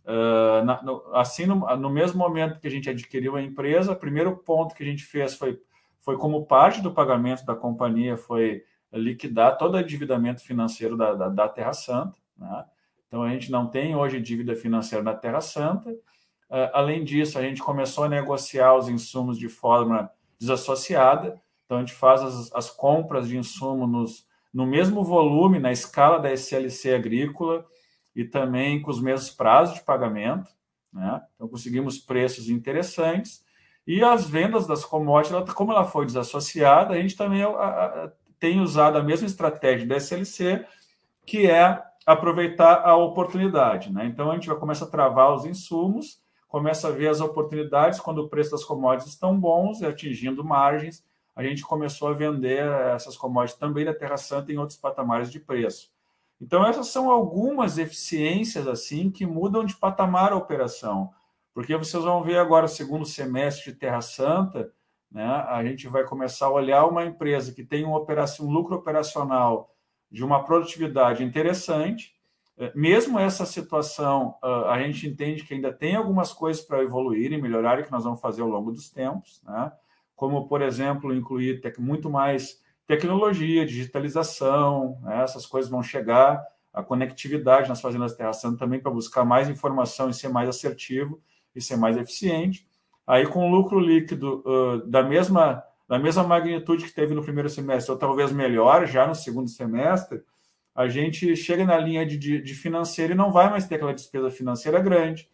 Uh, 0.03 0.63
na, 0.63 0.81
no, 0.83 1.03
assim, 1.13 1.45
no, 1.45 1.55
no, 1.77 1.89
mesmo 1.89 2.17
momento 2.17 2.59
que 2.59 2.67
a 2.67 2.71
gente 2.71 2.89
adquiriu 2.89 3.35
a 3.35 3.41
empresa, 3.41 3.91
o 3.91 3.95
primeiro 3.95 4.37
ponto 4.37 4.73
que 4.73 4.83
a 4.83 4.85
gente 4.85 5.03
fez 5.03 5.35
foi, 5.35 5.59
foi 5.99 6.17
como 6.17 6.45
parte 6.45 6.81
do 6.81 6.93
pagamento 6.93 7.45
da 7.45 7.53
companhia, 7.53 8.15
foi 8.15 8.63
liquidar 8.93 9.57
todo 9.57 9.75
o 9.75 9.79
endividamento 9.79 10.41
financeiro 10.41 10.95
da, 10.95 11.13
da, 11.13 11.29
da 11.29 11.49
Terra 11.49 11.73
Santa. 11.73 12.17
Né? 12.37 12.65
Então, 13.07 13.23
a 13.23 13.29
gente 13.29 13.51
não 13.51 13.67
tem 13.67 13.95
hoje 13.95 14.19
dívida 14.19 14.55
financeira 14.55 15.03
na 15.03 15.13
Terra 15.13 15.41
Santa, 15.41 15.93
além 16.49 17.03
disso, 17.03 17.37
a 17.37 17.41
gente 17.41 17.61
começou 17.61 18.05
a 18.05 18.09
negociar 18.09 18.75
os 18.75 18.87
insumos 18.87 19.37
de 19.37 19.49
forma 19.49 20.09
desassociada. 20.39 21.41
Então, 21.65 21.77
a 21.77 21.79
gente 21.81 21.93
faz 21.93 22.21
as, 22.21 22.53
as 22.53 22.69
compras 22.69 23.27
de 23.27 23.37
insumo 23.37 23.85
nos, 23.85 24.25
no 24.53 24.65
mesmo 24.65 25.03
volume, 25.03 25.59
na 25.59 25.71
escala 25.71 26.19
da 26.19 26.31
SLC 26.31 26.93
agrícola 26.93 27.65
e 28.15 28.23
também 28.23 28.81
com 28.81 28.89
os 28.89 29.01
mesmos 29.01 29.29
prazos 29.29 29.75
de 29.75 29.83
pagamento. 29.83 30.49
Né? 30.93 31.21
Então, 31.35 31.47
conseguimos 31.47 31.97
preços 31.97 32.49
interessantes. 32.49 33.45
E 33.85 34.03
as 34.03 34.29
vendas 34.29 34.65
das 34.65 34.83
commodities, 34.83 35.53
como 35.53 35.71
ela 35.71 35.85
foi 35.85 36.05
desassociada, 36.05 36.93
a 36.93 36.97
gente 36.97 37.15
também 37.15 37.43
tem 38.39 38.59
usado 38.59 38.97
a 38.97 39.03
mesma 39.03 39.27
estratégia 39.27 39.87
da 39.87 39.97
SLC, 39.97 40.65
que 41.25 41.49
é 41.49 41.81
aproveitar 42.05 42.81
a 42.85 42.95
oportunidade. 42.95 43.91
Né? 43.91 44.05
Então, 44.05 44.31
a 44.31 44.33
gente 44.35 44.47
vai 44.47 44.57
começar 44.57 44.85
a 44.85 44.89
travar 44.89 45.33
os 45.33 45.45
insumos 45.45 46.21
começa 46.47 46.87
a 46.87 46.91
ver 46.91 47.09
as 47.09 47.21
oportunidades 47.21 47.99
quando 47.99 48.19
o 48.19 48.29
preço 48.29 48.51
das 48.51 48.63
commodities 48.63 49.13
estão 49.13 49.39
bons 49.39 49.81
e 49.81 49.85
atingindo 49.85 50.43
margens, 50.43 51.05
a 51.35 51.43
gente 51.43 51.63
começou 51.63 52.07
a 52.07 52.13
vender 52.13 52.65
essas 52.95 53.15
commodities 53.15 53.59
também 53.59 53.85
da 53.85 53.93
Terra 53.93 54.17
Santa 54.17 54.51
em 54.51 54.57
outros 54.57 54.77
patamares 54.77 55.31
de 55.31 55.39
preço. 55.39 55.91
Então 56.41 56.65
essas 56.65 56.87
são 56.87 57.11
algumas 57.11 57.77
eficiências 57.77 58.67
assim 58.67 59.09
que 59.09 59.25
mudam 59.25 59.65
de 59.65 59.75
patamar 59.75 60.31
a 60.31 60.35
operação, 60.35 61.11
porque 61.53 61.75
vocês 61.75 62.03
vão 62.03 62.23
ver 62.23 62.37
agora 62.37 62.67
segundo 62.67 63.05
semestre 63.05 63.71
de 63.71 63.77
Terra 63.77 64.01
Santa, 64.01 64.71
né? 65.11 65.25
A 65.25 65.63
gente 65.63 65.87
vai 65.87 66.03
começar 66.03 66.47
a 66.47 66.51
olhar 66.51 66.85
uma 66.85 67.05
empresa 67.05 67.53
que 67.53 67.63
tem 67.63 67.85
um, 67.85 67.93
operação, 67.93 68.45
um 68.45 68.51
lucro 68.51 68.75
operacional 68.75 69.73
de 70.11 70.23
uma 70.23 70.43
produtividade 70.43 71.23
interessante, 71.23 72.15
mesmo 72.73 73.19
essa 73.19 73.45
situação, 73.45 74.35
ah, 74.41 74.71
a 74.71 74.81
gente 74.81 75.07
entende 75.07 75.43
que 75.43 75.53
ainda 75.53 75.71
tem 75.71 75.95
algumas 75.95 76.33
coisas 76.33 76.63
para 76.63 76.81
evoluir 76.81 77.31
e 77.31 77.41
melhorar 77.41 77.79
e 77.79 77.83
que 77.83 77.91
nós 77.91 78.03
vamos 78.03 78.19
fazer 78.19 78.41
ao 78.41 78.47
longo 78.47 78.71
dos 78.71 78.89
tempos, 78.89 79.41
né? 79.45 79.71
como, 80.15 80.47
por 80.47 80.63
exemplo, 80.63 81.13
incluir 81.13 81.61
muito 81.77 82.09
mais 82.09 82.59
tecnologia, 82.87 83.65
digitalização, 83.65 84.99
né? 85.03 85.21
essas 85.21 85.45
coisas 85.45 85.69
vão 85.69 85.83
chegar, 85.83 86.43
a 86.73 86.81
conectividade 86.81 87.69
nas 87.69 87.81
fazendas 87.81 88.15
Terra 88.15 88.33
Santa 88.33 88.57
também 88.57 88.79
para 88.79 88.91
buscar 88.91 89.23
mais 89.23 89.49
informação 89.49 90.09
e 90.09 90.13
ser 90.13 90.29
mais 90.29 90.47
assertivo 90.49 91.19
e 91.55 91.61
ser 91.61 91.75
mais 91.75 91.97
eficiente. 91.97 92.67
Aí, 93.05 93.25
com 93.25 93.49
lucro 93.49 93.79
líquido 93.79 94.43
uh, 94.45 94.85
da, 94.87 95.01
mesma, 95.01 95.63
da 95.87 95.97
mesma 95.97 96.23
magnitude 96.23 96.85
que 96.85 96.93
teve 96.93 97.15
no 97.15 97.23
primeiro 97.23 97.49
semestre, 97.49 97.91
ou 97.91 97.97
talvez 97.97 98.31
melhor 98.31 98.85
já 98.85 99.07
no 99.07 99.15
segundo 99.15 99.49
semestre, 99.49 100.21
a 100.77 100.87
gente 100.87 101.35
chega 101.35 101.65
na 101.65 101.77
linha 101.77 102.05
de, 102.05 102.17
de, 102.17 102.41
de 102.41 102.53
financeiro 102.53 103.11
e 103.13 103.15
não 103.15 103.31
vai 103.31 103.49
mais 103.49 103.67
ter 103.67 103.75
aquela 103.75 103.93
despesa 103.93 104.29
financeira 104.29 104.79
grande. 104.79 105.27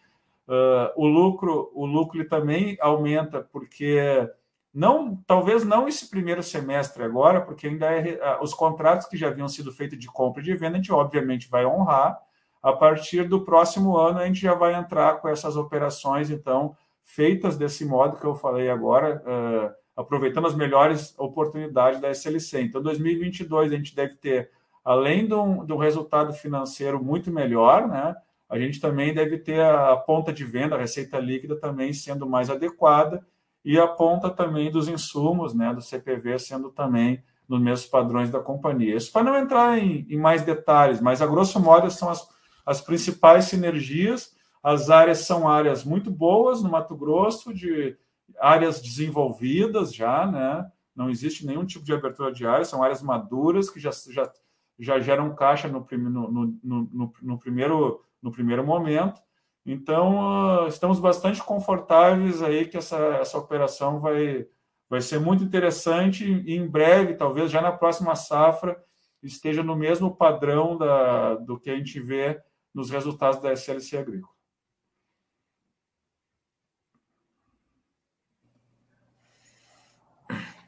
Uh, 0.48 0.90
o 0.96 1.06
lucro, 1.06 1.70
o 1.76 1.86
lucro 1.86 2.26
também 2.28 2.78
aumenta 2.80 3.42
porque 3.52 4.28
não, 4.74 5.18
talvez 5.28 5.64
não 5.64 5.88
esse 5.88 6.10
primeiro 6.10 6.42
semestre 6.42 7.04
agora, 7.04 7.42
porque 7.42 7.68
ainda 7.68 7.86
é, 7.92 8.40
os 8.42 8.54
contratos 8.54 9.06
que 9.06 9.16
já 9.16 9.28
haviam 9.28 9.48
sido 9.48 9.72
feitos 9.72 10.00
de 10.00 10.08
compra 10.08 10.42
e 10.42 10.46
de 10.46 10.56
venda, 10.56 10.74
a 10.74 10.78
gente 10.78 10.92
obviamente 10.92 11.50
vai 11.50 11.66
honrar. 11.66 12.20
A 12.62 12.72
partir 12.72 13.28
do 13.28 13.44
próximo 13.44 13.98
ano, 13.98 14.20
a 14.20 14.26
gente 14.26 14.40
já 14.40 14.56
vai 14.56 14.74
entrar 14.74 15.20
com 15.20 15.28
essas 15.28 15.58
operações, 15.58 16.32
então, 16.32 16.76
feitas 17.04 17.58
desse 17.58 17.86
modo 17.86 18.18
que 18.18 18.26
eu 18.26 18.34
falei 18.34 18.70
agora, 18.70 19.22
uh, 19.28 19.76
aproveitando 19.96 20.48
as 20.48 20.56
melhores 20.56 21.14
oportunidades 21.20 22.00
da 22.00 22.10
SLC. 22.10 22.62
Então, 22.62 22.82
2022 22.82 23.72
a 23.72 23.76
gente 23.76 23.94
deve 23.94 24.16
ter, 24.16 24.50
além 24.84 25.28
do, 25.28 25.64
do 25.64 25.78
resultado 25.78 26.34
financeiro 26.34 27.04
muito 27.04 27.32
melhor, 27.32 27.88
né? 27.88 28.16
a 28.50 28.60
gente 28.60 28.80
também 28.80 29.14
deve 29.14 29.40
ter 29.40 29.62
a 29.62 29.96
ponta 29.98 30.32
de 30.32 30.46
venda, 30.46 30.76
a 30.76 30.80
receita 30.80 31.18
líquida 31.20 31.56
também 31.56 31.92
sendo 31.92 32.30
mais 32.30 32.52
adequada 32.52 33.26
e 33.66 33.80
a 33.80 33.88
ponta 33.88 34.30
também 34.30 34.70
dos 34.70 34.88
insumos, 34.88 35.54
né, 35.56 35.74
do 35.74 35.82
CPV 35.82 36.38
sendo 36.38 36.70
também 36.70 37.24
nos 37.48 37.60
mesmos 37.60 37.90
padrões 37.90 38.30
da 38.30 38.40
companhia. 38.40 38.96
Isso 38.96 39.12
para 39.12 39.24
não 39.24 39.36
entrar 39.36 39.80
em, 39.80 40.06
em, 40.10 40.18
mais 40.18 40.44
detalhes, 40.44 41.02
mas 41.02 41.22
a 41.22 41.26
grosso 41.26 41.60
modo 41.60 41.90
são 41.90 42.10
as, 42.10 42.28
as 42.66 42.82
principais 42.82 43.46
sinergias. 43.46 44.36
As 44.62 44.90
áreas 44.90 45.20
são 45.20 45.48
áreas 45.48 45.84
muito 45.84 46.12
boas 46.12 46.62
no 46.62 46.70
Mato 46.70 46.96
Grosso, 46.96 47.54
de 47.54 47.98
áreas 48.40 48.82
desenvolvidas 48.82 49.94
já, 49.94 50.26
né? 50.26 50.70
Não 50.96 51.10
existe 51.10 51.46
nenhum 51.46 51.66
tipo 51.66 51.84
de 51.84 51.92
abertura 51.92 52.32
de 52.32 52.46
área, 52.46 52.64
são 52.64 52.84
áreas 52.84 53.02
maduras 53.02 53.70
que 53.70 53.80
já, 53.80 53.90
já, 54.10 54.32
já 54.80 55.00
geram 55.00 55.36
caixa 55.36 55.68
no, 55.68 55.86
no, 55.92 56.32
no, 56.32 56.60
no, 56.64 57.14
no 57.22 57.40
primeiro 57.40 58.04
no 58.24 58.32
primeiro 58.32 58.66
momento. 58.66 59.22
Então, 59.66 60.66
estamos 60.68 61.00
bastante 61.00 61.44
confortáveis 61.44 62.42
aí 62.42 62.66
que 62.66 62.78
essa, 62.78 62.98
essa 63.16 63.38
operação 63.38 64.00
vai, 64.00 64.48
vai 64.90 65.02
ser 65.02 65.20
muito 65.20 65.44
interessante 65.44 66.26
e 66.26 66.56
em 66.56 66.66
breve, 66.66 67.16
talvez 67.16 67.52
já 67.52 67.62
na 67.62 67.72
próxima 67.72 68.16
safra, 68.16 68.82
esteja 69.22 69.62
no 69.62 69.76
mesmo 69.76 70.16
padrão 70.16 70.78
da, 70.78 71.36
do 71.36 71.60
que 71.60 71.70
a 71.70 71.76
gente 71.76 72.00
vê 72.00 72.42
nos 72.74 72.90
resultados 72.90 73.42
da 73.42 73.54
SLC 73.54 73.98
Agrícola. 73.98 74.33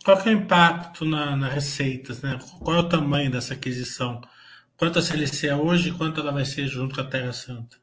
Qual 0.05 0.19
é 0.19 0.29
o 0.29 0.33
impacto 0.33 1.03
na, 1.03 1.35
na 1.35 1.47
receitas? 1.47 2.21
Né? 2.21 2.37
Qual 2.63 2.77
é 2.77 2.79
o 2.79 2.87
tamanho 2.87 3.31
dessa 3.31 3.55
aquisição? 3.55 4.21
Quanto 4.77 4.99
a 4.99 5.01
CLC 5.01 5.47
é 5.47 5.55
hoje 5.55 5.89
e 5.89 5.93
quanto 5.97 6.21
ela 6.21 6.31
vai 6.31 6.45
ser 6.45 6.67
junto 6.67 6.93
com 6.93 7.01
a 7.01 7.05
Terra 7.05 7.33
Santa? 7.33 7.77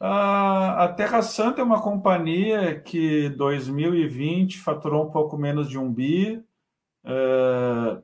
A, 0.00 0.92
Terra 0.96 1.22
Santa 1.22 1.60
é 1.60 1.64
uma 1.64 1.80
companhia 1.80 2.80
que 2.80 3.28
2020 3.28 4.58
faturou 4.58 5.06
um 5.06 5.10
pouco 5.12 5.38
menos 5.38 5.68
de 5.68 5.78
um 5.78 5.92
bi, 5.92 6.44
é, 7.04 7.98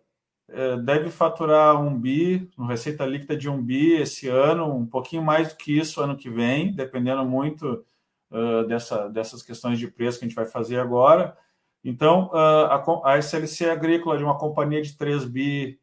é, 0.50 0.76
deve 0.76 1.10
faturar 1.10 1.82
um 1.82 1.98
bi, 1.98 2.48
uma 2.56 2.68
receita 2.68 3.04
líquida 3.04 3.36
de 3.36 3.50
um 3.50 3.60
bi 3.60 3.94
esse 3.94 4.28
ano, 4.28 4.72
um 4.72 4.86
pouquinho 4.86 5.24
mais 5.24 5.48
do 5.48 5.56
que 5.56 5.76
isso 5.76 6.00
ano 6.00 6.16
que 6.16 6.30
vem, 6.30 6.72
dependendo 6.72 7.24
muito 7.24 7.84
uh, 8.30 8.64
dessa, 8.68 9.08
dessas 9.08 9.42
questões 9.42 9.76
de 9.76 9.88
preço 9.88 10.20
que 10.20 10.24
a 10.24 10.28
gente 10.28 10.36
vai 10.36 10.46
fazer 10.46 10.78
agora. 10.78 11.36
Então, 11.82 12.30
uh, 12.32 13.02
a, 13.04 13.12
a 13.12 13.18
SLC 13.18 13.70
Agrícola 13.70 14.18
de 14.18 14.24
uma 14.24 14.36
companhia 14.36 14.82
de 14.82 14.96
3 14.96 15.24
bi 15.24 15.80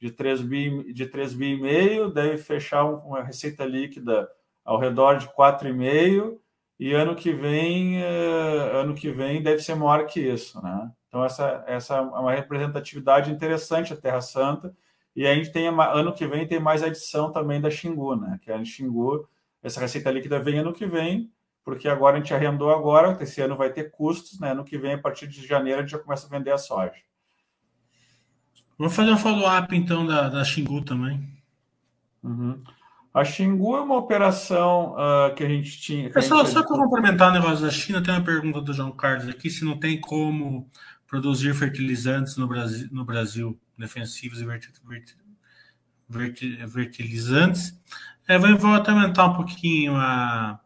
de 0.00 0.10
3 0.10 0.40
bi, 0.40 0.92
de 0.94 1.06
3 1.06 1.34
bi 1.34 1.52
e 1.52 1.60
meio, 1.60 2.10
deve 2.10 2.38
fechar 2.38 2.84
uma 2.84 3.22
receita 3.22 3.66
líquida 3.66 4.28
ao 4.64 4.78
redor 4.78 5.18
de 5.18 5.28
4,5 5.28 6.38
e 6.78 6.94
ano 6.94 7.14
que 7.14 7.32
vem, 7.32 8.02
eh, 8.02 8.70
ano 8.72 8.94
que 8.94 9.10
vem 9.12 9.42
deve 9.42 9.62
ser 9.62 9.74
maior 9.74 10.06
que 10.06 10.20
isso, 10.20 10.62
né? 10.62 10.90
Então 11.06 11.22
essa 11.22 11.62
essa 11.66 11.96
é 11.96 12.00
uma 12.00 12.32
representatividade 12.32 13.30
interessante 13.30 13.92
a 13.92 13.96
Terra 13.96 14.22
Santa 14.22 14.74
e 15.14 15.26
a 15.26 15.34
gente 15.34 15.52
tem 15.52 15.68
ano 15.68 16.14
que 16.14 16.26
vem 16.26 16.48
tem 16.48 16.58
mais 16.60 16.82
adição 16.82 17.30
também 17.30 17.60
da 17.60 17.70
Xingu, 17.70 18.16
né? 18.16 18.38
Que 18.42 18.50
a 18.50 18.64
Xingu, 18.64 19.28
essa 19.62 19.80
receita 19.80 20.10
líquida 20.10 20.40
vem 20.40 20.60
ano 20.60 20.72
que 20.72 20.86
vem, 20.86 21.30
porque 21.64 21.88
agora 21.88 22.16
a 22.16 22.20
gente 22.20 22.32
arrendou 22.34 22.70
agora, 22.70 23.16
esse 23.20 23.40
ano 23.40 23.56
vai 23.56 23.70
ter 23.70 23.90
custos, 23.90 24.40
né? 24.40 24.52
Ano 24.52 24.64
que 24.64 24.78
vem 24.78 24.94
a 24.94 24.98
partir 24.98 25.26
de 25.26 25.46
janeiro 25.46 25.80
a 25.80 25.82
gente 25.82 25.92
já 25.92 25.98
começa 25.98 26.26
a 26.26 26.30
vender 26.30 26.50
a 26.50 26.58
soja. 26.58 26.94
Vamos 28.78 28.96
fazer 28.96 29.10
um 29.10 29.18
follow-up, 29.18 29.76
então, 29.76 30.06
da, 30.06 30.28
da 30.28 30.42
Xingu 30.42 30.82
também. 30.82 31.28
Uhum. 32.22 32.62
A 33.12 33.24
Xingu 33.24 33.76
é 33.76 33.80
uma 33.80 33.96
operação 33.96 34.94
uh, 34.94 35.34
que 35.34 35.42
a 35.42 35.48
gente 35.48 35.80
tinha. 35.80 36.08
Pessoal, 36.10 36.46
só 36.46 36.62
para 36.62 36.76
complementar 36.76 37.30
o 37.30 37.34
negócio 37.34 37.64
da 37.64 37.70
China, 37.70 38.02
tem 38.02 38.14
uma 38.14 38.24
pergunta 38.24 38.60
do 38.60 38.72
João 38.72 38.92
Carlos 38.92 39.28
aqui: 39.28 39.50
se 39.50 39.64
não 39.64 39.78
tem 39.78 40.00
como 40.00 40.70
produzir 41.06 41.52
fertilizantes 41.54 42.36
no 42.36 42.46
Brasil, 42.46 42.88
no 42.92 43.04
Brasil 43.04 43.60
defensivos 43.76 44.40
e 44.40 44.46
fertilizantes. 46.68 47.78
É, 48.28 48.38
vou, 48.38 48.56
vou 48.56 48.70
aumentar 48.70 49.26
um 49.26 49.34
pouquinho 49.34 49.96
a, 49.96 50.60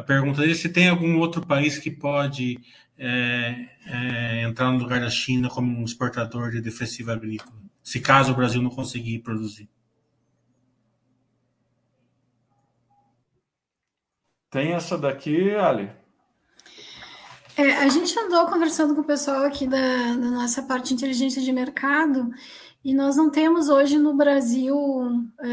a 0.00 0.02
pergunta 0.02 0.40
dele: 0.40 0.54
se 0.54 0.68
tem 0.68 0.88
algum 0.88 1.18
outro 1.18 1.46
país 1.46 1.78
que 1.78 1.90
pode 1.90 2.58
é, 2.98 3.68
é, 3.86 4.42
entrar 4.42 4.72
no 4.72 4.78
lugar 4.78 5.00
da 5.00 5.10
China 5.10 5.48
como 5.48 5.78
um 5.78 5.84
exportador 5.84 6.50
de 6.50 6.60
defensivo 6.60 7.12
agrícola, 7.12 7.60
se 7.82 8.00
caso 8.00 8.32
o 8.32 8.34
Brasil 8.34 8.62
não 8.62 8.70
conseguir 8.70 9.20
produzir? 9.20 9.68
Tem 14.50 14.72
essa 14.72 14.98
daqui, 14.98 15.54
Ali? 15.54 15.90
É, 17.56 17.72
a 17.76 17.88
gente 17.88 18.18
andou 18.18 18.46
conversando 18.46 18.94
com 18.94 19.02
o 19.02 19.04
pessoal 19.04 19.44
aqui 19.44 19.66
da, 19.66 19.76
da, 19.76 20.30
nossa 20.30 20.62
parte 20.62 20.88
de 20.88 20.94
inteligência 20.94 21.42
de 21.42 21.52
mercado 21.52 22.30
e 22.82 22.94
nós 22.94 23.16
não 23.16 23.30
temos 23.30 23.68
hoje 23.68 23.98
no 23.98 24.14
Brasil 24.14 24.74
é, 25.38 25.46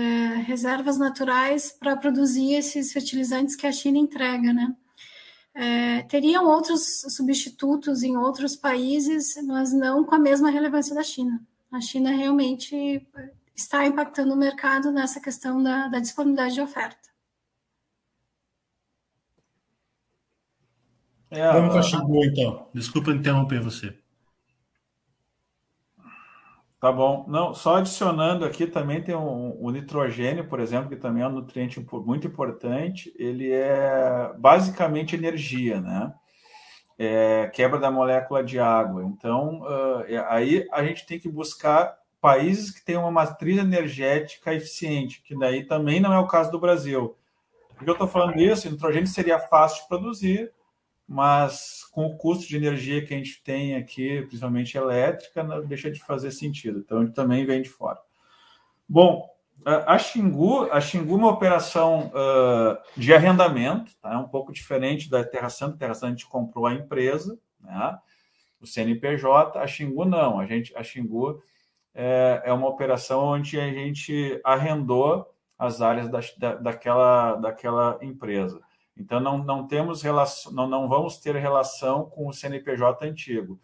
reservas 0.45 0.97
naturais 0.97 1.71
para 1.71 1.97
produzir 1.97 2.53
esses 2.53 2.93
fertilizantes 2.93 3.55
que 3.55 3.67
a 3.67 3.71
China 3.71 3.97
entrega, 3.97 4.53
né? 4.53 4.75
É, 5.53 6.03
teriam 6.03 6.45
outros 6.45 7.01
substitutos 7.09 8.03
em 8.03 8.15
outros 8.15 8.55
países, 8.55 9.36
mas 9.45 9.73
não 9.73 10.05
com 10.05 10.15
a 10.15 10.19
mesma 10.19 10.49
relevância 10.49 10.95
da 10.95 11.03
China. 11.03 11.41
A 11.71 11.82
China 11.82 12.11
realmente 12.11 13.05
está 13.55 13.86
impactando 13.86 14.34
o 14.34 14.38
mercado 14.38 14.91
nessa 14.91 15.19
questão 15.19 15.61
da, 15.61 15.88
da 15.88 15.99
disponibilidade 15.99 16.53
de 16.53 16.61
oferta. 16.61 17.07
É, 21.30 21.51
Vamos 21.51 21.73
com 21.73 21.80
a 21.80 21.84
Xingu, 21.84 22.23
então. 22.23 22.69
Desculpa 22.73 23.11
interromper 23.11 23.59
você. 23.59 23.97
Tá 26.88 26.91
bom. 26.93 27.25
Não, 27.27 27.53
só 27.53 27.75
adicionando 27.75 28.45
aqui 28.45 28.65
também 28.65 29.03
tem 29.03 29.13
um, 29.13 29.57
o 29.61 29.69
nitrogênio, 29.71 30.47
por 30.47 30.61
exemplo, 30.61 30.88
que 30.88 30.95
também 30.95 31.21
é 31.21 31.27
um 31.27 31.33
nutriente 31.33 31.85
muito 31.91 32.27
importante. 32.27 33.13
Ele 33.19 33.51
é 33.51 34.31
basicamente 34.38 35.13
energia, 35.13 35.81
né? 35.81 36.13
É, 36.97 37.51
quebra 37.53 37.77
da 37.77 37.91
molécula 37.91 38.41
de 38.41 38.57
água. 38.57 39.03
Então, 39.03 39.63
uh, 39.63 40.05
aí 40.29 40.65
a 40.71 40.81
gente 40.81 41.05
tem 41.05 41.19
que 41.19 41.27
buscar 41.27 41.93
países 42.21 42.71
que 42.71 42.85
tenham 42.85 43.01
uma 43.01 43.11
matriz 43.11 43.57
energética 43.57 44.53
eficiente, 44.53 45.21
que 45.21 45.38
daí 45.38 45.65
também 45.65 45.99
não 45.99 46.13
é 46.13 46.19
o 46.19 46.27
caso 46.27 46.49
do 46.51 46.57
Brasil. 46.57 47.17
Por 47.75 47.83
que 47.83 47.89
eu 47.89 47.95
estou 47.95 48.07
falando 48.07 48.39
isso? 48.39 48.65
O 48.65 48.71
nitrogênio 48.71 49.07
seria 49.07 49.39
fácil 49.39 49.81
de 49.81 49.89
produzir, 49.89 50.53
mas 51.08 51.86
com 51.91 52.05
o 52.05 52.18
custo 52.18 52.47
de 52.47 52.58
energia 52.58 53.05
que 53.05 53.14
a 53.14 53.18
gente 53.18 53.41
tem 53.41 53.76
aqui, 53.76 54.22
principalmente 54.24 54.78
elétrica, 54.78 55.41
não 55.43 55.66
deixa 55.66 55.89
de 55.89 56.03
fazer 56.03 56.32
sentido. 56.32 56.80
Então, 56.80 57.01
ele 57.01 57.12
também 57.12 57.45
vem 57.45 57.62
de 57.62 57.70
fora. 57.70 57.99
Bom, 58.88 59.30
a 59.66 59.97
Xingu, 59.97 60.70
a 60.72 60.80
Xingu 60.80 61.14
é 61.14 61.18
uma 61.18 61.30
operação 61.30 62.12
uh, 62.14 62.78
de 62.99 63.14
arrendamento, 63.14 63.95
tá? 64.01 64.14
é 64.14 64.18
um 64.18 64.28
pouco 64.28 64.51
diferente 64.51 65.10
da 65.10 65.24
Terra 65.24 65.49
Santa. 65.49 65.76
A 65.76 65.78
Terra 65.78 65.93
Santa 65.93 66.08
a 66.08 66.10
gente 66.10 66.28
comprou 66.28 66.66
a 66.66 66.74
empresa, 66.74 67.38
né? 67.60 67.97
o 68.62 68.68
CNPJ. 68.68 69.60
A 69.60 69.68
Xingu 69.68 70.05
não, 70.05 70.39
a, 70.39 70.45
gente, 70.45 70.76
a 70.76 70.84
Xingu 70.84 71.41
é, 71.93 72.41
é 72.45 72.53
uma 72.53 72.68
operação 72.68 73.24
onde 73.24 73.60
a 73.60 73.72
gente 73.72 74.39
arrendou 74.43 75.34
as 75.58 75.82
áreas 75.82 76.10
da, 76.10 76.20
da, 76.38 76.55
daquela, 76.55 77.36
daquela 77.36 77.97
empresa. 78.01 78.62
Então, 79.00 79.20
não, 79.20 79.38
não 79.38 79.68
temos 79.68 80.02
relação, 80.02 80.52
não, 80.52 80.68
não 80.68 80.89
vamos 80.89 81.18
ter 81.18 81.36
relação 81.36 82.06
com 82.06 82.28
o 82.28 82.34
CNPJ 82.34 83.06
antigo. 83.06 83.60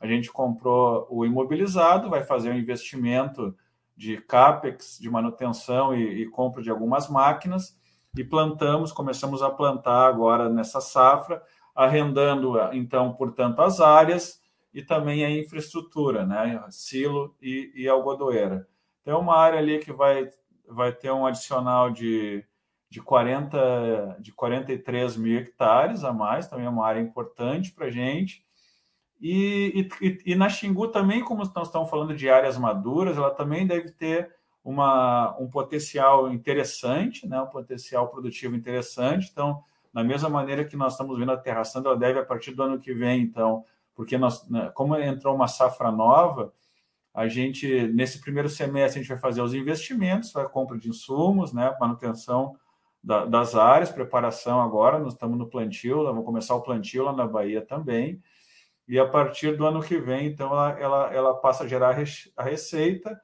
A 0.00 0.06
gente 0.06 0.30
comprou 0.30 1.06
o 1.10 1.26
imobilizado, 1.26 2.08
vai 2.08 2.22
fazer 2.22 2.50
um 2.50 2.58
investimento 2.58 3.54
de 3.96 4.16
CAPEX, 4.16 4.98
de 5.00 5.10
manutenção 5.10 5.94
e, 5.94 6.22
e 6.22 6.26
compra 6.30 6.62
de 6.62 6.70
algumas 6.70 7.08
máquinas, 7.08 7.76
e 8.16 8.24
plantamos, 8.24 8.92
começamos 8.92 9.42
a 9.42 9.50
plantar 9.50 10.06
agora 10.06 10.48
nessa 10.48 10.80
safra, 10.80 11.42
arrendando, 11.74 12.54
então, 12.72 13.12
portanto, 13.12 13.60
as 13.60 13.80
áreas 13.80 14.40
e 14.72 14.82
também 14.82 15.24
a 15.24 15.30
infraestrutura, 15.30 16.24
né? 16.26 16.64
silo 16.70 17.36
e, 17.40 17.72
e 17.74 17.88
algodoeira. 17.88 18.66
Então, 19.02 19.14
é 19.14 19.18
uma 19.18 19.36
área 19.36 19.58
ali 19.58 19.78
que 19.78 19.92
vai, 19.92 20.28
vai 20.66 20.92
ter 20.92 21.10
um 21.12 21.26
adicional 21.26 21.90
de 21.90 22.44
de, 22.90 23.02
40, 23.02 24.16
de 24.20 24.32
43 24.32 25.16
mil 25.16 25.38
hectares 25.38 26.04
a 26.04 26.12
mais, 26.12 26.48
também 26.48 26.66
é 26.66 26.70
uma 26.70 26.86
área 26.86 27.00
importante 27.00 27.72
para 27.72 27.86
a 27.86 27.90
gente. 27.90 28.44
E, 29.20 29.88
e, 30.00 30.32
e, 30.32 30.34
na 30.34 30.48
Xingu 30.48 30.88
também, 30.88 31.22
como 31.22 31.40
nós 31.54 31.66
estamos 31.66 31.90
falando 31.90 32.14
de 32.14 32.30
áreas 32.30 32.56
maduras, 32.56 33.16
ela 33.16 33.30
também 33.30 33.66
deve 33.66 33.90
ter 33.90 34.32
uma, 34.64 35.36
um 35.38 35.48
potencial 35.48 36.32
interessante, 36.32 37.26
né? 37.26 37.40
um 37.40 37.46
potencial 37.46 38.08
produtivo 38.08 38.54
interessante. 38.54 39.28
Então, 39.30 39.62
da 39.92 40.04
mesma 40.04 40.28
maneira 40.28 40.64
que 40.64 40.76
nós 40.76 40.92
estamos 40.92 41.18
vendo 41.18 41.32
a 41.32 41.36
Terra 41.36 41.64
Santa, 41.64 41.88
ela 41.88 41.96
deve, 41.96 42.20
a 42.20 42.24
partir 42.24 42.52
do 42.52 42.62
ano 42.62 42.78
que 42.78 42.94
vem, 42.94 43.22
então, 43.22 43.64
porque 43.94 44.16
nós, 44.16 44.48
né, 44.48 44.70
como 44.74 44.96
entrou 44.96 45.34
uma 45.34 45.48
safra 45.48 45.90
nova, 45.90 46.52
a 47.12 47.26
gente, 47.26 47.88
nesse 47.88 48.20
primeiro 48.20 48.48
semestre, 48.48 49.00
a 49.00 49.02
gente 49.02 49.08
vai 49.08 49.18
fazer 49.18 49.42
os 49.42 49.54
investimentos, 49.54 50.36
a 50.36 50.44
compra 50.44 50.78
de 50.78 50.88
insumos, 50.88 51.52
né, 51.52 51.74
manutenção 51.80 52.54
da, 53.08 53.24
das 53.24 53.54
áreas, 53.54 53.90
preparação 53.90 54.60
agora, 54.60 54.98
nós 54.98 55.14
estamos 55.14 55.38
no 55.38 55.48
plantio, 55.48 56.04
vamos 56.04 56.26
começar 56.26 56.54
o 56.54 56.60
plantio 56.60 57.04
lá 57.04 57.12
na 57.14 57.26
Bahia 57.26 57.62
também, 57.62 58.22
e 58.86 58.98
a 58.98 59.08
partir 59.08 59.56
do 59.56 59.64
ano 59.64 59.82
que 59.82 59.96
vem, 59.96 60.26
então, 60.26 60.48
ela, 60.48 60.78
ela, 60.78 61.14
ela 61.14 61.34
passa 61.34 61.64
a 61.64 61.66
gerar 61.66 61.96
a 62.36 62.42
receita, 62.42 63.18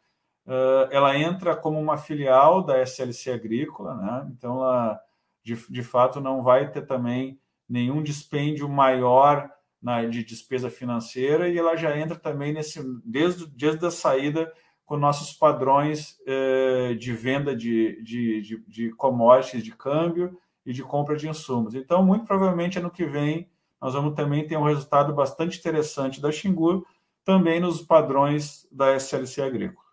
uh, 0.46 0.88
ela 0.90 1.18
entra 1.18 1.54
como 1.54 1.78
uma 1.78 1.98
filial 1.98 2.62
da 2.62 2.80
SLC 2.80 3.30
Agrícola, 3.30 3.94
né, 3.96 4.32
então, 4.34 4.54
ela, 4.56 4.98
de, 5.42 5.54
de 5.70 5.82
fato, 5.82 6.18
não 6.18 6.42
vai 6.42 6.70
ter 6.70 6.86
também 6.86 7.38
nenhum 7.68 8.02
dispêndio 8.02 8.66
maior 8.66 9.50
na, 9.82 10.06
de 10.06 10.24
despesa 10.24 10.70
financeira 10.70 11.46
e 11.46 11.58
ela 11.58 11.76
já 11.76 11.94
entra 11.94 12.16
também 12.16 12.54
nesse 12.54 12.82
desde, 13.04 13.46
desde 13.48 13.84
a 13.84 13.90
saída 13.90 14.50
com 14.84 14.96
nossos 14.96 15.32
padrões 15.32 16.18
eh, 16.26 16.94
de 16.94 17.12
venda 17.12 17.56
de, 17.56 18.02
de, 18.02 18.42
de, 18.42 18.64
de 18.66 18.90
commodities, 18.90 19.64
de 19.64 19.74
câmbio 19.74 20.38
e 20.64 20.72
de 20.72 20.82
compra 20.82 21.16
de 21.16 21.28
insumos. 21.28 21.74
Então, 21.74 22.04
muito 22.04 22.26
provavelmente, 22.26 22.78
ano 22.78 22.90
que 22.90 23.04
vem, 23.04 23.48
nós 23.80 23.94
vamos 23.94 24.14
também 24.14 24.46
ter 24.46 24.56
um 24.56 24.64
resultado 24.64 25.14
bastante 25.14 25.58
interessante 25.58 26.20
da 26.20 26.30
Xingu, 26.30 26.86
também 27.24 27.60
nos 27.60 27.82
padrões 27.82 28.66
da 28.70 28.94
SLC 28.94 29.42
Agrícola. 29.42 29.84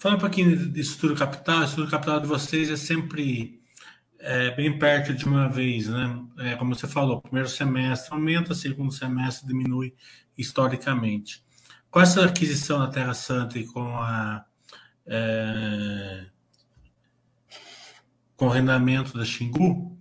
Fala 0.00 0.16
um 0.16 0.18
pouquinho 0.18 0.56
de 0.56 0.80
estrutura 0.80 1.14
capital. 1.14 1.58
A 1.58 1.64
estrutura 1.64 1.90
capital 1.90 2.20
de 2.20 2.26
vocês 2.26 2.70
é 2.70 2.76
sempre 2.76 3.59
é, 4.20 4.50
bem 4.54 4.78
perto 4.78 5.14
de 5.14 5.24
uma 5.24 5.48
vez, 5.48 5.88
né? 5.88 6.22
É, 6.38 6.54
como 6.56 6.74
você 6.74 6.86
falou, 6.86 7.20
primeiro 7.20 7.48
semestre 7.48 8.12
aumenta, 8.12 8.54
segundo 8.54 8.92
semestre 8.92 9.46
diminui 9.46 9.94
historicamente. 10.36 11.44
Com 11.90 12.00
essa 12.00 12.24
aquisição 12.24 12.78
da 12.78 12.88
Terra 12.88 13.14
Santa 13.14 13.58
e 13.58 13.66
com 13.66 13.96
a 13.96 14.44
é, 15.06 16.26
com 18.36 18.46
o 18.46 18.50
arrendamento 18.50 19.18
da 19.18 19.24
Xingu, 19.24 19.98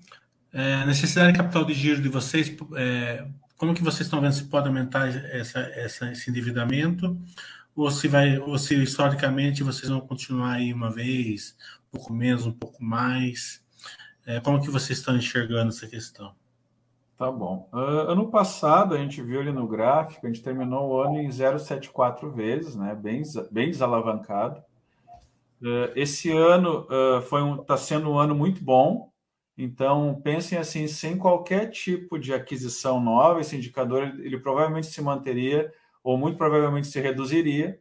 é, 0.53 0.85
necessidade 0.85 1.33
de 1.33 1.37
capital 1.37 1.65
de 1.65 1.73
giro 1.73 2.01
de 2.01 2.09
vocês, 2.09 2.55
é, 2.75 3.25
como 3.57 3.73
que 3.73 3.83
vocês 3.83 4.01
estão 4.01 4.21
vendo 4.21 4.33
se 4.33 4.45
pode 4.45 4.67
aumentar 4.67 5.07
essa, 5.07 5.59
essa, 5.59 6.11
esse 6.11 6.29
endividamento? 6.29 7.17
ou 7.75 7.89
se 7.89 8.07
vai, 8.07 8.37
ou 8.37 8.57
se 8.57 8.75
historicamente 8.75 9.63
vocês 9.63 9.89
vão 9.89 10.01
continuar 10.01 10.53
aí 10.53 10.73
uma 10.73 10.91
vez, 10.91 11.55
um 11.87 11.97
pouco 11.97 12.13
menos, 12.13 12.45
um 12.45 12.51
pouco 12.51 12.83
mais. 12.83 13.63
É, 14.29 14.39
como 14.39 14.61
que 14.61 14.69
vocês 14.69 14.99
estão 14.99 15.17
enxergando 15.17 15.69
essa 15.69 15.87
questão? 15.87 16.35
Tá 17.17 17.31
bom. 17.31 17.67
Uh, 17.73 18.11
ano 18.11 18.29
passado, 18.29 18.93
a 18.93 18.97
gente 18.99 19.19
viu 19.23 19.39
ali 19.39 19.51
no 19.51 19.67
gráfico, 19.67 20.23
a 20.23 20.29
gente 20.29 20.43
terminou 20.43 20.87
o 20.87 21.01
ano 21.01 21.19
em 21.19 21.29
0,74 21.29 22.31
vezes, 22.31 22.75
né? 22.75 22.93
bem, 22.93 23.23
bem 23.49 23.71
desalavancado. 23.71 24.61
Uh, 25.59 25.89
esse 25.95 26.31
ano 26.31 26.85
uh, 26.91 27.23
foi 27.23 27.41
um, 27.41 27.59
está 27.59 27.75
sendo 27.75 28.11
um 28.11 28.19
ano 28.19 28.35
muito 28.35 28.63
bom, 28.63 29.11
então 29.57 30.21
pensem 30.23 30.59
assim, 30.59 30.87
sem 30.87 31.17
qualquer 31.17 31.71
tipo 31.71 32.19
de 32.19 32.31
aquisição 32.31 33.01
nova, 33.01 33.41
esse 33.41 33.57
indicador 33.57 34.03
ele, 34.03 34.27
ele 34.27 34.39
provavelmente 34.39 34.87
se 34.87 35.01
manteria 35.01 35.73
ou 36.03 36.19
muito 36.19 36.37
provavelmente 36.37 36.85
se 36.85 36.99
reduziria. 36.99 37.79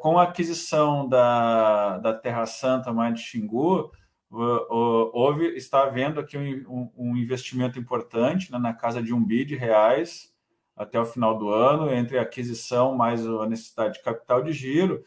Com 0.00 0.18
a 0.18 0.24
aquisição 0.24 1.08
da, 1.08 1.98
da 1.98 2.12
Terra 2.12 2.44
Santa 2.46 2.92
mais 2.92 3.14
de 3.14 3.20
Xingu, 3.20 3.92
houve, 4.32 5.46
está 5.56 5.82
havendo 5.82 6.18
aqui 6.18 6.38
um, 6.38 6.90
um 6.96 7.16
investimento 7.16 7.78
importante 7.78 8.50
né, 8.50 8.58
na 8.58 8.72
casa 8.72 9.02
de 9.02 9.12
um 9.12 9.22
bi 9.22 9.44
de 9.44 9.56
reais 9.56 10.32
até 10.74 10.98
o 10.98 11.04
final 11.04 11.36
do 11.38 11.50
ano, 11.50 11.92
entre 11.92 12.18
a 12.18 12.22
aquisição 12.22 12.94
mais 12.94 13.26
a 13.26 13.46
necessidade 13.46 13.94
de 13.94 14.02
capital 14.02 14.42
de 14.42 14.52
giro. 14.52 15.04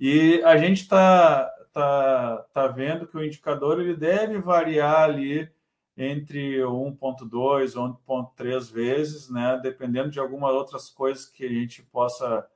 E 0.00 0.42
a 0.44 0.56
gente 0.56 0.82
está 0.82 1.46
tá, 1.72 2.46
tá 2.52 2.66
vendo 2.68 3.06
que 3.06 3.16
o 3.16 3.24
indicador 3.24 3.80
ele 3.80 3.94
deve 3.94 4.38
variar 4.38 5.02
ali 5.02 5.48
entre 5.96 6.58
1,2 6.58 7.76
ou 7.76 8.32
1,3 8.34 8.72
vezes, 8.72 9.30
né, 9.30 9.60
dependendo 9.62 10.10
de 10.10 10.18
algumas 10.18 10.52
outras 10.52 10.88
coisas 10.88 11.26
que 11.26 11.44
a 11.44 11.48
gente 11.48 11.82
possa 11.82 12.46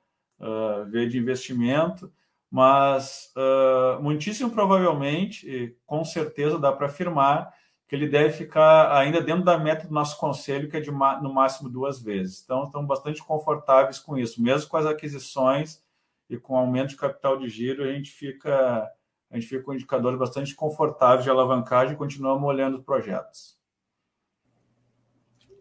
uh, 0.41 0.85
ver 0.87 1.09
de 1.09 1.19
investimento, 1.19 2.13
mas 2.51 3.33
uh, 3.37 4.03
muitíssimo 4.03 4.51
provavelmente, 4.51 5.77
com 5.87 6.05
certeza 6.05 6.59
dá 6.59 6.73
para 6.73 6.87
afirmar 6.87 7.53
que 7.89 7.97
ele 7.97 8.07
deve 8.07 8.35
ficar 8.35 8.95
ainda 8.95 9.21
dentro 9.21 9.45
da 9.45 9.57
meta 9.57 9.87
do 9.87 9.95
nosso 9.95 10.19
conselho, 10.19 10.69
que 10.69 10.77
é 10.77 10.81
de 10.81 10.91
no 10.91 11.33
máximo 11.33 11.71
duas 11.71 12.01
vezes. 12.01 12.43
Então, 12.45 12.65
estamos 12.65 12.87
bastante 12.87 13.23
confortáveis 13.23 13.99
com 13.99 14.17
isso, 14.19 14.43
mesmo 14.43 14.69
com 14.69 14.77
as 14.77 14.85
aquisições 14.85 15.83
e 16.29 16.37
com 16.37 16.53
o 16.53 16.59
aumento 16.59 16.91
de 16.91 16.97
capital 16.97 17.39
de 17.39 17.49
giro, 17.49 17.83
a 17.83 17.93
gente 17.93 18.11
fica 18.11 18.93
a 19.31 19.35
gente 19.35 19.47
fica 19.47 19.63
com 19.63 19.75
indicadores 19.75 20.19
bastante 20.19 20.55
confortáveis 20.55 21.25
de 21.25 21.31
alavancagem 21.31 21.95
e 21.95 21.99
continuamos 21.99 22.49
olhando 22.49 22.83
projetos. 22.83 23.59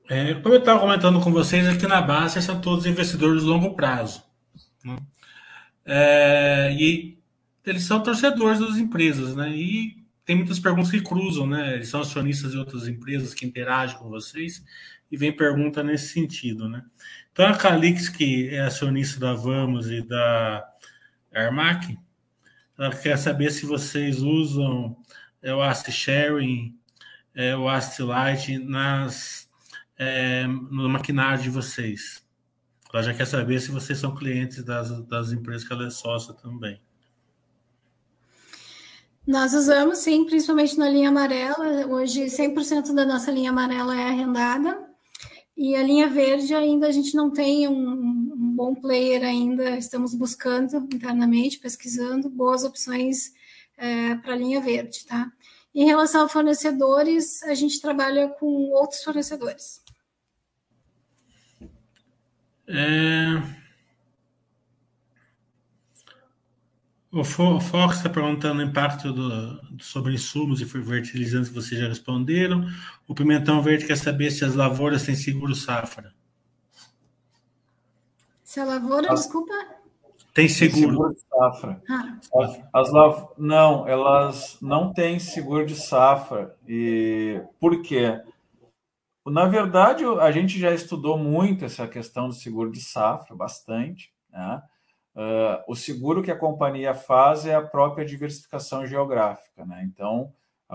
É, 0.10 0.34
como 0.36 0.56
eu 0.56 0.60
estava 0.60 0.80
comentando 0.80 1.20
com 1.20 1.34
vocês, 1.34 1.68
aqui 1.68 1.86
na 1.86 2.02
base 2.02 2.42
são 2.42 2.62
todos 2.62 2.86
investidores 2.86 3.42
de 3.42 3.48
longo 3.48 3.76
prazo. 3.76 4.24
Né? 4.86 4.96
É, 5.88 6.76
e 6.78 7.18
eles 7.66 7.84
são 7.84 8.04
torcedores 8.04 8.60
das 8.60 8.76
empresas, 8.76 9.36
né? 9.36 9.50
E 9.50 10.04
tem 10.26 10.36
muitas 10.36 10.60
perguntas 10.60 10.92
que 10.92 11.02
cruzam, 11.02 11.48
né? 11.48 11.76
Eles 11.76 11.88
são 11.88 12.02
acionistas 12.02 12.52
de 12.52 12.58
outras 12.58 12.88
empresas 12.88 13.34
que 13.34 13.46
interagem 13.46 13.98
com 13.98 14.10
vocês 14.10 14.62
e 15.10 15.16
vem 15.16 15.32
pergunta 15.32 15.82
nesse 15.82 16.10
sentido, 16.10 16.68
né? 16.68 16.84
Então 17.32 17.48
a 17.48 17.56
Calix, 17.56 18.10
que 18.10 18.50
é 18.50 18.60
acionista 18.60 19.20
da 19.20 19.34
Vamos 19.34 19.90
e 19.90 20.02
da 20.02 20.68
Armac, 21.34 21.98
ela 22.78 22.94
quer 22.94 23.18
saber 23.18 23.52
se 23.52 23.66
vocês 23.66 24.22
usam 24.22 24.98
é, 25.42 25.54
o 25.54 25.62
Ast 25.62 25.90
Sharing, 25.90 26.78
é, 27.34 27.56
o 27.56 27.70
Ast 27.70 28.02
Light 28.04 28.58
nas, 28.60 29.50
é, 29.98 30.46
no 30.46 30.90
maquinário 30.90 31.42
de 31.42 31.50
vocês. 31.50 32.27
Ela 32.94 33.04
já 33.04 33.14
quer 33.14 33.26
saber 33.26 33.60
se 33.60 33.72
vocês 33.72 34.00
são 34.00 34.16
clientes 34.16 34.64
das, 34.64 34.90
das 35.08 35.32
empresas 35.32 35.68
que 35.68 35.74
ela 35.74 35.88
é 35.88 35.90
sócia 35.90 36.34
também. 36.34 36.82
Nós 39.26 39.54
usamos 39.54 39.98
sim, 40.00 40.26
principalmente 40.26 40.78
na 40.78 40.90
linha 40.90 41.10
amarela. 41.10 41.86
Hoje, 41.88 42.26
100% 42.26 42.94
da 42.94 43.06
nossa 43.06 43.30
linha 43.30 43.50
amarela 43.50 43.94
é 43.94 44.08
arrendada. 44.08 44.88
E 45.56 45.76
a 45.76 45.84
linha 45.84 46.08
verde 46.08 46.54
ainda 46.54 46.88
a 46.88 46.92
gente 46.92 47.14
não 47.16 47.32
tem 47.32 47.68
um, 47.68 48.28
bom 48.58 48.74
player 48.74 49.24
ainda, 49.24 49.78
estamos 49.78 50.16
buscando 50.16 50.78
internamente, 50.78 51.60
pesquisando 51.60 52.28
boas 52.28 52.64
opções 52.64 53.34
é, 53.78 54.16
para 54.16 54.34
a 54.34 54.36
linha 54.36 54.60
verde, 54.60 55.06
tá? 55.06 55.32
Em 55.76 55.86
relação 55.86 56.26
a 56.26 56.30
fornecedores, 56.30 57.44
a 57.44 57.54
gente 57.54 57.80
trabalha 57.80 58.30
com 58.30 58.72
outros 58.72 59.04
fornecedores. 59.04 59.84
É... 62.68 63.58
O 67.10 67.24
Fox 67.24 67.98
está 67.98 68.10
perguntando 68.10 68.60
o 68.60 68.64
impacto 68.64 69.12
do, 69.14 69.60
sobre 69.80 70.14
insumos 70.14 70.62
e 70.62 70.66
fertilizantes 70.66 71.50
que 71.50 71.56
vocês 71.56 71.80
já 71.80 71.88
responderam. 71.88 72.68
O 73.08 73.16
Pimentão 73.16 73.62
Verde 73.62 73.88
quer 73.88 73.98
saber 73.98 74.30
se 74.30 74.44
as 74.44 74.54
lavouras 74.54 75.04
têm 75.04 75.16
seguro 75.16 75.56
safra. 75.56 76.14
Se 78.44 78.60
a 78.60 78.66
lavoura, 78.66 79.12
as, 79.12 79.22
desculpa. 79.22 79.54
Tem 80.34 80.48
seguro. 80.48 80.92
seguro 80.92 81.14
de 81.14 81.22
safra. 81.22 81.82
Ah. 81.90 82.20
As, 82.36 82.60
as 82.74 82.92
lav... 82.92 83.30
Não, 83.38 83.88
elas 83.88 84.58
não 84.62 84.94
têm 84.94 85.18
seguro 85.18 85.66
de 85.66 85.76
safra. 85.76 86.56
E 86.68 87.42
por 87.60 87.82
quê? 87.82 88.22
Na 89.30 89.46
verdade, 89.46 90.06
a 90.06 90.32
gente 90.32 90.58
já 90.58 90.74
estudou 90.74 91.18
muito 91.18 91.66
essa 91.66 91.88
questão 91.88 92.30
do 92.30 92.34
seguro 92.34 92.72
de 92.72 92.80
safra, 92.80 93.36
bastante. 93.36 94.14
Né? 94.32 94.62
Uh, 95.16 95.72
o 95.72 95.76
seguro 95.76 96.24
que 96.24 96.32
a 96.32 96.38
companhia 96.38 96.94
faz 96.94 97.46
é 97.46 97.54
a 97.54 97.62
própria 97.62 98.06
diversificação 98.06 98.86
geográfica. 98.88 99.66
Né? 99.66 99.84
Então, 99.84 100.32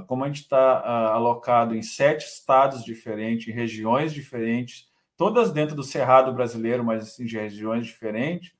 como 0.06 0.24
a 0.24 0.26
gente 0.26 0.42
está 0.42 0.80
uh, 0.80 1.14
alocado 1.14 1.74
em 1.74 1.82
sete 1.82 2.26
estados 2.26 2.84
diferentes, 2.84 3.48
em 3.48 3.52
regiões 3.52 4.12
diferentes, 4.12 4.88
todas 5.16 5.50
dentro 5.50 5.74
do 5.74 5.82
Cerrado 5.82 6.32
brasileiro, 6.32 6.84
mas 6.84 7.18
em 7.18 7.26
regiões 7.26 7.86
diferentes, 7.86 8.52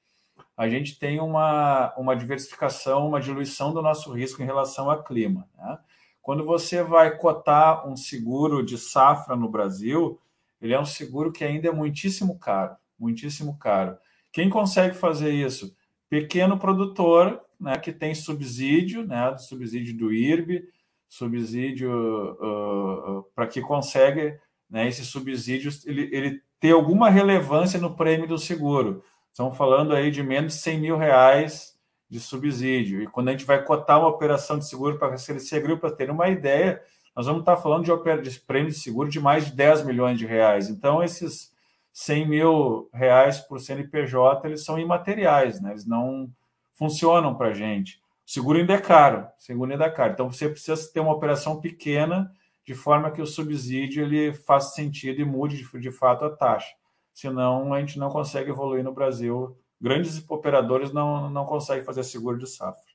a 0.56 0.68
gente 0.68 0.98
tem 0.98 1.20
uma, 1.20 1.94
uma 1.96 2.14
diversificação, 2.14 3.08
uma 3.08 3.20
diluição 3.20 3.72
do 3.72 3.82
nosso 3.82 4.12
risco 4.12 4.42
em 4.42 4.46
relação 4.46 4.90
ao 4.90 5.02
clima. 5.02 5.48
Né? 5.56 5.78
Quando 6.22 6.44
você 6.44 6.84
vai 6.84 7.16
cotar 7.16 7.86
um 7.88 7.96
seguro 7.96 8.64
de 8.64 8.78
safra 8.78 9.34
no 9.34 9.48
Brasil, 9.48 10.20
ele 10.60 10.72
é 10.72 10.80
um 10.80 10.84
seguro 10.84 11.32
que 11.32 11.42
ainda 11.42 11.68
é 11.68 11.72
muitíssimo 11.72 12.38
caro, 12.38 12.76
muitíssimo 12.96 13.58
caro. 13.58 13.98
Quem 14.32 14.48
consegue 14.48 14.94
fazer 14.94 15.32
isso? 15.32 15.76
Pequeno 16.08 16.56
produtor, 16.56 17.42
né, 17.58 17.76
que 17.76 17.92
tem 17.92 18.14
subsídio, 18.14 19.04
né, 19.04 19.36
subsídio 19.36 19.96
do 19.96 20.12
IRB, 20.12 20.68
subsídio 21.08 21.90
uh, 21.90 23.18
uh, 23.18 23.22
para 23.34 23.48
que 23.48 23.60
consegue, 23.60 24.38
né, 24.70 24.86
esse 24.86 25.04
subsídio, 25.04 25.72
ele, 25.84 26.08
ele 26.12 26.42
ter 26.60 26.70
alguma 26.70 27.10
relevância 27.10 27.80
no 27.80 27.96
prêmio 27.96 28.28
do 28.28 28.38
seguro. 28.38 29.02
Estamos 29.30 29.56
falando 29.56 29.92
aí 29.92 30.10
de 30.10 30.22
menos 30.22 30.54
de 30.54 30.60
100 30.60 30.80
mil 30.80 30.96
reais 30.96 31.71
de 32.12 32.20
subsídio. 32.20 33.02
E 33.02 33.06
quando 33.06 33.28
a 33.28 33.32
gente 33.32 33.46
vai 33.46 33.64
cotar 33.64 33.98
uma 33.98 34.08
operação 34.08 34.58
de 34.58 34.68
seguro 34.68 34.98
para 34.98 35.16
CLC 35.16 35.56
Agrícola, 35.56 35.78
para 35.78 35.96
ter 35.96 36.10
uma 36.10 36.28
ideia, 36.28 36.82
nós 37.16 37.24
vamos 37.24 37.40
estar 37.40 37.56
falando 37.56 37.84
de, 37.86 38.30
de 38.30 38.40
prêmio 38.40 38.70
de 38.70 38.76
seguro 38.76 39.08
de 39.08 39.18
mais 39.18 39.46
de 39.46 39.52
10 39.52 39.86
milhões 39.86 40.18
de 40.18 40.26
reais. 40.26 40.68
Então, 40.68 41.02
esses 41.02 41.50
100 41.90 42.28
mil 42.28 42.90
reais 42.92 43.40
por 43.40 43.58
CNPJ, 43.58 44.46
eles 44.46 44.62
são 44.62 44.78
imateriais, 44.78 45.58
né? 45.62 45.70
eles 45.70 45.86
não 45.86 46.30
funcionam 46.74 47.34
para 47.34 47.48
a 47.48 47.54
gente. 47.54 47.96
O 48.26 48.30
seguro 48.30 48.58
ainda 48.58 48.74
é 48.74 48.78
caro, 48.78 49.26
seguro 49.38 49.72
ainda 49.72 49.86
é 49.86 49.90
caro. 49.90 50.12
Então, 50.12 50.30
você 50.30 50.50
precisa 50.50 50.92
ter 50.92 51.00
uma 51.00 51.14
operação 51.14 51.62
pequena, 51.62 52.30
de 52.62 52.74
forma 52.74 53.10
que 53.10 53.22
o 53.22 53.26
subsídio 53.26 54.04
ele 54.04 54.34
faça 54.34 54.74
sentido 54.74 55.22
e 55.22 55.24
mude 55.24 55.56
de, 55.56 55.80
de 55.80 55.90
fato 55.90 56.26
a 56.26 56.30
taxa. 56.30 56.74
Senão, 57.14 57.72
a 57.72 57.80
gente 57.80 57.98
não 57.98 58.10
consegue 58.10 58.50
evoluir 58.50 58.84
no 58.84 58.92
Brasil. 58.92 59.56
Grandes 59.82 60.24
operadores 60.28 60.92
não, 60.92 61.28
não 61.28 61.44
conseguem 61.44 61.84
fazer 61.84 62.04
seguro 62.04 62.38
de 62.38 62.48
safra. 62.48 62.92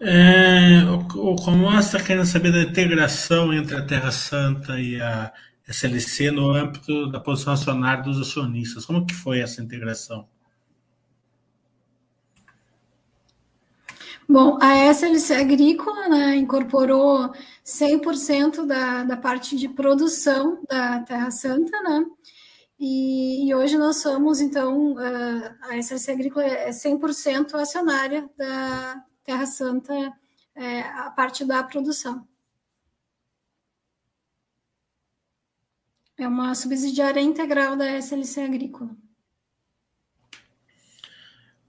É, 0.00 0.84
o, 1.16 1.34
o 1.34 1.78
está 1.80 2.00
querendo 2.00 2.24
saber 2.24 2.52
da 2.52 2.62
integração 2.62 3.52
entre 3.52 3.74
a 3.74 3.84
Terra 3.84 4.12
Santa 4.12 4.78
e 4.80 5.00
a 5.02 5.32
SLC 5.66 6.30
no 6.30 6.52
âmbito 6.52 7.10
da 7.10 7.18
posição 7.18 7.52
acionária 7.52 8.04
dos 8.04 8.20
acionistas. 8.20 8.86
Como 8.86 9.04
que 9.04 9.14
foi 9.14 9.40
essa 9.40 9.60
integração? 9.60 10.28
Bom, 14.28 14.58
a 14.60 14.76
SLC 14.92 15.34
Agrícola 15.34 16.08
né, 16.08 16.36
incorporou 16.36 17.32
100% 17.64 18.66
da, 18.66 19.02
da 19.02 19.16
parte 19.16 19.56
de 19.56 19.68
produção 19.68 20.62
da 20.68 21.00
Terra 21.00 21.30
Santa, 21.30 21.82
né? 21.82 22.04
E, 22.78 23.48
e 23.48 23.54
hoje 23.54 23.76
nós 23.76 23.96
somos, 23.96 24.40
então, 24.40 24.96
a 25.62 25.76
SLC 25.78 26.12
Agrícola 26.12 26.44
é 26.44 26.70
100% 26.70 27.54
acionária 27.54 28.28
da, 28.36 29.04
Terra 29.28 29.44
Santa 29.44 29.92
é, 30.54 30.80
a 30.80 31.10
parte 31.10 31.44
da 31.44 31.62
produção. 31.62 32.26
É 36.16 36.26
uma 36.26 36.54
subsidiária 36.54 37.20
integral 37.20 37.76
da 37.76 37.92
SLC 37.98 38.40
Agrícola. 38.40 38.96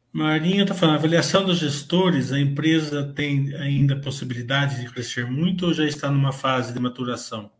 Marinha 0.09 0.63
está 0.63 0.73
falando, 0.73 0.95
avaliação 0.95 1.43
dos 1.43 1.59
gestores, 1.59 2.31
a 2.31 2.39
empresa 2.39 3.13
tem 3.13 3.53
ainda 3.55 3.99
possibilidade 3.99 4.79
de 4.79 4.89
crescer 4.89 5.29
muito 5.29 5.65
ou 5.65 5.73
já 5.73 5.83
está 5.83 6.09
numa 6.09 6.31
fase 6.31 6.73
de 6.73 6.79
maturação? 6.79 7.51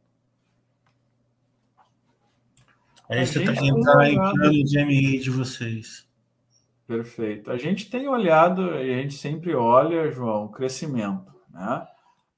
Aí 3.10 3.26
você 3.26 3.39
está 3.39 3.66
entrar 3.66 4.07
em 4.07 4.16
plano 4.16 4.64
de 4.64 4.78
MA 4.78 5.20
de 5.20 5.32
vocês. 5.32 6.07
Perfeito. 6.86 7.51
A 7.51 7.57
gente 7.57 7.89
tem 7.89 8.07
olhado, 8.07 8.62
e 8.76 8.93
a 8.93 9.01
gente 9.01 9.16
sempre 9.16 9.55
olha, 9.55 10.12
João, 10.12 10.47
crescimento. 10.47 11.34
Né? 11.51 11.88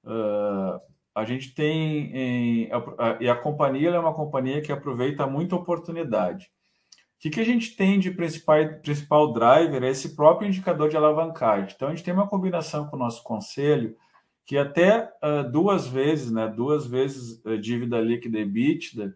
Uh, 0.03 0.79
a 1.13 1.25
gente 1.25 1.53
tem, 1.53 2.15
em, 2.15 2.71
a, 2.71 2.77
a, 2.77 3.17
e 3.19 3.29
a 3.29 3.35
companhia 3.35 3.89
é 3.89 3.99
uma 3.99 4.13
companhia 4.13 4.61
que 4.61 4.71
aproveita 4.71 5.27
muita 5.27 5.55
oportunidade. 5.55 6.45
O 6.45 7.19
que, 7.19 7.29
que 7.29 7.39
a 7.39 7.45
gente 7.45 7.75
tem 7.75 7.99
de 7.99 8.09
principal, 8.11 8.57
principal 8.81 9.31
driver 9.33 9.83
é 9.83 9.89
esse 9.89 10.15
próprio 10.15 10.47
indicador 10.47 10.89
de 10.89 10.97
alavancagem. 10.97 11.73
Então, 11.75 11.89
a 11.89 11.91
gente 11.91 12.03
tem 12.03 12.13
uma 12.13 12.27
combinação 12.27 12.87
com 12.87 12.95
o 12.95 12.99
nosso 12.99 13.23
conselho 13.23 13.95
que 14.45 14.57
até 14.57 15.09
uh, 15.23 15.49
duas 15.49 15.87
vezes, 15.87 16.31
né, 16.31 16.47
duas 16.47 16.87
vezes 16.87 17.41
uh, 17.45 17.57
dívida 17.57 18.01
líquida 18.01 18.39
e 18.39 18.41
EBITDA, 18.41 19.05
uh, 19.05 19.13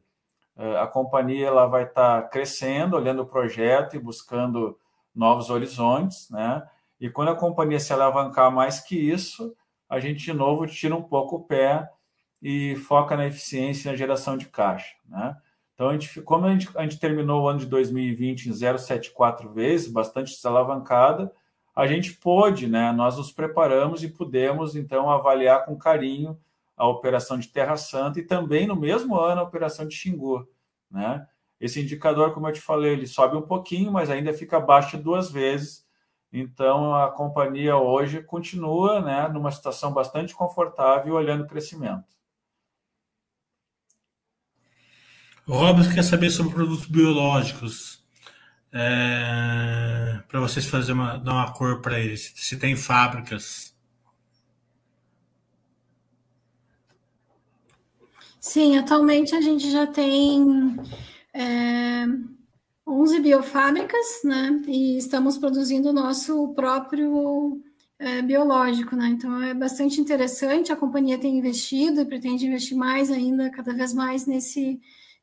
a 0.55 0.87
companhia 0.87 1.47
ela 1.47 1.65
vai 1.65 1.83
estar 1.83 2.21
tá 2.21 2.27
crescendo, 2.27 2.95
olhando 2.95 3.21
o 3.21 3.25
projeto 3.25 3.95
e 3.95 3.99
buscando 3.99 4.77
novos 5.13 5.49
horizontes, 5.49 6.29
né? 6.29 6.65
E 6.99 7.09
quando 7.09 7.29
a 7.29 7.35
companhia 7.35 7.79
se 7.79 7.91
alavancar 7.91 8.51
mais 8.51 8.79
que 8.79 8.95
isso, 8.95 9.55
a 9.89 9.99
gente 9.99 10.23
de 10.23 10.33
novo 10.33 10.65
tira 10.65 10.95
um 10.95 11.03
pouco 11.03 11.37
o 11.37 11.43
pé 11.43 11.89
e 12.41 12.75
foca 12.75 13.17
na 13.17 13.27
eficiência 13.27 13.89
e 13.89 13.91
na 13.91 13.97
geração 13.97 14.37
de 14.37 14.45
caixa, 14.45 14.95
né? 15.07 15.35
Então, 15.73 15.89
a 15.89 15.93
gente, 15.93 16.21
como 16.21 16.45
a 16.45 16.51
gente, 16.51 16.69
a 16.77 16.83
gente 16.83 16.99
terminou 16.99 17.43
o 17.43 17.47
ano 17.49 17.59
de 17.59 17.65
2020 17.65 18.47
em 18.47 18.51
0,74 18.53 19.53
vezes, 19.53 19.91
bastante 19.91 20.33
desalavancada, 20.33 21.31
a 21.75 21.85
gente 21.85 22.13
pôde, 22.13 22.65
né? 22.65 22.93
Nós 22.93 23.17
nos 23.17 23.29
preparamos 23.29 24.01
e 24.01 24.07
pudemos, 24.07 24.75
então, 24.77 25.09
avaliar 25.09 25.65
com 25.65 25.77
carinho 25.77 26.39
a 26.75 26.87
operação 26.87 27.37
de 27.37 27.47
Terra 27.47 27.77
Santa 27.77 28.19
e 28.19 28.23
também, 28.23 28.67
no 28.67 28.75
mesmo 28.75 29.17
ano, 29.17 29.41
a 29.41 29.43
operação 29.43 29.87
de 29.87 29.95
Xingu, 29.95 30.47
né? 30.89 31.25
Esse 31.59 31.81
indicador, 31.81 32.33
como 32.33 32.47
eu 32.47 32.53
te 32.53 32.59
falei, 32.59 32.93
ele 32.93 33.07
sobe 33.07 33.37
um 33.37 33.41
pouquinho, 33.41 33.91
mas 33.91 34.09
ainda 34.09 34.33
fica 34.33 34.57
abaixo 34.57 34.97
duas 34.97 35.31
vezes. 35.31 35.85
Então, 36.31 36.93
a 36.93 37.09
companhia 37.09 37.77
hoje 37.77 38.21
continua 38.21 38.99
né, 38.99 39.27
numa 39.29 39.51
situação 39.51 39.93
bastante 39.93 40.35
confortável, 40.35 41.13
olhando 41.13 41.45
o 41.45 41.47
crescimento. 41.47 42.13
O 45.47 45.53
Robson 45.53 45.93
quer 45.93 46.03
saber 46.03 46.29
sobre 46.31 46.53
produtos 46.53 46.87
biológicos. 46.87 48.03
É, 48.73 50.21
para 50.27 50.39
vocês 50.41 50.65
fazerem 50.65 50.99
uma, 50.99 51.17
dar 51.17 51.33
uma 51.33 51.53
cor 51.53 51.81
para 51.81 51.99
eles. 51.99 52.33
Se 52.35 52.57
tem 52.57 52.75
fábricas. 52.75 53.74
Sim, 58.47 58.77
atualmente 58.77 59.35
a 59.35 59.41
gente 59.41 59.71
já 59.71 59.87
tem 59.87 60.77
é, 61.33 62.05
11 62.87 63.19
biofábricas, 63.19 64.21
né? 64.23 64.61
E 64.67 64.97
estamos 64.97 65.35
produzindo 65.35 65.89
o 65.89 65.93
nosso 65.93 66.53
próprio 66.53 67.59
é, 67.97 68.21
biológico, 68.21 68.95
né? 68.95 69.07
Então 69.07 69.41
é 69.41 69.51
bastante 69.55 69.99
interessante. 69.99 70.71
A 70.71 70.75
companhia 70.75 71.17
tem 71.17 71.39
investido 71.39 72.01
e 72.01 72.05
pretende 72.05 72.45
investir 72.45 72.77
mais 72.77 73.09
ainda, 73.09 73.49
cada 73.49 73.73
vez 73.73 73.91
mais 73.95 74.27
nesse 74.27 74.79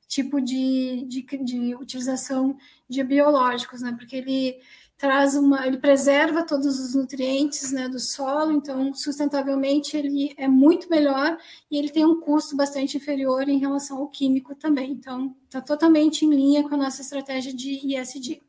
tipo 0.09 0.41
de, 0.41 1.07
de, 1.07 1.23
de 1.45 1.77
utilização 1.77 2.57
de 2.89 3.05
biológicos, 3.05 3.83
né? 3.83 3.95
Porque 3.97 4.16
ele 4.16 4.59
traz 5.03 5.35
uma, 5.35 5.67
ele 5.67 5.79
preserva 5.79 6.47
todos 6.47 6.79
os 6.79 6.95
nutrientes 6.95 7.73
né, 7.73 7.89
do 7.89 7.99
solo, 7.99 8.53
então 8.53 8.95
sustentavelmente 8.95 9.97
ele 9.97 10.33
é 10.39 10.47
muito 10.47 10.89
melhor 10.89 11.37
e 11.69 11.77
ele 11.77 11.91
tem 11.91 12.05
um 12.05 12.21
custo 12.21 12.57
bastante 12.57 12.97
inferior 12.99 13.49
em 13.49 13.59
relação 13.59 13.99
ao 13.99 14.07
químico 14.09 14.55
também. 14.55 14.93
Então 14.93 15.35
está 15.45 15.61
totalmente 15.61 16.25
em 16.25 16.31
linha 16.31 16.63
com 16.63 16.77
a 16.77 16.79
nossa 16.79 17.03
estratégia 17.03 17.53
de 17.53 17.81
ISD. 17.85 18.41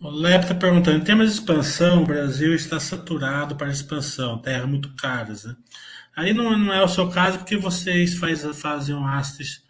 O 0.00 0.08
Lep 0.08 0.44
está 0.44 0.54
perguntando, 0.54 0.96
em 0.96 1.04
termos 1.04 1.26
de 1.26 1.38
expansão, 1.38 2.02
o 2.02 2.06
Brasil 2.06 2.54
está 2.54 2.80
saturado 2.80 3.56
para 3.56 3.70
expansão, 3.70 4.38
terras 4.38 4.68
muito 4.68 4.94
caras, 4.96 5.44
né? 5.44 5.54
Aí 6.16 6.32
não, 6.32 6.56
não 6.56 6.72
é 6.72 6.82
o 6.82 6.88
seu 6.88 7.08
caso 7.10 7.38
porque 7.38 7.56
vocês 7.56 8.14
faz, 8.14 8.42
fazem 8.60 8.94
um 8.94 9.06
Asset, 9.06 9.62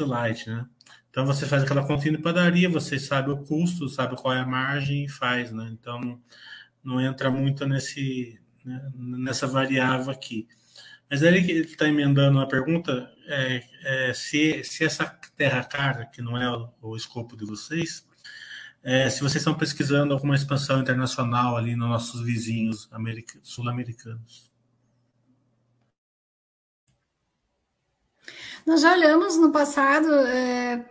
Light, 0.00 0.48
né? 0.48 0.66
Então 1.10 1.26
você 1.26 1.44
faz 1.44 1.62
aquela 1.62 1.86
continha 1.86 2.16
de 2.16 2.22
padaria, 2.22 2.68
você 2.70 2.98
sabe 2.98 3.30
o 3.30 3.38
custo, 3.38 3.88
sabe 3.88 4.16
qual 4.16 4.32
é 4.32 4.40
a 4.40 4.46
margem 4.46 5.04
e 5.04 5.08
faz, 5.08 5.52
né? 5.52 5.68
Então 5.72 6.18
não, 6.82 7.00
entra 7.00 7.30
muito 7.30 7.66
nesse, 7.66 8.40
né, 8.64 8.90
nessa 8.94 9.46
variável 9.46 10.10
aqui. 10.10 10.48
Mas 11.10 11.22
ele 11.22 11.38
está 11.38 11.86
emendando 11.86 12.38
uma 12.38 12.48
pergunta: 12.48 13.12
é, 13.26 13.62
é, 13.84 14.14
se, 14.14 14.64
se 14.64 14.84
essa 14.84 15.04
terra 15.36 15.64
cara, 15.64 16.06
que 16.06 16.22
não 16.22 16.40
é 16.40 16.50
o, 16.50 16.70
o 16.80 16.96
escopo 16.96 17.36
de 17.36 17.44
vocês, 17.44 18.06
é, 18.82 19.10
se 19.10 19.20
vocês 19.20 19.36
estão 19.42 19.54
pesquisando 19.54 20.14
alguma 20.14 20.34
expansão 20.34 20.80
internacional 20.80 21.56
ali 21.56 21.76
nos 21.76 21.88
nossos 21.88 22.22
vizinhos 22.24 22.88
sul-americanos. 23.42 24.51
Nós 28.66 28.80
já 28.80 28.92
olhamos 28.92 29.36
no 29.36 29.50
passado 29.50 30.12
é, 30.12 30.84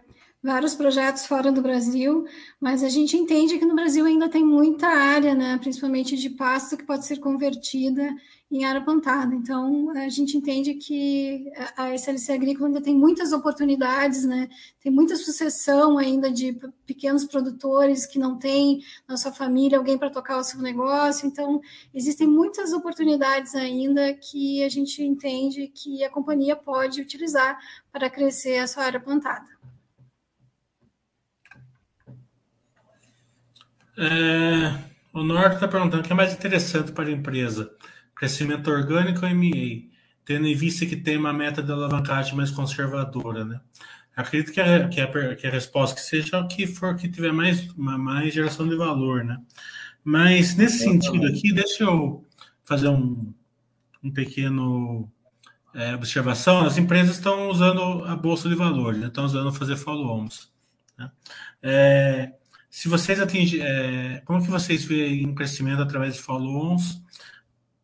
vários 0.43 0.74
projetos 0.76 1.26
fora 1.26 1.51
do 1.51 1.62
Brasil, 1.62 2.26
mas 2.59 2.84
a 2.84 2.89
gente 2.89 3.16
entende 3.16 3.57
que 3.57 3.66
no 3.66 3.76
Brasil 3.76 4.05
ainda 4.05 4.30
tem 4.30 4.43
muita 4.43 4.88
área, 4.88 5.36
né, 5.36 5.57
principalmente 5.57 6.16
de 6.16 6.30
pasto, 6.30 6.78
que 6.78 6.84
pode 6.84 7.05
ser 7.05 7.20
convertida 7.20 8.16
em 8.51 8.65
área 8.65 8.81
plantada. 8.81 9.33
Então, 9.33 9.91
a 9.91 10.09
gente 10.09 10.35
entende 10.37 10.73
que 10.73 11.49
a 11.77 11.93
SLC 11.95 12.33
Agrícola 12.33 12.67
ainda 12.67 12.81
tem 12.81 12.93
muitas 12.93 13.31
oportunidades, 13.31 14.25
né, 14.25 14.49
tem 14.81 14.91
muita 14.91 15.15
sucessão 15.15 15.97
ainda 15.97 16.29
de 16.29 16.59
pequenos 16.85 17.23
produtores 17.23 18.05
que 18.05 18.19
não 18.19 18.37
têm 18.37 18.83
na 19.07 19.15
sua 19.15 19.31
família 19.31 19.77
alguém 19.77 19.97
para 19.97 20.09
tocar 20.09 20.37
o 20.37 20.43
seu 20.43 20.59
negócio. 20.61 21.25
Então, 21.25 21.61
existem 21.93 22.27
muitas 22.27 22.73
oportunidades 22.73 23.55
ainda 23.55 24.13
que 24.13 24.63
a 24.63 24.69
gente 24.69 25.01
entende 25.01 25.67
que 25.67 26.03
a 26.03 26.09
companhia 26.09 26.55
pode 26.55 27.01
utilizar 27.01 27.57
para 27.91 28.09
crescer 28.09 28.59
a 28.59 28.67
sua 28.67 28.83
área 28.83 28.99
plantada. 28.99 29.47
É, 33.97 34.91
o 35.13 35.23
Norte 35.23 35.55
está 35.55 35.67
perguntando 35.67 36.01
o 36.01 36.05
que 36.05 36.11
é 36.11 36.15
mais 36.15 36.33
interessante 36.33 36.91
para 36.91 37.09
a 37.09 37.11
empresa: 37.11 37.71
crescimento 38.22 38.69
orgânico 38.69 39.26
ou 39.26 39.34
MA, 39.34 39.89
tendo 40.24 40.45
em 40.45 40.53
vista 40.53 40.86
que 40.86 40.95
tem 40.95 41.17
uma 41.17 41.34
meta 41.34 41.63
de 41.63 41.72
alavancagem 41.72 42.36
mais 42.36 42.51
conservadora, 42.51 43.43
né? 43.43 43.59
Acredito 44.15 44.51
que 44.51 44.61
a, 44.61 44.88
que 44.88 45.01
a, 45.01 45.36
que 45.36 45.47
a 45.47 45.49
resposta 45.49 45.95
que 45.95 46.01
seja 46.01 46.39
o 46.39 46.47
que 46.47 46.67
for 46.67 46.95
que 46.95 47.09
tiver 47.09 47.32
mais, 47.32 47.67
mais 47.76 48.32
geração 48.32 48.69
de 48.69 48.76
valor, 48.76 49.24
né? 49.24 49.39
Mas 50.03 50.55
nesse 50.55 50.84
sentido 50.84 51.26
aqui, 51.26 51.51
deixa 51.51 51.84
eu 51.84 52.24
fazer 52.63 52.89
um, 52.89 53.34
um 54.03 54.11
pequeno 54.11 55.11
é, 55.74 55.95
observação. 55.95 56.63
As 56.63 56.78
empresas 56.78 57.15
estão 57.15 57.49
usando 57.49 58.05
a 58.05 58.15
bolsa 58.15 58.47
de 58.47 58.53
valores, 58.53 58.99
né? 58.99 59.07
estão 59.07 59.26
usando 59.26 59.51
fazer 59.51 59.78
follow-ons. 59.78 60.51
Né? 60.95 61.11
É, 61.63 62.34
se 62.69 62.88
vocês 62.88 63.19
atingirem, 63.19 63.65
é, 63.65 64.22
como 64.26 64.43
que 64.43 64.51
vocês 64.51 64.84
veem 64.84 65.26
um 65.26 65.34
crescimento 65.34 65.82
através 65.82 66.15
de 66.15 66.22
follow-ons 66.22 67.01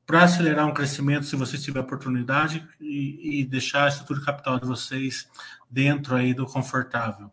para 0.07 0.23
acelerar 0.23 0.65
um 0.65 0.73
crescimento, 0.73 1.25
se 1.25 1.35
vocês 1.35 1.61
tiverem 1.61 1.85
oportunidade 1.85 2.65
e, 2.79 3.41
e, 3.41 3.45
deixar 3.45 3.83
a 3.83 3.87
estrutura 3.89 4.21
de 4.21 4.25
capital 4.25 4.57
de 4.57 4.65
vocês 4.65 5.29
dentro 5.69 6.15
aí 6.15 6.33
do 6.33 6.45
confortável? 6.45 7.29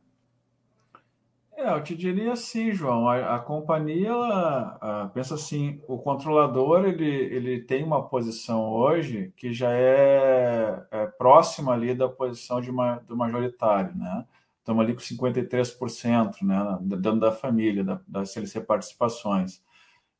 É, 1.56 1.72
eu 1.72 1.82
te 1.84 1.94
diria 1.94 2.32
assim, 2.32 2.72
João, 2.72 3.08
a, 3.08 3.36
a 3.36 3.38
companhia, 3.38 4.08
ela, 4.08 4.76
a, 4.80 5.06
pensa 5.14 5.36
assim, 5.36 5.80
o 5.86 5.98
controlador, 5.98 6.84
ele, 6.84 7.06
ele 7.06 7.60
tem 7.60 7.84
uma 7.84 8.08
posição 8.08 8.68
hoje 8.68 9.32
que 9.36 9.52
já 9.52 9.70
é, 9.70 10.84
é 10.90 11.06
próxima 11.06 11.72
ali 11.72 11.94
da 11.94 12.08
posição 12.08 12.60
de 12.60 12.72
uma, 12.72 12.96
do 13.06 13.16
majoritário, 13.16 13.94
né? 13.96 14.26
estamos 14.64 14.82
ali 14.82 14.94
com 14.94 15.00
53%, 15.00 16.42
né, 16.42 16.78
dando 16.80 17.20
da 17.20 17.30
família, 17.30 17.84
da, 17.84 18.00
da 18.08 18.24
CLC 18.24 18.62
Participações. 18.62 19.62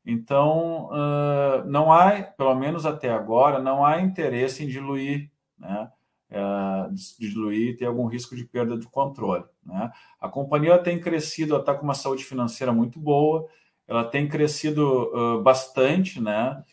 Então, 0.05 0.89
uh, 0.91 1.65
não 1.65 1.91
há, 1.91 2.21
pelo 2.21 2.53
menos 2.53 2.85
até 2.85 3.09
agora, 3.09 3.59
não 3.59 3.83
há 3.83 3.99
interesse 3.99 4.63
em 4.63 4.67
diluir, 4.67 5.31
né, 5.57 5.89
uh, 6.29 6.93
diluir 7.19 7.69
e 7.69 7.75
ter 7.75 7.85
algum 7.85 8.05
risco 8.05 8.35
de 8.35 8.45
perda 8.45 8.77
de 8.77 8.87
controle. 8.87 9.45
Né. 9.65 9.91
A 10.21 10.29
companhia 10.29 10.77
tem 10.77 10.99
crescido, 10.99 11.57
está 11.57 11.73
com 11.73 11.83
uma 11.83 11.95
saúde 11.95 12.23
financeira 12.23 12.71
muito 12.71 12.99
boa, 12.99 13.47
ela 13.87 14.03
tem 14.03 14.27
crescido 14.27 15.11
uh, 15.11 15.41
bastante, 15.41 16.21
né, 16.21 16.63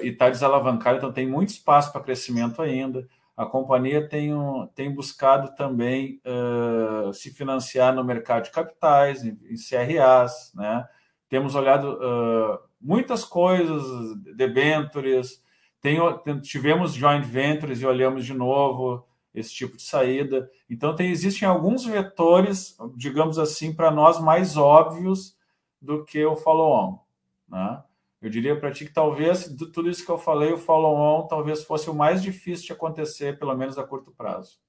e 0.00 0.08
está 0.08 0.30
desalavancada, 0.30 0.96
então 0.96 1.12
tem 1.12 1.26
muito 1.26 1.50
espaço 1.50 1.92
para 1.92 2.00
crescimento 2.00 2.62
ainda 2.62 3.06
a 3.36 3.44
companhia 3.44 4.08
tem, 4.08 4.32
um, 4.32 4.66
tem 4.68 4.94
buscado 4.94 5.54
também 5.56 6.20
se 7.12 7.30
financiar 7.30 7.92
no 7.92 8.04
mercado 8.04 8.44
de 8.44 8.52
capitais, 8.52 9.24
em, 9.24 9.36
em 9.50 9.56
CRAs, 9.56 10.52
né? 10.54 10.86
Temos 11.34 11.56
olhado 11.56 11.94
uh, 11.94 12.60
muitas 12.80 13.24
coisas, 13.24 13.82
debentures, 14.36 15.42
tem, 15.80 15.98
tivemos 16.40 16.94
joint 16.94 17.24
ventures 17.26 17.80
e 17.80 17.86
olhamos 17.86 18.24
de 18.24 18.32
novo 18.32 19.04
esse 19.34 19.52
tipo 19.52 19.76
de 19.76 19.82
saída. 19.82 20.48
Então, 20.70 20.94
tem, 20.94 21.10
existem 21.10 21.48
alguns 21.48 21.84
vetores, 21.84 22.76
digamos 22.94 23.36
assim, 23.36 23.74
para 23.74 23.90
nós 23.90 24.20
mais 24.20 24.56
óbvios 24.56 25.36
do 25.82 26.04
que 26.04 26.24
o 26.24 26.36
follow-on. 26.36 27.00
Né? 27.48 27.82
Eu 28.22 28.30
diria 28.30 28.56
para 28.56 28.70
ti 28.70 28.84
que 28.84 28.92
talvez 28.92 29.52
de 29.56 29.66
tudo 29.72 29.90
isso 29.90 30.04
que 30.04 30.12
eu 30.12 30.18
falei, 30.18 30.52
o 30.52 30.56
follow-on 30.56 31.26
talvez 31.26 31.64
fosse 31.64 31.90
o 31.90 31.94
mais 31.94 32.22
difícil 32.22 32.66
de 32.66 32.72
acontecer, 32.74 33.40
pelo 33.40 33.56
menos 33.56 33.76
a 33.76 33.82
curto 33.82 34.12
prazo. 34.12 34.60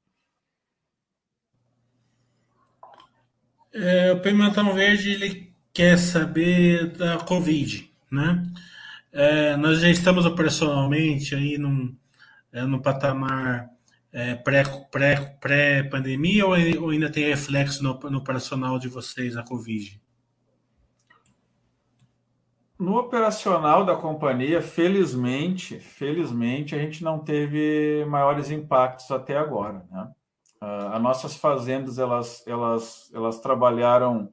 É, 3.72 4.14
o 4.14 4.20
Pimentão 4.20 4.74
Verde 4.74 5.12
ele 5.12 5.55
quer 5.76 5.98
saber 5.98 6.88
da 6.92 7.18
Covid, 7.18 7.92
né? 8.10 8.42
É, 9.12 9.58
nós 9.58 9.82
já 9.82 9.90
estamos 9.90 10.26
operacionalmente 10.26 11.36
aí 11.36 11.58
num, 11.58 11.94
é, 12.52 12.64
no 12.64 12.82
patamar 12.82 13.70
é, 14.12 14.36
pré-pandemia 14.36 15.34
pré, 15.42 15.84
pré 15.84 16.80
ou, 16.80 16.90
ainda 16.90 17.12
tem 17.12 17.26
reflexo 17.26 17.84
no, 17.84 18.00
no 18.10 18.20
operacional 18.20 18.80
de 18.80 18.88
vocês 18.88 19.36
a 19.36 19.44
Covid? 19.44 20.02
No 22.80 22.98
operacional 22.98 23.86
da 23.86 23.96
companhia, 23.98 24.62
felizmente, 24.62 25.80
felizmente, 25.80 26.74
a 26.74 26.78
gente 26.78 27.04
não 27.04 27.20
teve 27.20 28.06
maiores 28.06 28.50
impactos 28.50 29.12
até 29.12 29.38
agora. 29.38 29.86
Né? 29.92 30.12
Uh, 30.62 30.88
as 30.94 31.02
nossas 31.02 31.36
fazendas, 31.36 32.00
elas, 32.00 32.46
elas, 32.48 33.12
elas 33.14 33.40
trabalharam 33.40 34.30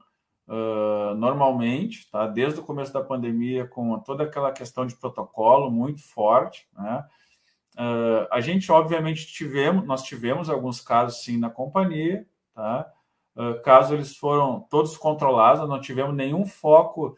uh, 0.47 1.15
normalmente, 1.15 2.09
tá? 2.11 2.27
desde 2.27 2.59
o 2.59 2.63
começo 2.63 2.93
da 2.93 3.03
pandemia, 3.03 3.67
com 3.67 3.97
toda 3.99 4.23
aquela 4.23 4.51
questão 4.51 4.85
de 4.85 4.95
protocolo 4.95 5.71
muito 5.71 6.01
forte. 6.01 6.67
Né? 6.77 7.05
Uh, 7.75 8.27
a 8.31 8.39
gente, 8.41 8.71
obviamente, 8.71 9.27
tivemos, 9.27 9.85
nós 9.85 10.03
tivemos 10.03 10.49
alguns 10.49 10.81
casos, 10.81 11.23
sim, 11.23 11.37
na 11.37 11.49
companhia, 11.49 12.25
tá? 12.53 12.91
casos 13.63 13.93
eles 13.93 14.15
foram 14.15 14.59
todos 14.69 14.95
controlados, 14.95 15.67
não 15.67 15.81
tivemos 15.81 16.15
nenhum 16.15 16.45
foco 16.45 17.17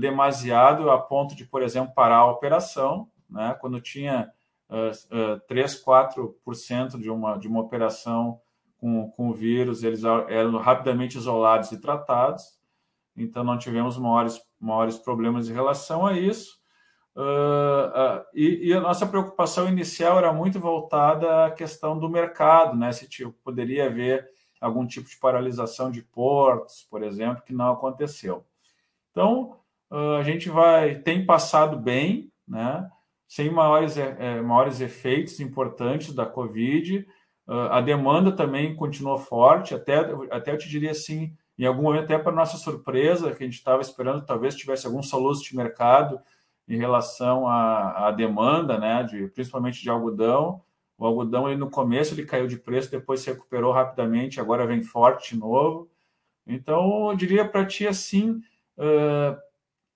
demasiado 0.00 0.90
a 0.90 0.98
ponto 0.98 1.36
de, 1.36 1.44
por 1.44 1.62
exemplo, 1.62 1.94
parar 1.94 2.16
a 2.16 2.30
operação, 2.30 3.08
né? 3.30 3.56
quando 3.60 3.80
tinha 3.80 4.28
uh, 4.68 5.34
uh, 5.34 5.40
3, 5.46 5.84
4% 5.84 7.00
de 7.00 7.10
uma, 7.10 7.36
de 7.38 7.46
uma 7.46 7.60
operação 7.60 8.40
com, 8.78 9.10
com 9.10 9.28
o 9.28 9.34
vírus, 9.34 9.82
eles 9.82 10.02
eram 10.04 10.58
rapidamente 10.58 11.16
isolados 11.16 11.70
e 11.72 11.80
tratados, 11.80 12.58
então 13.16 13.44
não 13.44 13.58
tivemos 13.58 13.98
maiores, 13.98 14.40
maiores 14.60 14.98
problemas 14.98 15.48
em 15.48 15.52
relação 15.52 16.06
a 16.06 16.18
isso. 16.18 16.62
Uh, 17.14 17.20
uh, 17.20 18.24
e, 18.32 18.68
e, 18.68 18.72
a 18.72 18.80
nossa 18.80 19.06
preocupação 19.06 19.68
inicial 19.68 20.16
era 20.16 20.32
muito 20.32 20.58
voltada 20.58 21.44
à 21.44 21.50
questão 21.50 21.98
do 21.98 22.08
mercado, 22.08 22.74
né? 22.74 22.90
Se 22.90 23.06
tipo, 23.06 23.32
poderia 23.44 23.86
haver 23.86 24.26
algum 24.58 24.86
tipo 24.86 25.10
de 25.10 25.18
paralisação 25.18 25.90
de 25.90 26.00
portos, 26.02 26.86
por 26.90 27.02
exemplo, 27.02 27.42
que 27.42 27.52
não 27.52 27.72
aconteceu. 27.72 28.46
Então, 29.10 29.58
uh, 29.90 30.16
a 30.18 30.22
gente 30.22 30.48
vai 30.48 30.94
tem 31.00 31.26
passado 31.26 31.76
bem, 31.76 32.32
né? 32.48 32.88
Sem 33.28 33.50
maiores, 33.50 33.96
é, 33.96 34.42
maiores 34.42 34.80
efeitos 34.80 35.40
importantes 35.40 36.12
da 36.12 36.26
Covid. 36.26 37.06
A 37.46 37.80
demanda 37.80 38.30
também 38.30 38.76
continuou 38.76 39.16
forte, 39.16 39.74
até, 39.74 40.00
até 40.30 40.52
eu 40.52 40.58
te 40.58 40.68
diria 40.68 40.90
assim, 40.90 41.34
em 41.58 41.66
algum 41.66 41.82
momento, 41.82 42.04
até 42.04 42.18
para 42.18 42.32
nossa 42.32 42.56
surpresa, 42.56 43.32
que 43.32 43.42
a 43.42 43.46
gente 43.46 43.56
estava 43.56 43.82
esperando 43.82 44.24
talvez 44.24 44.54
tivesse 44.54 44.86
algum 44.86 45.02
soluço 45.02 45.44
de 45.44 45.56
mercado 45.56 46.20
em 46.68 46.76
relação 46.76 47.46
à, 47.46 48.08
à 48.08 48.10
demanda, 48.10 48.78
né, 48.78 49.02
de, 49.02 49.28
principalmente 49.28 49.82
de 49.82 49.90
algodão. 49.90 50.62
O 50.96 51.06
algodão, 51.06 51.48
ele, 51.48 51.58
no 51.58 51.70
começo, 51.70 52.14
ele 52.14 52.24
caiu 52.24 52.46
de 52.46 52.56
preço, 52.56 52.90
depois 52.90 53.20
se 53.20 53.30
recuperou 53.30 53.72
rapidamente, 53.72 54.40
agora 54.40 54.66
vem 54.66 54.82
forte 54.82 55.34
de 55.34 55.40
novo. 55.40 55.90
Então, 56.46 57.10
eu 57.10 57.16
diria 57.16 57.46
para 57.46 57.66
ti 57.66 57.86
assim, 57.86 58.40
uh, 58.78 59.36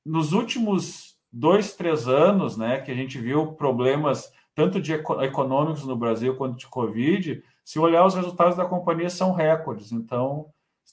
nos 0.05 0.33
últimos 0.33 1.17
dois, 1.33 1.75
três 1.75 2.09
anos, 2.09 2.57
né, 2.57 2.81
que 2.81 2.91
a 2.91 2.95
gente 2.95 3.19
viu 3.19 3.53
problemas 3.53 4.33
tanto 4.55 4.81
de 4.81 4.93
econômicos 4.93 5.85
no 5.85 5.97
Brasil 5.97 6.35
quanto 6.37 6.57
de 6.57 6.67
Covid, 6.67 7.43
se 7.63 7.79
olhar 7.79 8.07
os 8.07 8.15
resultados 8.15 8.57
da 8.57 8.65
companhia 8.65 9.11
são 9.11 9.33
recordes. 9.33 9.93
Então, 9.93 10.47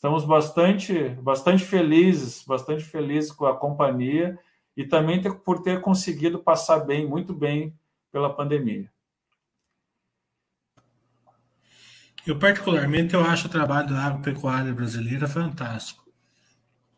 estamos 0.04 0.26
bastante, 0.26 1.12
bastante 1.22 1.64
felizes, 1.64 2.44
bastante 2.46 2.84
felizes 2.84 3.32
com 3.32 3.46
a 3.46 3.58
companhia 3.58 4.38
e 4.76 4.84
também 4.84 5.22
por 5.46 5.62
ter 5.62 5.80
conseguido 5.80 6.40
passar 6.40 6.80
bem, 6.80 7.08
muito 7.08 7.34
bem 7.34 7.74
pela 8.12 8.36
pandemia. 8.36 8.92
Eu 12.28 12.38
particularmente 12.38 13.14
eu 13.14 13.24
acho 13.24 13.48
o 13.48 13.50
trabalho 13.50 13.88
da 13.88 14.04
agropecuária 14.04 14.74
brasileira 14.74 15.26
fantástico. 15.26 16.04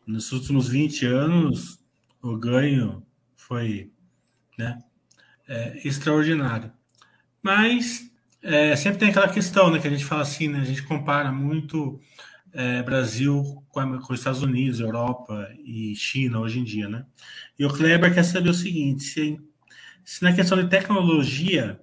Nos 0.04 0.32
últimos 0.32 0.68
20 0.68 1.06
anos, 1.06 1.78
o 2.20 2.36
ganho 2.36 3.06
foi 3.36 3.92
né, 4.58 4.82
é, 5.46 5.80
extraordinário. 5.86 6.72
Mas 7.40 8.10
é, 8.42 8.74
sempre 8.74 8.98
tem 8.98 9.10
aquela 9.10 9.32
questão 9.32 9.70
né, 9.70 9.78
que 9.78 9.86
a 9.86 9.90
gente 9.90 10.04
fala 10.04 10.22
assim, 10.22 10.48
né, 10.48 10.58
a 10.58 10.64
gente 10.64 10.82
compara 10.82 11.30
muito 11.30 12.00
é, 12.56 12.82
Brasil 12.82 13.62
com, 13.68 14.00
com 14.00 14.12
os 14.14 14.18
Estados 14.18 14.42
Unidos, 14.42 14.80
Europa 14.80 15.46
e 15.62 15.94
China 15.94 16.40
hoje 16.40 16.58
em 16.58 16.64
dia, 16.64 16.88
né? 16.88 17.04
E 17.58 17.66
o 17.66 17.72
Kleber 17.72 18.12
quer 18.12 18.22
saber 18.22 18.48
o 18.48 18.54
seguinte: 18.54 19.04
se, 19.04 19.40
se 20.02 20.22
na 20.22 20.32
questão 20.32 20.56
de 20.56 20.68
tecnologia 20.70 21.78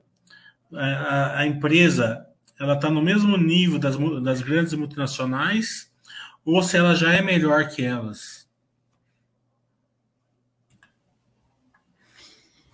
a, 0.74 1.40
a 1.42 1.48
empresa 1.48 2.26
ela 2.60 2.74
está 2.74 2.90
no 2.90 3.04
mesmo 3.04 3.38
nível 3.38 3.78
das, 3.78 3.96
das 4.24 4.42
grandes 4.42 4.74
multinacionais 4.74 5.92
ou 6.44 6.62
se 6.64 6.76
ela 6.76 6.96
já 6.96 7.14
é 7.14 7.22
melhor 7.22 7.70
que 7.70 7.84
elas? 7.84 8.50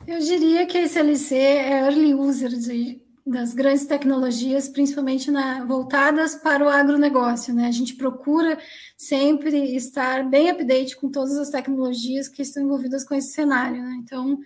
Eu 0.07 0.19
diria 0.19 0.65
que 0.65 0.77
a 0.77 0.83
SLC 0.83 1.35
é 1.35 1.81
early 1.81 2.15
user 2.15 2.49
de, 2.49 3.01
das 3.29 3.53
grandes 3.53 3.85
tecnologias, 3.85 4.67
principalmente 4.67 5.29
na, 5.29 5.63
voltadas 5.63 6.35
para 6.35 6.65
o 6.65 6.69
agronegócio. 6.69 7.53
Né? 7.53 7.67
A 7.67 7.71
gente 7.71 7.95
procura 7.95 8.57
sempre 8.97 9.75
estar 9.75 10.27
bem 10.27 10.49
update 10.49 10.95
com 10.97 11.09
todas 11.09 11.37
as 11.37 11.49
tecnologias 11.49 12.27
que 12.27 12.41
estão 12.41 12.63
envolvidas 12.63 13.03
com 13.03 13.13
esse 13.13 13.33
cenário. 13.33 13.81
Né? 13.81 13.97
Então, 14.01 14.39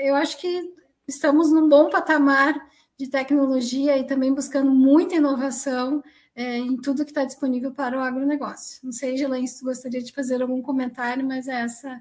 eu 0.00 0.14
acho 0.14 0.38
que 0.40 0.74
estamos 1.06 1.52
num 1.52 1.68
bom 1.68 1.88
patamar 1.88 2.54
de 2.98 3.08
tecnologia 3.08 3.96
e 3.96 4.04
também 4.04 4.34
buscando 4.34 4.70
muita 4.70 5.14
inovação 5.14 6.02
é, 6.34 6.58
em 6.58 6.76
tudo 6.76 7.04
que 7.04 7.10
está 7.10 7.24
disponível 7.24 7.72
para 7.72 7.98
o 7.98 8.00
agronegócio. 8.00 8.80
Não 8.82 8.92
sei, 8.92 9.16
Gelaine, 9.16 9.46
se 9.46 9.60
tu 9.60 9.64
gostaria 9.64 10.02
de 10.02 10.12
fazer 10.12 10.42
algum 10.42 10.60
comentário, 10.60 11.24
mas 11.24 11.48
é 11.48 11.62
essa 11.62 12.00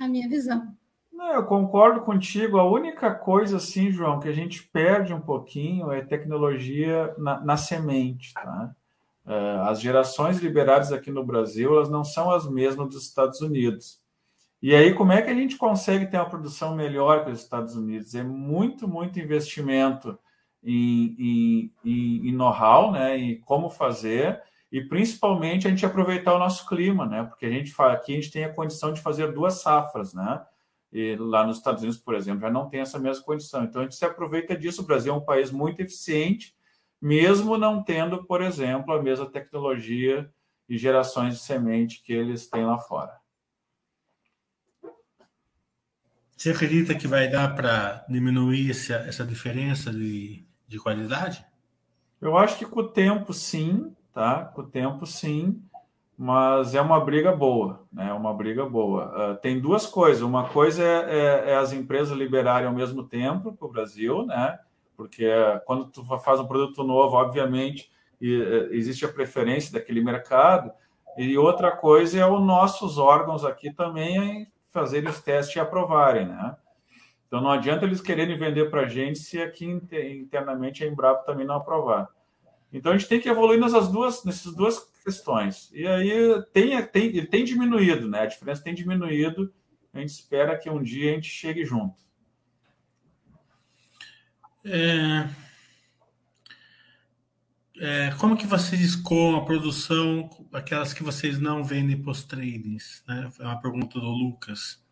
a 0.00 0.08
minha 0.08 0.28
visão. 0.28 0.76
Não, 1.16 1.32
eu 1.32 1.46
concordo 1.46 2.02
contigo. 2.02 2.58
A 2.58 2.70
única 2.70 3.10
coisa, 3.14 3.56
assim, 3.56 3.90
João, 3.90 4.20
que 4.20 4.28
a 4.28 4.32
gente 4.32 4.62
perde 4.64 5.14
um 5.14 5.20
pouquinho 5.20 5.90
é 5.90 6.02
tecnologia 6.02 7.14
na, 7.16 7.40
na 7.40 7.56
semente. 7.56 8.34
Tá? 8.34 8.70
É, 9.26 9.56
as 9.62 9.80
gerações 9.80 10.38
liberadas 10.40 10.92
aqui 10.92 11.10
no 11.10 11.24
Brasil, 11.24 11.74
elas 11.74 11.88
não 11.88 12.04
são 12.04 12.30
as 12.30 12.46
mesmas 12.46 12.88
dos 12.88 13.06
Estados 13.06 13.40
Unidos. 13.40 13.98
E 14.60 14.74
aí, 14.74 14.92
como 14.92 15.10
é 15.10 15.22
que 15.22 15.30
a 15.30 15.34
gente 15.34 15.56
consegue 15.56 16.04
ter 16.04 16.18
uma 16.18 16.28
produção 16.28 16.76
melhor 16.76 17.24
que 17.24 17.30
os 17.30 17.40
Estados 17.40 17.74
Unidos? 17.74 18.14
É 18.14 18.22
muito, 18.22 18.86
muito 18.86 19.18
investimento 19.18 20.18
em, 20.62 21.72
em, 21.82 22.28
em 22.28 22.32
know-how, 22.32 22.92
né, 22.92 23.16
em 23.16 23.40
como 23.40 23.70
fazer, 23.70 24.42
e 24.70 24.82
principalmente 24.82 25.66
a 25.66 25.70
gente 25.70 25.86
aproveitar 25.86 26.34
o 26.34 26.38
nosso 26.38 26.66
clima, 26.66 27.06
né, 27.06 27.22
porque 27.22 27.46
a 27.46 27.50
gente 27.50 27.72
fala, 27.72 27.94
aqui 27.94 28.12
a 28.12 28.16
gente 28.16 28.32
tem 28.32 28.44
a 28.44 28.52
condição 28.52 28.92
de 28.92 29.00
fazer 29.00 29.32
duas 29.32 29.62
safras, 29.62 30.12
né, 30.12 30.42
e 30.92 31.16
lá 31.16 31.46
nos 31.46 31.58
Estados 31.58 31.82
Unidos, 31.82 32.00
por 32.00 32.14
exemplo, 32.14 32.40
já 32.40 32.50
não 32.50 32.68
tem 32.68 32.80
essa 32.80 32.98
mesma 32.98 33.24
condição. 33.24 33.64
Então 33.64 33.80
a 33.80 33.84
gente 33.84 33.96
se 33.96 34.04
aproveita 34.04 34.56
disso. 34.56 34.82
O 34.82 34.86
Brasil 34.86 35.12
é 35.12 35.16
um 35.16 35.24
país 35.24 35.50
muito 35.50 35.80
eficiente, 35.80 36.54
mesmo 37.00 37.58
não 37.58 37.82
tendo, 37.82 38.24
por 38.24 38.40
exemplo, 38.42 38.94
a 38.94 39.02
mesma 39.02 39.26
tecnologia 39.26 40.30
e 40.68 40.78
gerações 40.78 41.34
de 41.34 41.40
semente 41.40 42.02
que 42.02 42.12
eles 42.12 42.48
têm 42.48 42.64
lá 42.64 42.78
fora. 42.78 43.12
Você 46.36 46.50
acredita 46.50 46.94
que 46.94 47.08
vai 47.08 47.28
dar 47.28 47.54
para 47.54 48.04
diminuir 48.08 48.70
essa, 48.70 48.94
essa 48.94 49.24
diferença 49.24 49.90
de, 49.90 50.46
de 50.68 50.78
qualidade? 50.78 51.44
Eu 52.20 52.36
acho 52.36 52.58
que 52.58 52.66
com 52.66 52.80
o 52.80 52.88
tempo, 52.88 53.32
sim, 53.32 53.94
tá? 54.12 54.44
Com 54.44 54.62
o 54.62 54.66
tempo, 54.66 55.06
sim, 55.06 55.62
mas 56.18 56.74
é 56.74 56.80
uma 56.80 56.98
briga 56.98 57.30
boa, 57.30 57.84
né? 57.92 58.08
É 58.08 58.12
uma 58.12 58.32
briga 58.32 58.64
boa. 58.64 59.32
Uh, 59.32 59.36
tem 59.36 59.60
duas 59.60 59.86
coisas. 59.86 60.22
Uma 60.22 60.48
coisa 60.48 60.82
é, 60.82 60.86
é, 60.86 61.50
é 61.50 61.56
as 61.56 61.72
empresas 61.72 62.16
liberarem 62.16 62.66
ao 62.66 62.74
mesmo 62.74 63.04
tempo 63.04 63.52
para 63.52 63.66
o 63.66 63.70
Brasil, 63.70 64.24
né? 64.24 64.58
Porque 64.96 65.28
quando 65.66 65.84
tu 65.86 66.04
faz 66.18 66.40
um 66.40 66.46
produto 66.46 66.82
novo, 66.82 67.16
obviamente, 67.16 67.90
eh, 68.20 68.68
existe 68.70 69.04
a 69.04 69.12
preferência 69.12 69.72
daquele 69.72 70.02
mercado. 70.02 70.72
E 71.18 71.36
outra 71.36 71.70
coisa 71.70 72.18
é 72.18 72.26
os 72.26 72.42
nossos 72.42 72.96
órgãos 72.96 73.44
aqui 73.44 73.70
também 73.70 74.46
fazerem 74.68 75.08
os 75.08 75.20
testes 75.20 75.56
e 75.56 75.60
aprovarem, 75.60 76.26
né? 76.26 76.56
Então 77.26 77.40
não 77.40 77.50
adianta 77.50 77.84
eles 77.84 78.00
quererem 78.00 78.36
vender 78.36 78.70
para 78.70 78.82
a 78.82 78.88
gente 78.88 79.18
se 79.18 79.40
aqui 79.40 79.66
internamente 79.66 80.84
a 80.84 80.86
Embrapa 80.86 81.24
também 81.24 81.46
não 81.46 81.56
aprovar. 81.56 82.08
Então 82.72 82.92
a 82.92 82.96
gente 82.96 83.08
tem 83.08 83.20
que 83.20 83.28
evoluir 83.28 83.60
nessas 83.60 83.88
duas, 83.88 84.24
nessas 84.24 84.54
duas 84.54 84.90
questões. 85.06 85.70
E 85.72 85.86
aí 85.86 86.42
tem, 86.52 86.84
tem, 86.88 87.26
tem 87.26 87.44
diminuído, 87.44 88.08
né? 88.08 88.22
A 88.22 88.26
diferença 88.26 88.64
tem 88.64 88.74
diminuído. 88.74 89.54
A 89.94 90.00
gente 90.00 90.10
espera 90.10 90.58
que 90.58 90.68
um 90.68 90.82
dia 90.82 91.12
a 91.12 91.14
gente 91.14 91.30
chegue 91.30 91.64
junto. 91.64 91.94
É... 94.64 95.28
É, 97.78 98.10
como 98.18 98.38
que 98.38 98.46
vocês 98.46 98.80
escoam 98.80 99.36
a 99.36 99.44
produção, 99.44 100.30
aquelas 100.50 100.94
que 100.94 101.02
vocês 101.02 101.38
não 101.38 101.62
vendem 101.62 102.02
post-tradings? 102.02 103.04
Né? 103.06 103.30
É 103.38 103.44
uma 103.44 103.60
pergunta 103.60 104.00
do 104.00 104.08
Lucas. 104.08 104.82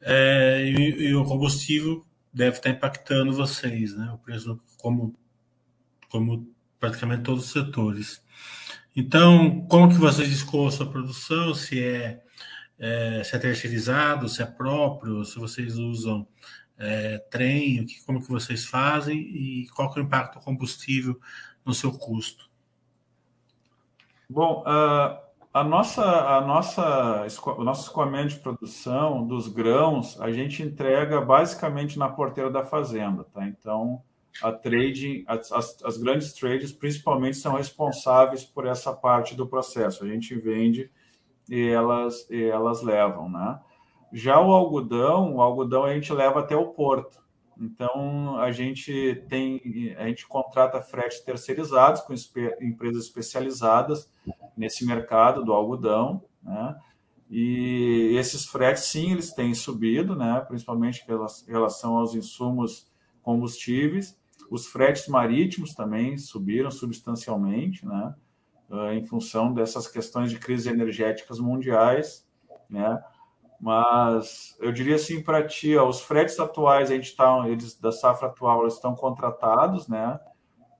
É, 0.00 0.62
e, 0.64 1.08
e, 1.08 1.14
o 1.16 1.24
combustível 1.24 2.06
deve 2.32 2.58
estar 2.58 2.70
impactando 2.70 3.32
vocês, 3.32 3.96
né? 3.96 4.08
O 4.12 4.18
preço, 4.18 4.60
como, 4.78 5.18
como 6.08 6.48
praticamente 6.78 7.24
todos 7.24 7.46
os 7.46 7.50
setores. 7.50 8.24
Então, 8.98 9.66
como 9.68 9.90
que 9.90 9.98
vocês 9.98 10.30
escoam 10.30 10.68
a 10.68 10.70
sua 10.70 10.90
produção? 10.90 11.52
Se 11.52 11.84
é, 11.84 12.22
é, 12.78 13.22
se 13.22 13.36
é 13.36 13.38
terceirizado, 13.38 14.26
se 14.26 14.42
é 14.42 14.46
próprio, 14.46 15.22
se 15.22 15.38
vocês 15.38 15.76
usam 15.76 16.26
é, 16.78 17.18
trem, 17.30 17.84
que, 17.84 18.02
como 18.06 18.22
que 18.22 18.30
vocês 18.30 18.64
fazem 18.64 19.18
e 19.18 19.68
qual 19.76 19.92
que 19.92 19.98
é 19.98 20.02
o 20.02 20.06
impacto 20.06 20.38
do 20.38 20.44
combustível 20.44 21.20
no 21.62 21.74
seu 21.74 21.92
custo? 21.92 22.48
Bom, 24.30 24.62
uh, 24.62 25.20
a 25.52 25.62
nossa, 25.62 26.02
a 26.02 26.40
nossa, 26.40 27.26
o 27.58 27.64
nosso 27.64 27.82
escoamento 27.82 28.28
de 28.28 28.40
produção 28.40 29.26
dos 29.26 29.46
grãos, 29.46 30.18
a 30.20 30.32
gente 30.32 30.62
entrega 30.62 31.20
basicamente 31.20 31.98
na 31.98 32.08
porteira 32.08 32.50
da 32.50 32.64
fazenda, 32.64 33.24
tá? 33.24 33.46
Então, 33.46 34.02
a 34.42 34.52
trading, 34.52 35.24
as, 35.26 35.50
as 35.82 35.96
grandes 35.96 36.32
trades 36.32 36.72
principalmente 36.72 37.36
são 37.36 37.54
responsáveis 37.54 38.44
por 38.44 38.66
essa 38.66 38.92
parte 38.92 39.34
do 39.34 39.46
processo. 39.46 40.04
A 40.04 40.08
gente 40.08 40.34
vende 40.34 40.90
e 41.48 41.68
elas, 41.68 42.28
e 42.30 42.44
elas 42.44 42.82
levam, 42.82 43.28
né? 43.28 43.58
Já 44.12 44.40
o 44.40 44.52
algodão, 44.52 45.36
o 45.36 45.42
algodão 45.42 45.84
a 45.84 45.94
gente 45.94 46.12
leva 46.12 46.40
até 46.40 46.56
o 46.56 46.68
porto. 46.68 47.18
Então 47.58 48.38
a 48.38 48.52
gente 48.52 49.24
tem, 49.28 49.94
a 49.96 50.06
gente 50.06 50.26
contrata 50.26 50.80
fretes 50.80 51.20
terceirizados 51.20 52.02
com 52.02 52.14
empresas 52.60 53.04
especializadas 53.04 54.10
nesse 54.56 54.84
mercado 54.84 55.44
do 55.44 55.52
algodão, 55.52 56.22
né? 56.42 56.76
E 57.28 58.14
esses 58.16 58.44
fretes, 58.44 58.84
sim, 58.84 59.12
eles 59.12 59.32
têm 59.32 59.52
subido, 59.52 60.14
né? 60.14 60.44
Principalmente 60.46 61.04
em 61.08 61.50
relação 61.50 61.96
aos 61.96 62.14
insumos 62.14 62.86
combustíveis. 63.22 64.16
Os 64.50 64.66
fretes 64.66 65.08
marítimos 65.08 65.74
também 65.74 66.16
subiram 66.18 66.70
substancialmente, 66.70 67.84
né? 67.84 68.14
Ah, 68.70 68.94
em 68.94 69.04
função 69.04 69.52
dessas 69.52 69.86
questões 69.86 70.30
de 70.30 70.38
crises 70.38 70.66
energéticas 70.66 71.38
mundiais, 71.38 72.26
né? 72.68 73.00
Mas 73.60 74.56
eu 74.60 74.70
diria 74.72 74.96
assim 74.96 75.22
para 75.22 75.46
ti, 75.46 75.76
ó, 75.76 75.88
os 75.88 76.00
fretes 76.00 76.38
atuais, 76.38 76.90
a 76.90 76.94
gente 76.94 77.14
tá, 77.16 77.48
eles 77.48 77.78
da 77.78 77.90
safra 77.90 78.28
atual, 78.28 78.62
eles 78.62 78.74
estão 78.74 78.94
contratados, 78.94 79.88
né? 79.88 80.18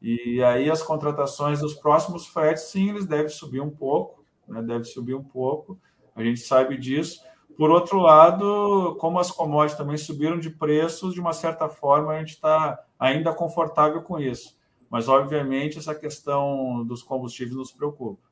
E 0.03 0.43
aí 0.43 0.71
as 0.71 0.83
contratações 0.83 1.61
dos 1.61 1.75
próximos 1.75 2.27
fretes, 2.27 2.65
sim, 2.65 2.91
eles 2.91 3.07
devem 3.07 3.29
subir 3.29 3.61
um 3.61 3.71
pouco, 3.71 4.25
né? 4.47 4.63
Deve 4.63 4.85
subir 4.85 5.15
um 5.15 5.25
pouco. 5.25 5.79
A 6.15 6.23
gente 6.23 6.41
sabe 6.41 6.77
disso. 6.77 7.23
Por 7.57 7.71
outro 7.71 7.99
lado, 7.99 8.97
como 9.01 9.19
as 9.19 9.31
commodities 9.31 9.79
também 9.79 9.97
subiram 9.97 10.39
de 10.39 10.51
preços, 10.51 11.15
de 11.15 11.21
uma 11.21 11.33
certa 11.33 11.69
forma 11.69 12.13
a 12.13 12.19
gente 12.19 12.35
está 12.35 12.79
ainda 12.99 13.33
confortável 13.33 14.03
com 14.03 14.19
isso. 14.19 14.57
Mas, 14.91 15.09
obviamente, 15.09 15.79
essa 15.79 15.95
questão 15.95 16.85
dos 16.85 17.03
combustíveis 17.03 17.57
nos 17.57 17.73
preocupa. 17.73 18.23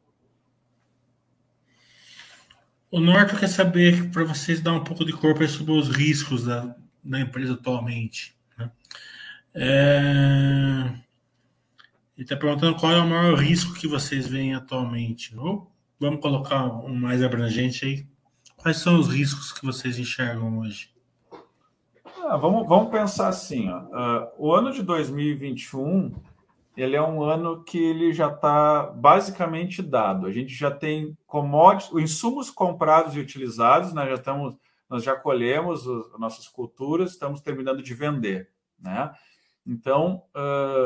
O 2.91 3.01
Norton 3.01 3.37
quer 3.37 3.49
saber, 3.49 4.11
para 4.11 4.25
vocês 4.25 4.61
dar 4.61 4.73
um 4.73 4.85
pouco 4.85 5.05
de 5.05 5.13
corpo 5.13 5.47
sobre 5.49 5.73
os 5.73 5.89
riscos 5.89 6.45
da, 6.45 6.77
da 7.03 7.19
empresa 7.19 7.55
atualmente. 7.55 8.37
Né? 8.57 8.71
É... 9.55 11.05
Ele 12.17 12.25
está 12.25 12.37
perguntando 12.37 12.79
qual 12.79 12.93
é 12.93 13.01
o 13.01 13.09
maior 13.09 13.37
risco 13.37 13.75
que 13.75 13.89
vocês 13.89 14.29
veem 14.29 14.55
atualmente. 14.55 15.35
Vamos 15.99 16.21
colocar 16.21 16.67
um 16.67 16.95
mais 16.95 17.23
abrangente 17.23 17.85
aí. 17.85 18.14
Quais 18.65 18.79
são 18.79 18.99
os 18.99 19.09
riscos 19.09 19.53
que 19.53 19.63
vocês 19.63 19.99
enxergam 19.99 20.61
hoje? 20.61 20.89
Ah, 22.23 22.39
vamos, 22.39 22.67
vamos 22.67 22.91
pensar 22.91 23.29
assim. 23.29 23.69
Ó. 23.69 23.79
Uh, 23.79 24.29
o 24.39 24.55
ano 24.55 24.73
de 24.73 24.83
2021 24.83 26.15
ele 26.75 26.97
é 26.97 27.03
um 27.03 27.23
ano 27.23 27.63
que 27.63 27.77
ele 27.77 28.15
já 28.15 28.29
está 28.29 28.85
basicamente 28.85 29.83
dado. 29.83 30.27
A 30.27 30.33
gente 30.33 30.55
já 30.55 30.71
tem 30.71 31.15
commodities, 31.27 31.93
os 31.93 32.03
insumos 32.03 32.49
comprados 32.49 33.15
e 33.15 33.21
utilizados, 33.21 33.93
nós 33.93 34.09
já 34.09 34.15
estamos, 34.15 34.57
nós 34.89 35.05
já 35.05 35.15
colhemos 35.15 35.87
as 35.87 36.19
nossas 36.19 36.49
culturas, 36.49 37.11
estamos 37.11 37.43
terminando 37.43 37.83
de 37.83 37.93
vender, 37.93 38.49
né? 38.81 39.13
Então 39.67 40.23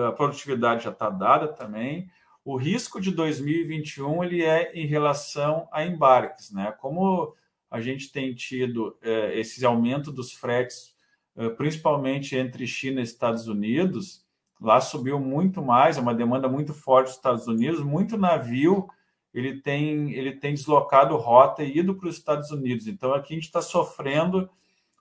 a 0.08 0.10
produtividade 0.10 0.82
já 0.82 0.90
está 0.90 1.08
dada 1.08 1.46
também. 1.46 2.10
o 2.44 2.56
risco 2.56 3.00
de 3.00 3.12
2021 3.12 4.24
ele 4.24 4.42
é 4.42 4.72
em 4.74 4.84
relação 4.84 5.68
a 5.70 5.84
embarques, 5.84 6.50
né? 6.50 6.72
Como 6.72 7.36
a 7.70 7.80
gente 7.80 8.10
tem 8.10 8.34
tido 8.34 8.96
é, 9.02 9.38
esse 9.38 9.64
aumento 9.64 10.10
dos 10.10 10.32
fretes, 10.32 10.94
é, 11.36 11.48
principalmente 11.50 12.36
entre 12.36 12.66
China 12.66 13.00
e 13.00 13.04
Estados 13.04 13.46
Unidos, 13.48 14.24
lá 14.60 14.80
subiu 14.80 15.20
muito 15.20 15.62
mais, 15.62 15.96
é 15.96 16.00
uma 16.00 16.14
demanda 16.14 16.48
muito 16.48 16.72
forte 16.74 17.06
dos 17.08 17.16
Estados 17.16 17.46
Unidos, 17.46 17.80
muito 17.82 18.16
navio 18.16 18.88
ele 19.32 19.60
tem 19.60 20.12
ele 20.12 20.32
tem 20.32 20.54
deslocado 20.54 21.16
rota 21.16 21.62
e 21.62 21.78
ido 21.78 21.94
para 21.94 22.08
os 22.08 22.16
Estados 22.16 22.50
Unidos. 22.50 22.86
Então 22.86 23.12
aqui 23.12 23.34
a 23.34 23.36
gente 23.36 23.44
está 23.44 23.62
sofrendo 23.62 24.48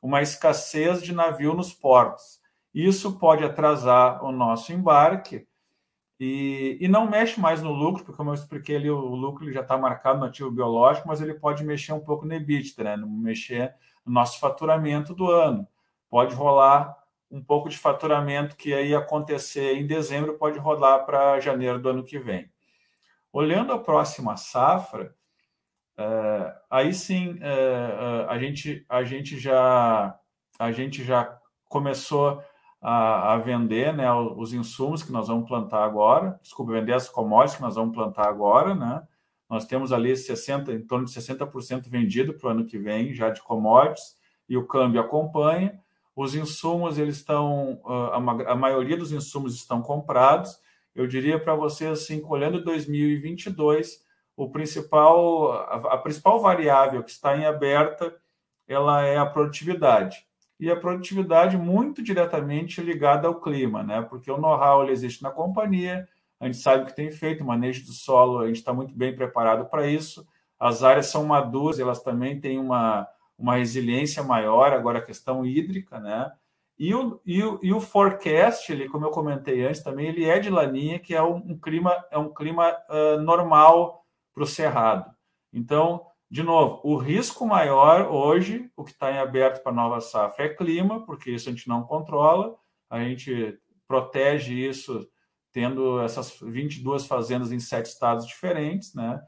uma 0.01 0.21
escassez 0.21 1.01
de 1.01 1.13
navio 1.13 1.53
nos 1.53 1.73
portos. 1.73 2.39
Isso 2.73 3.17
pode 3.17 3.43
atrasar 3.43 4.23
o 4.23 4.31
nosso 4.31 4.71
embarque 4.71 5.46
e, 6.19 6.77
e 6.81 6.87
não 6.87 7.07
mexe 7.09 7.39
mais 7.39 7.61
no 7.61 7.71
lucro, 7.71 8.03
porque, 8.03 8.17
como 8.17 8.31
eu 8.31 8.33
expliquei 8.33 8.75
ali, 8.75 8.89
o 8.89 9.15
lucro 9.15 9.51
já 9.51 9.61
está 9.61 9.77
marcado 9.77 10.19
no 10.19 10.25
ativo 10.25 10.49
biológico, 10.49 11.07
mas 11.07 11.21
ele 11.21 11.35
pode 11.35 11.63
mexer 11.63 11.93
um 11.93 11.99
pouco 11.99 12.25
no 12.25 12.33
EBITDA, 12.33 12.83
né? 12.83 12.97
mexer 13.05 13.75
no 14.05 14.13
nosso 14.13 14.39
faturamento 14.39 15.13
do 15.13 15.29
ano. 15.29 15.67
Pode 16.09 16.33
rolar 16.33 16.97
um 17.29 17.43
pouco 17.43 17.69
de 17.69 17.77
faturamento 17.77 18.55
que 18.55 18.73
aí 18.73 18.95
acontecer 18.95 19.75
em 19.75 19.85
dezembro, 19.85 20.37
pode 20.37 20.57
rodar 20.57 21.05
para 21.05 21.39
janeiro 21.39 21.79
do 21.79 21.89
ano 21.89 22.03
que 22.03 22.17
vem. 22.17 22.49
Olhando 23.31 23.73
a 23.73 23.79
próxima 23.79 24.37
safra, 24.37 25.13
é, 25.97 26.55
aí 26.69 26.93
sim 26.93 27.37
é, 27.41 27.49
é, 27.49 28.25
a, 28.29 28.39
gente, 28.39 28.85
a, 28.89 29.03
gente 29.03 29.37
já, 29.37 30.17
a 30.57 30.71
gente 30.71 31.03
já 31.03 31.37
começou 31.67 32.41
a, 32.81 33.33
a, 33.33 33.37
vender 33.37 33.93
né, 33.93 34.11
os 34.13 34.53
insumos 34.53 35.01
que 35.01 35.11
nós 35.11 35.27
vamos 35.27 35.47
plantar 35.47 35.83
agora, 35.83 36.39
desculpa, 36.41 36.73
vender 36.73 36.93
as 36.93 37.09
commodities 37.09 37.55
que 37.55 37.61
nós 37.61 37.75
vamos 37.75 37.95
plantar 37.95 38.27
agora, 38.27 38.75
né? 38.75 39.03
Nós 39.49 39.65
temos 39.65 39.93
ali 39.93 40.15
60, 40.15 40.73
em 40.73 40.85
torno 40.85 41.05
de 41.05 41.11
60% 41.11 41.87
vendido 41.87 42.33
para 42.33 42.47
o 42.47 42.51
ano 42.51 42.65
que 42.65 42.77
vem, 42.77 43.13
já 43.13 43.29
de 43.29 43.41
commodities, 43.41 44.17
e 44.47 44.57
o 44.57 44.67
câmbio 44.67 44.99
acompanha. 44.99 45.79
Os 46.15 46.35
insumos, 46.35 46.97
eles 46.97 47.15
estão, 47.17 47.79
a, 47.85 48.17
a 48.51 48.55
maioria 48.55 48.97
dos 48.97 49.11
insumos 49.11 49.55
estão 49.55 49.81
comprados. 49.81 50.59
Eu 50.93 51.07
diria 51.07 51.39
para 51.39 51.55
vocês, 51.55 51.89
assim, 51.89 52.21
olhando 52.25 52.63
2022, 52.63 54.03
o 54.35 54.49
principal, 54.49 55.53
a, 55.53 55.93
a 55.93 55.97
principal 55.97 56.41
variável 56.41 57.01
que 57.01 57.11
está 57.11 57.37
em 57.37 57.45
aberta, 57.45 58.13
ela 58.67 59.01
é 59.03 59.17
a 59.17 59.25
produtividade 59.25 60.26
e 60.59 60.71
a 60.71 60.75
produtividade 60.75 61.57
muito 61.57 62.01
diretamente 62.01 62.81
ligada 62.81 63.27
ao 63.27 63.39
clima, 63.39 63.83
né? 63.83 64.01
Porque 64.01 64.31
o 64.31 64.37
know-how 64.37 64.89
existe 64.89 65.21
na 65.21 65.29
companhia, 65.29 66.07
a 66.39 66.45
gente 66.45 66.57
sabe 66.57 66.83
o 66.83 66.85
que 66.85 66.95
tem 66.95 67.11
feito, 67.11 67.43
o 67.43 67.47
manejo 67.47 67.85
do 67.85 67.91
solo, 67.91 68.39
a 68.39 68.47
gente 68.47 68.57
está 68.57 68.73
muito 68.73 68.95
bem 68.95 69.15
preparado 69.15 69.65
para 69.69 69.87
isso. 69.87 70.27
As 70.59 70.83
áreas 70.83 71.07
são 71.07 71.25
maduras, 71.25 71.79
elas 71.79 72.01
também 72.01 72.39
têm 72.39 72.59
uma, 72.59 73.07
uma 73.37 73.57
resiliência 73.57 74.23
maior, 74.23 74.73
agora 74.73 74.99
a 74.99 75.05
questão 75.05 75.45
hídrica, 75.45 75.99
né? 75.99 76.31
E 76.79 76.93
o, 76.93 77.19
e 77.25 77.43
o, 77.43 77.59
e 77.63 77.73
o 77.73 77.79
forecast, 77.79 78.71
ele, 78.71 78.87
como 78.87 79.05
eu 79.05 79.09
comentei 79.09 79.65
antes 79.65 79.81
também, 79.81 80.07
ele 80.07 80.25
é 80.25 80.37
de 80.39 80.49
laninha, 80.49 80.99
que 80.99 81.15
é 81.15 81.21
um, 81.21 81.57
clima, 81.57 82.05
é 82.11 82.17
um 82.17 82.31
clima 82.31 82.71
uh, 82.87 83.19
normal 83.19 84.05
para 84.31 84.43
o 84.43 84.47
cerrado. 84.47 85.11
Então, 85.51 86.05
de 86.29 86.43
novo, 86.43 86.81
o 86.83 86.97
risco 86.97 87.45
maior 87.45 88.11
hoje, 88.11 88.69
o 88.75 88.83
que 88.83 88.91
está 88.91 89.11
em 89.11 89.17
aberto 89.17 89.63
para 89.63 89.71
a 89.71 89.75
nova 89.75 90.01
safra 90.01 90.45
é 90.45 90.49
clima, 90.49 91.05
porque 91.05 91.31
isso 91.31 91.47
a 91.47 91.51
gente 91.51 91.69
não 91.69 91.83
controla, 91.83 92.55
a 92.89 93.01
gente 93.01 93.57
protege 93.87 94.53
isso 94.53 95.07
tendo 95.53 96.01
essas 96.01 96.37
22 96.41 97.05
fazendas 97.05 97.51
em 97.51 97.59
sete 97.59 97.85
estados 97.85 98.27
diferentes, 98.27 98.93
né? 98.93 99.21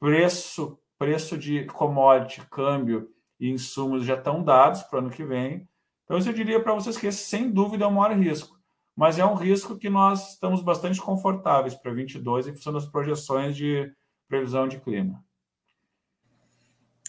Preço, 0.00 0.78
preço 0.98 1.36
de 1.36 1.66
commodity, 1.66 2.40
câmbio 2.50 3.10
e 3.38 3.50
insumos 3.50 4.04
já 4.04 4.14
estão 4.14 4.42
dados 4.42 4.82
para 4.82 4.96
o 4.96 4.98
ano 5.00 5.10
que 5.10 5.24
vem. 5.24 5.68
Então, 6.04 6.18
eu 6.18 6.32
diria 6.32 6.60
para 6.62 6.74
vocês 6.74 6.96
que 6.96 7.06
esse, 7.06 7.24
sem 7.24 7.50
dúvida, 7.50 7.84
é 7.84 7.86
o 7.86 7.92
maior 7.92 8.16
risco. 8.16 8.58
Mas 8.96 9.18
é 9.18 9.24
um 9.24 9.34
risco 9.34 9.76
que 9.76 9.90
nós 9.90 10.32
estamos 10.32 10.62
bastante 10.62 11.00
confortáveis 11.00 11.74
para 11.74 11.92
22 11.92 12.48
em 12.48 12.54
função 12.56 12.72
das 12.72 12.86
projeções 12.86 13.54
de 13.54 13.92
previsão 14.26 14.66
de 14.66 14.80
clima. 14.80 15.22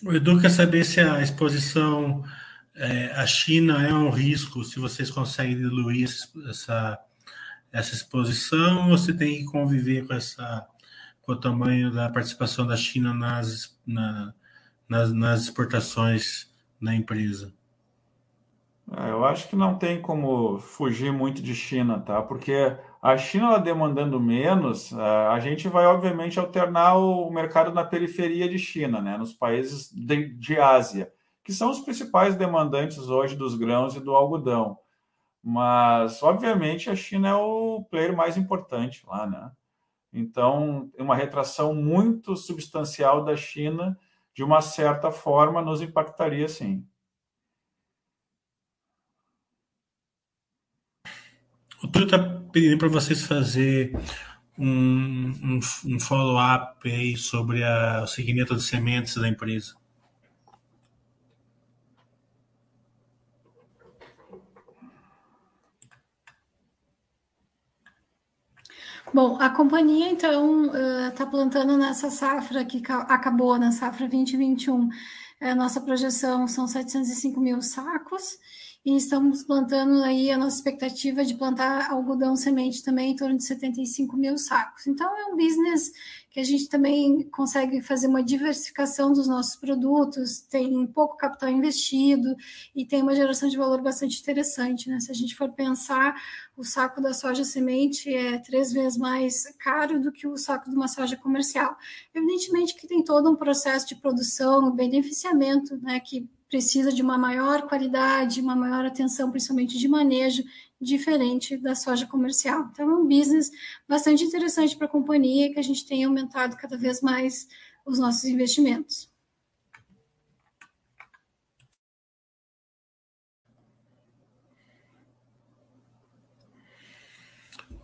O 0.04 0.14
Edu 0.14 0.40
quer 0.40 0.50
saber 0.50 0.86
se 0.86 1.02
a 1.02 1.22
exposição 1.22 2.24
é, 2.76 3.12
à 3.12 3.26
China 3.26 3.86
é 3.86 3.94
um 3.94 4.10
risco, 4.10 4.64
se 4.64 4.80
vocês 4.80 5.12
conseguem 5.12 5.58
diluir 5.58 6.08
essa, 6.48 6.98
essa 7.72 7.96
exposição, 7.96 8.90
ou 8.90 8.98
se 8.98 9.14
tem 9.14 9.40
que 9.40 9.46
conviver 9.46 10.08
com, 10.08 10.14
essa, 10.14 10.66
com 11.22 11.34
o 11.34 11.40
tamanho 11.40 11.92
da 11.92 12.10
participação 12.10 12.66
da 12.66 12.78
China 12.78 13.14
nas, 13.14 13.78
na, 13.86 14.34
nas, 14.88 15.12
nas 15.12 15.42
exportações 15.42 16.50
da 16.82 16.96
empresa? 16.96 17.54
É, 18.96 19.10
eu 19.10 19.26
acho 19.26 19.50
que 19.50 19.56
não 19.56 19.76
tem 19.76 20.02
como 20.02 20.60
fugir 20.60 21.12
muito 21.12 21.42
de 21.42 21.54
China, 21.54 22.00
tá? 22.00 22.22
Porque 22.22 22.76
a 23.02 23.18
China 23.18 23.58
demandando 23.58 24.20
menos, 24.20 24.92
é, 24.92 25.28
a 25.28 25.40
gente 25.40 25.70
vai 25.70 25.86
obviamente 25.86 26.40
alternar 26.40 26.98
o 26.98 27.30
mercado 27.32 27.74
na 27.74 27.84
periferia 27.84 28.48
de 28.50 28.60
China, 28.60 29.02
né? 29.02 29.18
Nos 29.18 29.34
países 29.34 29.90
de, 29.92 30.34
de 30.34 30.60
Ásia, 30.60 31.12
que 31.44 31.54
são 31.54 31.72
os 31.72 31.80
principais 31.80 32.36
demandantes 32.36 33.10
hoje 33.10 33.36
dos 33.36 33.56
grãos 33.56 33.96
e 33.96 34.02
do 34.02 34.14
algodão. 34.14 34.78
Mas 35.42 36.22
obviamente 36.22 36.90
a 36.90 36.96
China 36.96 37.30
é 37.30 37.34
o 37.34 37.86
player 37.90 38.16
mais 38.16 38.36
importante 38.38 39.06
lá, 39.08 39.26
né? 39.26 39.52
Então, 40.12 40.92
uma 40.98 41.16
retração 41.16 41.74
muito 41.74 42.36
substancial 42.36 43.24
da 43.24 43.38
China, 43.38 43.98
de 44.34 44.44
uma 44.44 44.62
certa 44.62 45.12
forma, 45.12 45.62
nos 45.62 45.82
impactaria 45.82 46.48
sim. 46.50 46.86
O 51.82 51.88
Túlio 51.88 52.39
pedindo 52.52 52.78
para 52.78 52.88
vocês 52.88 53.22
fazer 53.22 53.98
um, 54.58 55.32
um, 55.44 55.60
um 55.86 56.00
follow-up 56.00 56.90
aí 56.90 57.16
sobre 57.16 57.64
a, 57.64 58.04
o 58.04 58.08
segmento 58.08 58.56
de 58.56 58.64
sementes 58.64 59.16
da 59.16 59.28
empresa. 59.28 59.76
Bom, 69.12 69.38
a 69.42 69.50
companhia, 69.50 70.08
então, 70.12 70.66
está 71.08 71.24
uh, 71.24 71.32
plantando 71.32 71.76
nessa 71.76 72.12
safra 72.12 72.64
que 72.64 72.80
acabou 72.88 73.58
na 73.58 73.72
safra 73.72 74.08
2021. 74.08 74.88
A 75.42 75.56
nossa 75.56 75.82
projeção 75.82 76.48
são 76.48 76.68
705 76.68 77.40
mil 77.40 77.60
sacos 77.62 78.38
e 78.86 78.96
estamos 78.96 79.44
plantando 79.44 80.02
aí 80.04 80.32
a 80.32 80.38
nossa 80.38 80.56
expectativa 80.56 81.26
de 81.26 81.36
plantar 81.36 81.92
algodão 81.92 82.36
semente 82.36 82.82
também 82.82 83.12
em 83.12 83.16
torno 83.16 83.38
de 83.38 83.44
75 83.44 84.16
mil 84.16 84.38
sacos. 84.38 84.88
Então 84.88 85.18
é 85.18 85.26
um 85.26 85.36
business 85.36 85.92
que 86.32 86.40
a 86.40 86.44
gente 86.44 86.70
também 86.70 87.24
consegue 87.30 87.82
fazer 87.82 88.08
uma 88.08 88.24
diversificação 88.24 89.12
dos 89.12 89.28
nossos 89.28 89.56
produtos, 89.58 90.40
tem 90.40 90.88
pouco 90.88 91.18
capital 91.18 91.50
investido 91.50 92.36
e 92.74 92.86
tem 92.86 93.02
uma 93.02 93.16
geração 93.16 93.50
de 93.50 93.58
valor 93.58 93.82
bastante 93.82 94.22
interessante. 94.22 94.90
Né? 94.90 95.00
Se 95.02 95.12
a 95.12 95.16
gente 95.16 95.36
for 95.36 95.52
pensar, 95.52 96.16
o 96.56 96.64
saco 96.64 97.02
da 97.02 97.14
soja 97.14 97.44
semente 97.44 98.14
é 98.14 98.38
três 98.38 98.72
vezes 98.72 98.98
mais 98.98 99.44
caro 99.58 100.00
do 100.00 100.12
que 100.12 100.28
o 100.28 100.38
saco 100.38 100.70
de 100.70 100.76
uma 100.76 100.88
soja 100.88 101.18
comercial. 101.18 101.76
Evidentemente 102.14 102.76
que 102.76 102.88
tem 102.88 103.04
todo 103.04 103.30
um 103.30 103.36
processo 103.36 103.88
de 103.88 103.96
produção, 103.96 104.74
beneficiamento, 104.74 105.76
né, 105.78 106.00
que 106.00 106.30
precisa 106.50 106.92
de 106.92 107.02
uma 107.02 107.18
maior 107.18 107.68
qualidade, 107.68 108.42
uma 108.42 108.56
maior 108.56 108.84
atenção, 108.86 109.30
principalmente 109.30 109.78
de 109.78 109.88
manejo, 109.88 110.44
diferente 110.82 111.56
da 111.58 111.76
soja 111.76 112.08
comercial. 112.08 112.70
Então, 112.72 112.90
é 112.90 112.94
um 112.94 113.08
business 113.08 113.52
bastante 113.88 114.24
interessante 114.24 114.76
para 114.76 114.88
a 114.88 114.90
companhia 114.90 115.54
que 115.54 115.60
a 115.60 115.64
gente 115.64 115.86
tem 115.86 116.04
aumentado 116.04 116.58
cada 116.58 116.78
vez 116.78 117.02
mais 117.02 117.48
os 117.86 118.00
nossos 118.00 118.26
investimentos. 118.26 119.10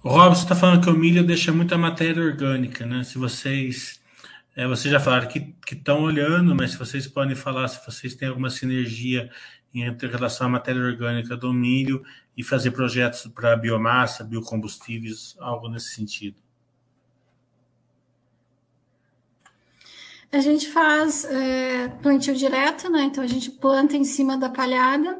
O 0.03 0.09
Robson 0.09 0.43
está 0.43 0.55
falando 0.55 0.83
que 0.83 0.89
o 0.89 0.93
milho 0.93 1.25
deixa 1.25 1.51
muita 1.51 1.79
matéria 1.79 2.23
orgânica, 2.23 2.85
né? 2.85 3.03
Se 3.03 3.17
vocês 3.17 3.99
é, 4.55 4.65
vocês 4.67 4.91
já 4.91 4.99
falaram 4.99 5.27
que 5.27 5.53
estão 5.69 6.03
olhando, 6.03 6.55
mas 6.55 6.71
se 6.71 6.77
vocês 6.77 7.07
podem 7.07 7.35
falar 7.35 7.67
se 7.67 7.85
vocês 7.85 8.15
têm 8.15 8.29
alguma 8.29 8.49
sinergia 8.49 9.29
entre 9.73 10.07
relação 10.07 10.47
à 10.47 10.49
matéria 10.49 10.81
orgânica 10.81 11.35
do 11.35 11.51
milho 11.51 12.01
e 12.37 12.43
fazer 12.43 12.71
projetos 12.71 13.27
para 13.27 13.57
biomassa, 13.57 14.23
biocombustíveis, 14.23 15.35
algo 15.39 15.67
nesse 15.67 15.93
sentido. 15.93 16.41
A 20.31 20.39
gente 20.39 20.69
faz 20.69 21.25
é, 21.25 21.89
plantio 22.01 22.35
direto, 22.35 22.89
né? 22.89 23.03
Então 23.03 23.23
a 23.23 23.27
gente 23.27 23.51
planta 23.51 23.95
em 23.95 24.03
cima 24.03 24.37
da 24.37 24.49
palhada 24.49 25.19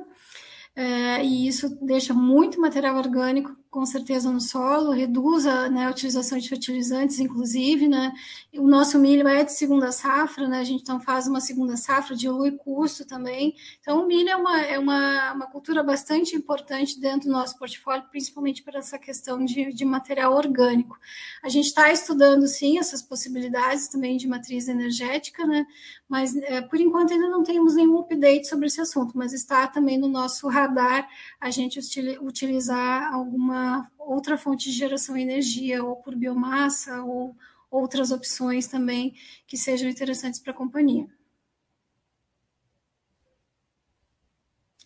é, 0.76 1.24
e 1.24 1.48
isso 1.48 1.78
deixa 1.82 2.14
muito 2.14 2.60
material 2.60 2.98
orgânico 2.98 3.56
com 3.76 3.86
certeza 3.86 4.32
no 4.32 4.40
solo, 4.40 4.92
reduz 4.92 5.46
a, 5.46 5.70
né, 5.70 5.86
a 5.86 5.90
utilização 5.90 6.38
de 6.38 6.48
fertilizantes, 6.48 7.20
inclusive, 7.20 7.90
né? 7.90 8.14
O 8.54 8.70
nosso 8.70 8.98
milho 8.98 9.28
é 9.28 9.44
de 9.44 9.52
segunda 9.52 9.92
safra, 9.92 10.48
né? 10.48 10.60
A 10.60 10.64
gente 10.64 10.82
então 10.82 10.98
faz 10.98 11.28
uma 11.28 11.42
segunda 11.42 11.76
safra, 11.76 12.16
dilui 12.16 12.52
custo 12.52 13.06
também. 13.06 13.54
Então, 13.82 14.02
o 14.02 14.08
milho 14.08 14.30
é 14.30 14.36
uma, 14.38 14.62
é 14.62 14.80
uma, 14.80 15.34
uma 15.34 15.48
cultura 15.48 15.84
bastante 15.84 16.38
importante 16.38 16.98
dentro 16.98 17.28
do 17.28 17.34
nosso 17.34 17.60
portfólio, 17.60 18.08
principalmente 18.10 18.64
para 18.64 18.80
essa 18.80 18.98
questão 18.98 19.44
de, 19.44 19.74
de 19.74 19.84
material 19.84 20.34
orgânico. 20.34 20.98
A 21.44 21.50
gente 21.50 21.66
está 21.66 21.92
estudando, 21.92 22.48
sim, 22.48 22.80
essas 22.80 23.02
possibilidades 23.02 23.90
também 23.90 24.16
de 24.16 24.26
matriz 24.26 24.70
energética, 24.70 25.46
né? 25.46 25.68
Mas, 26.08 26.34
é, 26.34 26.62
por 26.62 26.80
enquanto, 26.80 27.12
ainda 27.12 27.28
não 27.28 27.44
temos 27.44 27.76
nenhum 27.76 28.00
update 28.00 28.48
sobre 28.48 28.68
esse 28.68 28.80
assunto, 28.80 29.18
mas 29.18 29.34
está 29.34 29.68
também 29.68 29.98
no 29.98 30.08
nosso 30.08 30.48
radar 30.48 31.10
a 31.42 31.50
gente 31.50 31.78
utilizar 32.22 33.14
alguma 33.14 33.65
outra 33.98 34.38
fonte 34.38 34.70
de 34.70 34.78
geração 34.78 35.16
de 35.16 35.22
energia, 35.22 35.84
ou 35.84 35.96
por 35.98 36.16
biomassa, 36.16 37.02
ou 37.04 37.36
outras 37.70 38.12
opções 38.12 38.68
também 38.68 39.14
que 39.48 39.58
sejam 39.58 39.90
interessantes 39.90 40.40
para 40.40 40.52
a 40.52 40.56
companhia. 40.56 41.08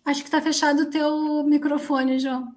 Acho 0.06 0.22
que 0.22 0.28
está 0.28 0.42
fechado 0.42 0.84
o 0.84 0.90
teu 0.90 1.44
microfone, 1.44 2.20
João. 2.20 2.56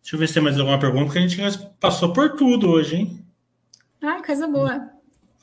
Deixa 0.00 0.16
eu 0.16 0.18
ver 0.18 0.26
se 0.26 0.34
tem 0.34 0.42
mais 0.42 0.58
alguma 0.58 0.78
pergunta, 0.78 1.04
porque 1.04 1.18
a 1.20 1.28
gente 1.28 1.66
passou 1.78 2.12
por 2.12 2.34
tudo 2.34 2.68
hoje, 2.68 2.96
hein? 2.96 3.26
Ah, 4.02 4.20
coisa 4.20 4.48
boa. 4.48 4.90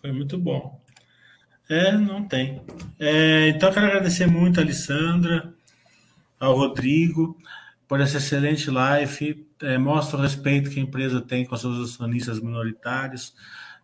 Foi 0.01 0.11
muito 0.11 0.38
bom. 0.38 0.81
É, 1.69 1.93
não 1.93 2.27
tem. 2.27 2.61
É, 2.99 3.49
então, 3.49 3.69
eu 3.69 3.73
quero 3.73 3.85
agradecer 3.85 4.26
muito 4.26 4.60
a 4.60 4.64
Alessandra, 4.64 5.53
ao 6.39 6.56
Rodrigo 6.56 7.38
por 7.89 7.99
essa 7.99 8.17
excelente 8.17 8.69
live. 8.69 9.47
É, 9.63 9.77
mostra 9.77 10.17
o 10.17 10.21
respeito 10.21 10.69
que 10.69 10.79
a 10.79 10.83
empresa 10.83 11.19
tem 11.19 11.43
com 11.43 11.57
seus 11.57 11.89
acionistas 11.89 12.39
minoritários. 12.39 13.33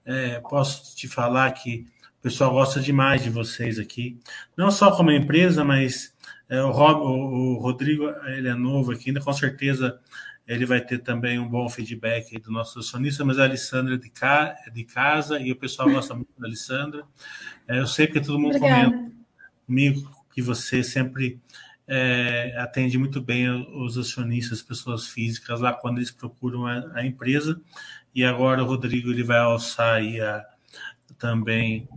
É, 0.05 0.39
posso 0.39 0.95
te 0.95 1.07
falar 1.07 1.51
que 1.51 1.87
o 2.19 2.21
pessoal 2.21 2.51
gosta 2.51 2.79
demais 2.79 3.23
de 3.23 3.31
vocês 3.31 3.79
aqui, 3.79 4.19
não 4.55 4.69
só 4.69 4.95
como 4.95 5.11
empresa, 5.11 5.63
mas 5.63 6.15
é, 6.47 6.61
o, 6.61 6.71
Rob, 6.71 7.01
o, 7.01 7.55
o, 7.55 7.57
Rodrigo 7.57 8.07
ele 8.27 8.47
é 8.47 8.53
novo 8.53 8.91
aqui, 8.91 9.09
ainda 9.09 9.21
com 9.21 9.33
certeza 9.33 9.99
ele 10.47 10.65
vai 10.65 10.79
ter 10.79 10.99
também 10.99 11.39
um 11.39 11.47
bom 11.47 11.67
feedback 11.67 12.39
do 12.39 12.51
nosso 12.51 12.79
acionista, 12.79 13.25
mas 13.25 13.39
a 13.39 13.43
Alessandra 13.43 13.95
é 13.95 13.97
de, 13.97 14.09
ca, 14.11 14.55
é 14.65 14.69
de 14.69 14.83
casa 14.83 15.39
e 15.39 15.51
o 15.51 15.55
pessoal 15.55 15.89
gosta 15.89 16.13
muito 16.13 16.29
da 16.37 16.47
Alessandra. 16.47 17.03
É, 17.67 17.79
eu 17.79 17.87
sei 17.87 18.05
que 18.05 18.21
todo 18.21 18.39
mundo 18.39 18.55
Obrigada. 18.55 18.91
comenta 18.91 19.11
comigo 19.65 20.11
que 20.31 20.41
você 20.43 20.83
sempre 20.83 21.39
é, 21.87 22.55
atende 22.57 22.97
muito 22.97 23.21
bem 23.21 23.49
os 23.49 23.97
acionistas, 23.97 24.61
pessoas 24.61 25.07
físicas 25.07 25.59
lá 25.61 25.73
quando 25.73 25.97
eles 25.97 26.11
procuram 26.11 26.65
a, 26.65 26.91
a 26.95 27.05
empresa. 27.05 27.59
E 28.13 28.23
agora 28.23 28.63
o 28.63 28.65
Rodrigo 28.65 29.11
ele 29.11 29.23
vai 29.23 29.37
alçar 29.37 30.01
a, 30.01 30.45
também 31.17 31.87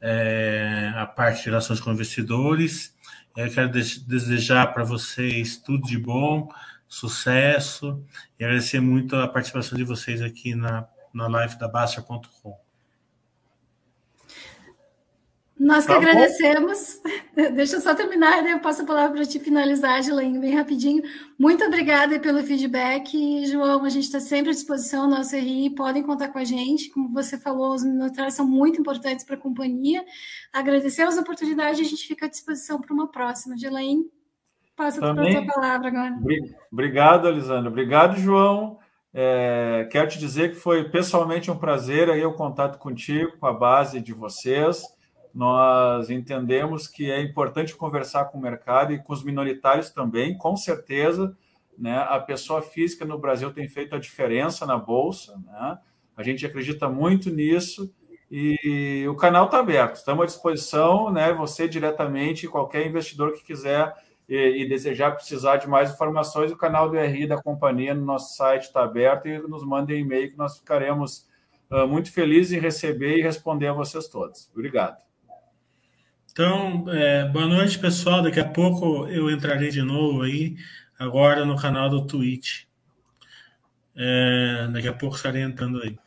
é, 0.00 0.92
a 0.96 1.06
parte 1.06 1.40
de 1.40 1.46
relações 1.46 1.80
com 1.80 1.92
investidores. 1.92 2.94
Eu 3.36 3.50
quero 3.50 3.70
desejar 3.70 4.66
para 4.68 4.84
vocês 4.84 5.56
tudo 5.56 5.86
de 5.86 5.96
bom, 5.96 6.52
sucesso 6.88 8.02
e 8.38 8.44
agradecer 8.44 8.80
muito 8.80 9.14
a 9.16 9.28
participação 9.28 9.78
de 9.78 9.84
vocês 9.84 10.20
aqui 10.20 10.54
na, 10.54 10.86
na 11.14 11.28
live 11.28 11.58
da 11.58 11.68
Baster.com. 11.68 12.67
Nós 15.68 15.84
que 15.84 15.92
tá 15.92 15.98
agradecemos. 15.98 17.02
Bom. 17.04 17.52
Deixa 17.52 17.76
eu 17.76 17.80
só 17.82 17.94
terminar, 17.94 18.42
né? 18.42 18.54
eu 18.54 18.58
passo 18.58 18.80
a 18.80 18.86
palavra 18.86 19.16
para 19.16 19.26
te 19.26 19.38
finalizar, 19.38 20.02
Gilaine, 20.02 20.38
bem 20.38 20.54
rapidinho. 20.54 21.02
Muito 21.38 21.62
obrigada 21.62 22.18
pelo 22.18 22.42
feedback, 22.42 23.44
João. 23.44 23.84
A 23.84 23.90
gente 23.90 24.04
está 24.04 24.18
sempre 24.18 24.48
à 24.48 24.54
disposição, 24.54 25.06
nosso 25.06 25.36
RI, 25.36 25.68
podem 25.68 26.02
contar 26.02 26.28
com 26.28 26.38
a 26.38 26.44
gente. 26.44 26.88
Como 26.88 27.12
você 27.12 27.36
falou, 27.36 27.74
os 27.74 27.84
minoritários 27.84 28.32
são 28.32 28.46
muito 28.46 28.80
importantes 28.80 29.26
para 29.26 29.34
a 29.34 29.38
companhia. 29.38 30.02
Agradecer 30.54 31.02
as 31.02 31.18
oportunidades, 31.18 31.78
a 31.78 31.84
gente 31.84 32.08
fica 32.08 32.24
à 32.24 32.30
disposição 32.30 32.80
para 32.80 32.94
uma 32.94 33.08
próxima. 33.08 33.54
Gilaine, 33.54 34.06
passa 34.74 35.00
a 35.00 35.44
palavra 35.44 35.88
agora. 35.88 36.18
Obrigado, 36.72 37.28
Elisandra. 37.28 37.68
Obrigado, 37.68 38.18
João. 38.18 38.78
É, 39.12 39.86
quero 39.92 40.08
te 40.08 40.18
dizer 40.18 40.48
que 40.48 40.56
foi 40.56 40.88
pessoalmente 40.88 41.50
um 41.50 41.58
prazer 41.58 42.08
aí 42.08 42.24
o 42.24 42.32
contato 42.32 42.78
contigo, 42.78 43.36
com 43.38 43.46
a 43.46 43.52
base 43.52 44.00
de 44.00 44.14
vocês 44.14 44.96
nós 45.38 46.10
entendemos 46.10 46.88
que 46.88 47.12
é 47.12 47.22
importante 47.22 47.76
conversar 47.76 48.24
com 48.24 48.38
o 48.38 48.40
mercado 48.40 48.92
e 48.92 48.98
com 48.98 49.12
os 49.12 49.22
minoritários 49.22 49.88
também, 49.88 50.36
com 50.36 50.56
certeza. 50.56 51.32
Né? 51.78 51.96
A 51.96 52.18
pessoa 52.18 52.60
física 52.60 53.04
no 53.04 53.16
Brasil 53.16 53.52
tem 53.52 53.68
feito 53.68 53.94
a 53.94 54.00
diferença 54.00 54.66
na 54.66 54.76
Bolsa, 54.76 55.40
né? 55.46 55.78
a 56.16 56.22
gente 56.24 56.44
acredita 56.44 56.88
muito 56.88 57.30
nisso 57.30 57.94
e 58.28 59.06
o 59.08 59.14
canal 59.14 59.44
está 59.44 59.60
aberto, 59.60 59.94
estamos 59.94 60.24
à 60.24 60.26
disposição, 60.26 61.12
né? 61.12 61.32
você 61.32 61.68
diretamente, 61.68 62.48
qualquer 62.48 62.84
investidor 62.84 63.32
que 63.32 63.44
quiser 63.44 63.94
e, 64.28 64.62
e, 64.62 64.68
desejar 64.68 65.12
precisar 65.12 65.58
de 65.58 65.68
mais 65.68 65.92
informações, 65.92 66.50
o 66.50 66.56
canal 66.56 66.90
do 66.90 66.98
RI 66.98 67.28
da 67.28 67.40
companhia 67.40 67.94
no 67.94 68.04
nosso 68.04 68.34
site 68.34 68.64
está 68.64 68.82
aberto 68.82 69.28
e 69.28 69.38
nos 69.38 69.64
mandem 69.64 70.00
e-mail 70.00 70.32
que 70.32 70.36
nós 70.36 70.58
ficaremos 70.58 71.28
uh, 71.70 71.86
muito 71.86 72.12
felizes 72.12 72.50
em 72.50 72.60
receber 72.60 73.18
e 73.18 73.22
responder 73.22 73.68
a 73.68 73.72
vocês 73.72 74.08
todos. 74.08 74.50
Obrigado. 74.52 75.07
Então, 76.38 76.88
é, 76.88 77.28
boa 77.28 77.46
noite, 77.46 77.80
pessoal. 77.80 78.22
Daqui 78.22 78.38
a 78.38 78.48
pouco 78.48 79.08
eu 79.08 79.28
entrarei 79.28 79.70
de 79.70 79.82
novo 79.82 80.22
aí, 80.22 80.56
agora 80.96 81.44
no 81.44 81.60
canal 81.60 81.90
do 81.90 82.06
Twitch. 82.06 82.62
É, 83.96 84.68
daqui 84.72 84.86
a 84.86 84.92
pouco 84.92 85.16
estarei 85.16 85.42
entrando 85.42 85.82
aí. 85.82 85.98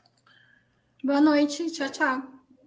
Boa 1.04 1.20
noite, 1.20 1.70
tchau, 1.74 1.90
tchau. 1.90 2.41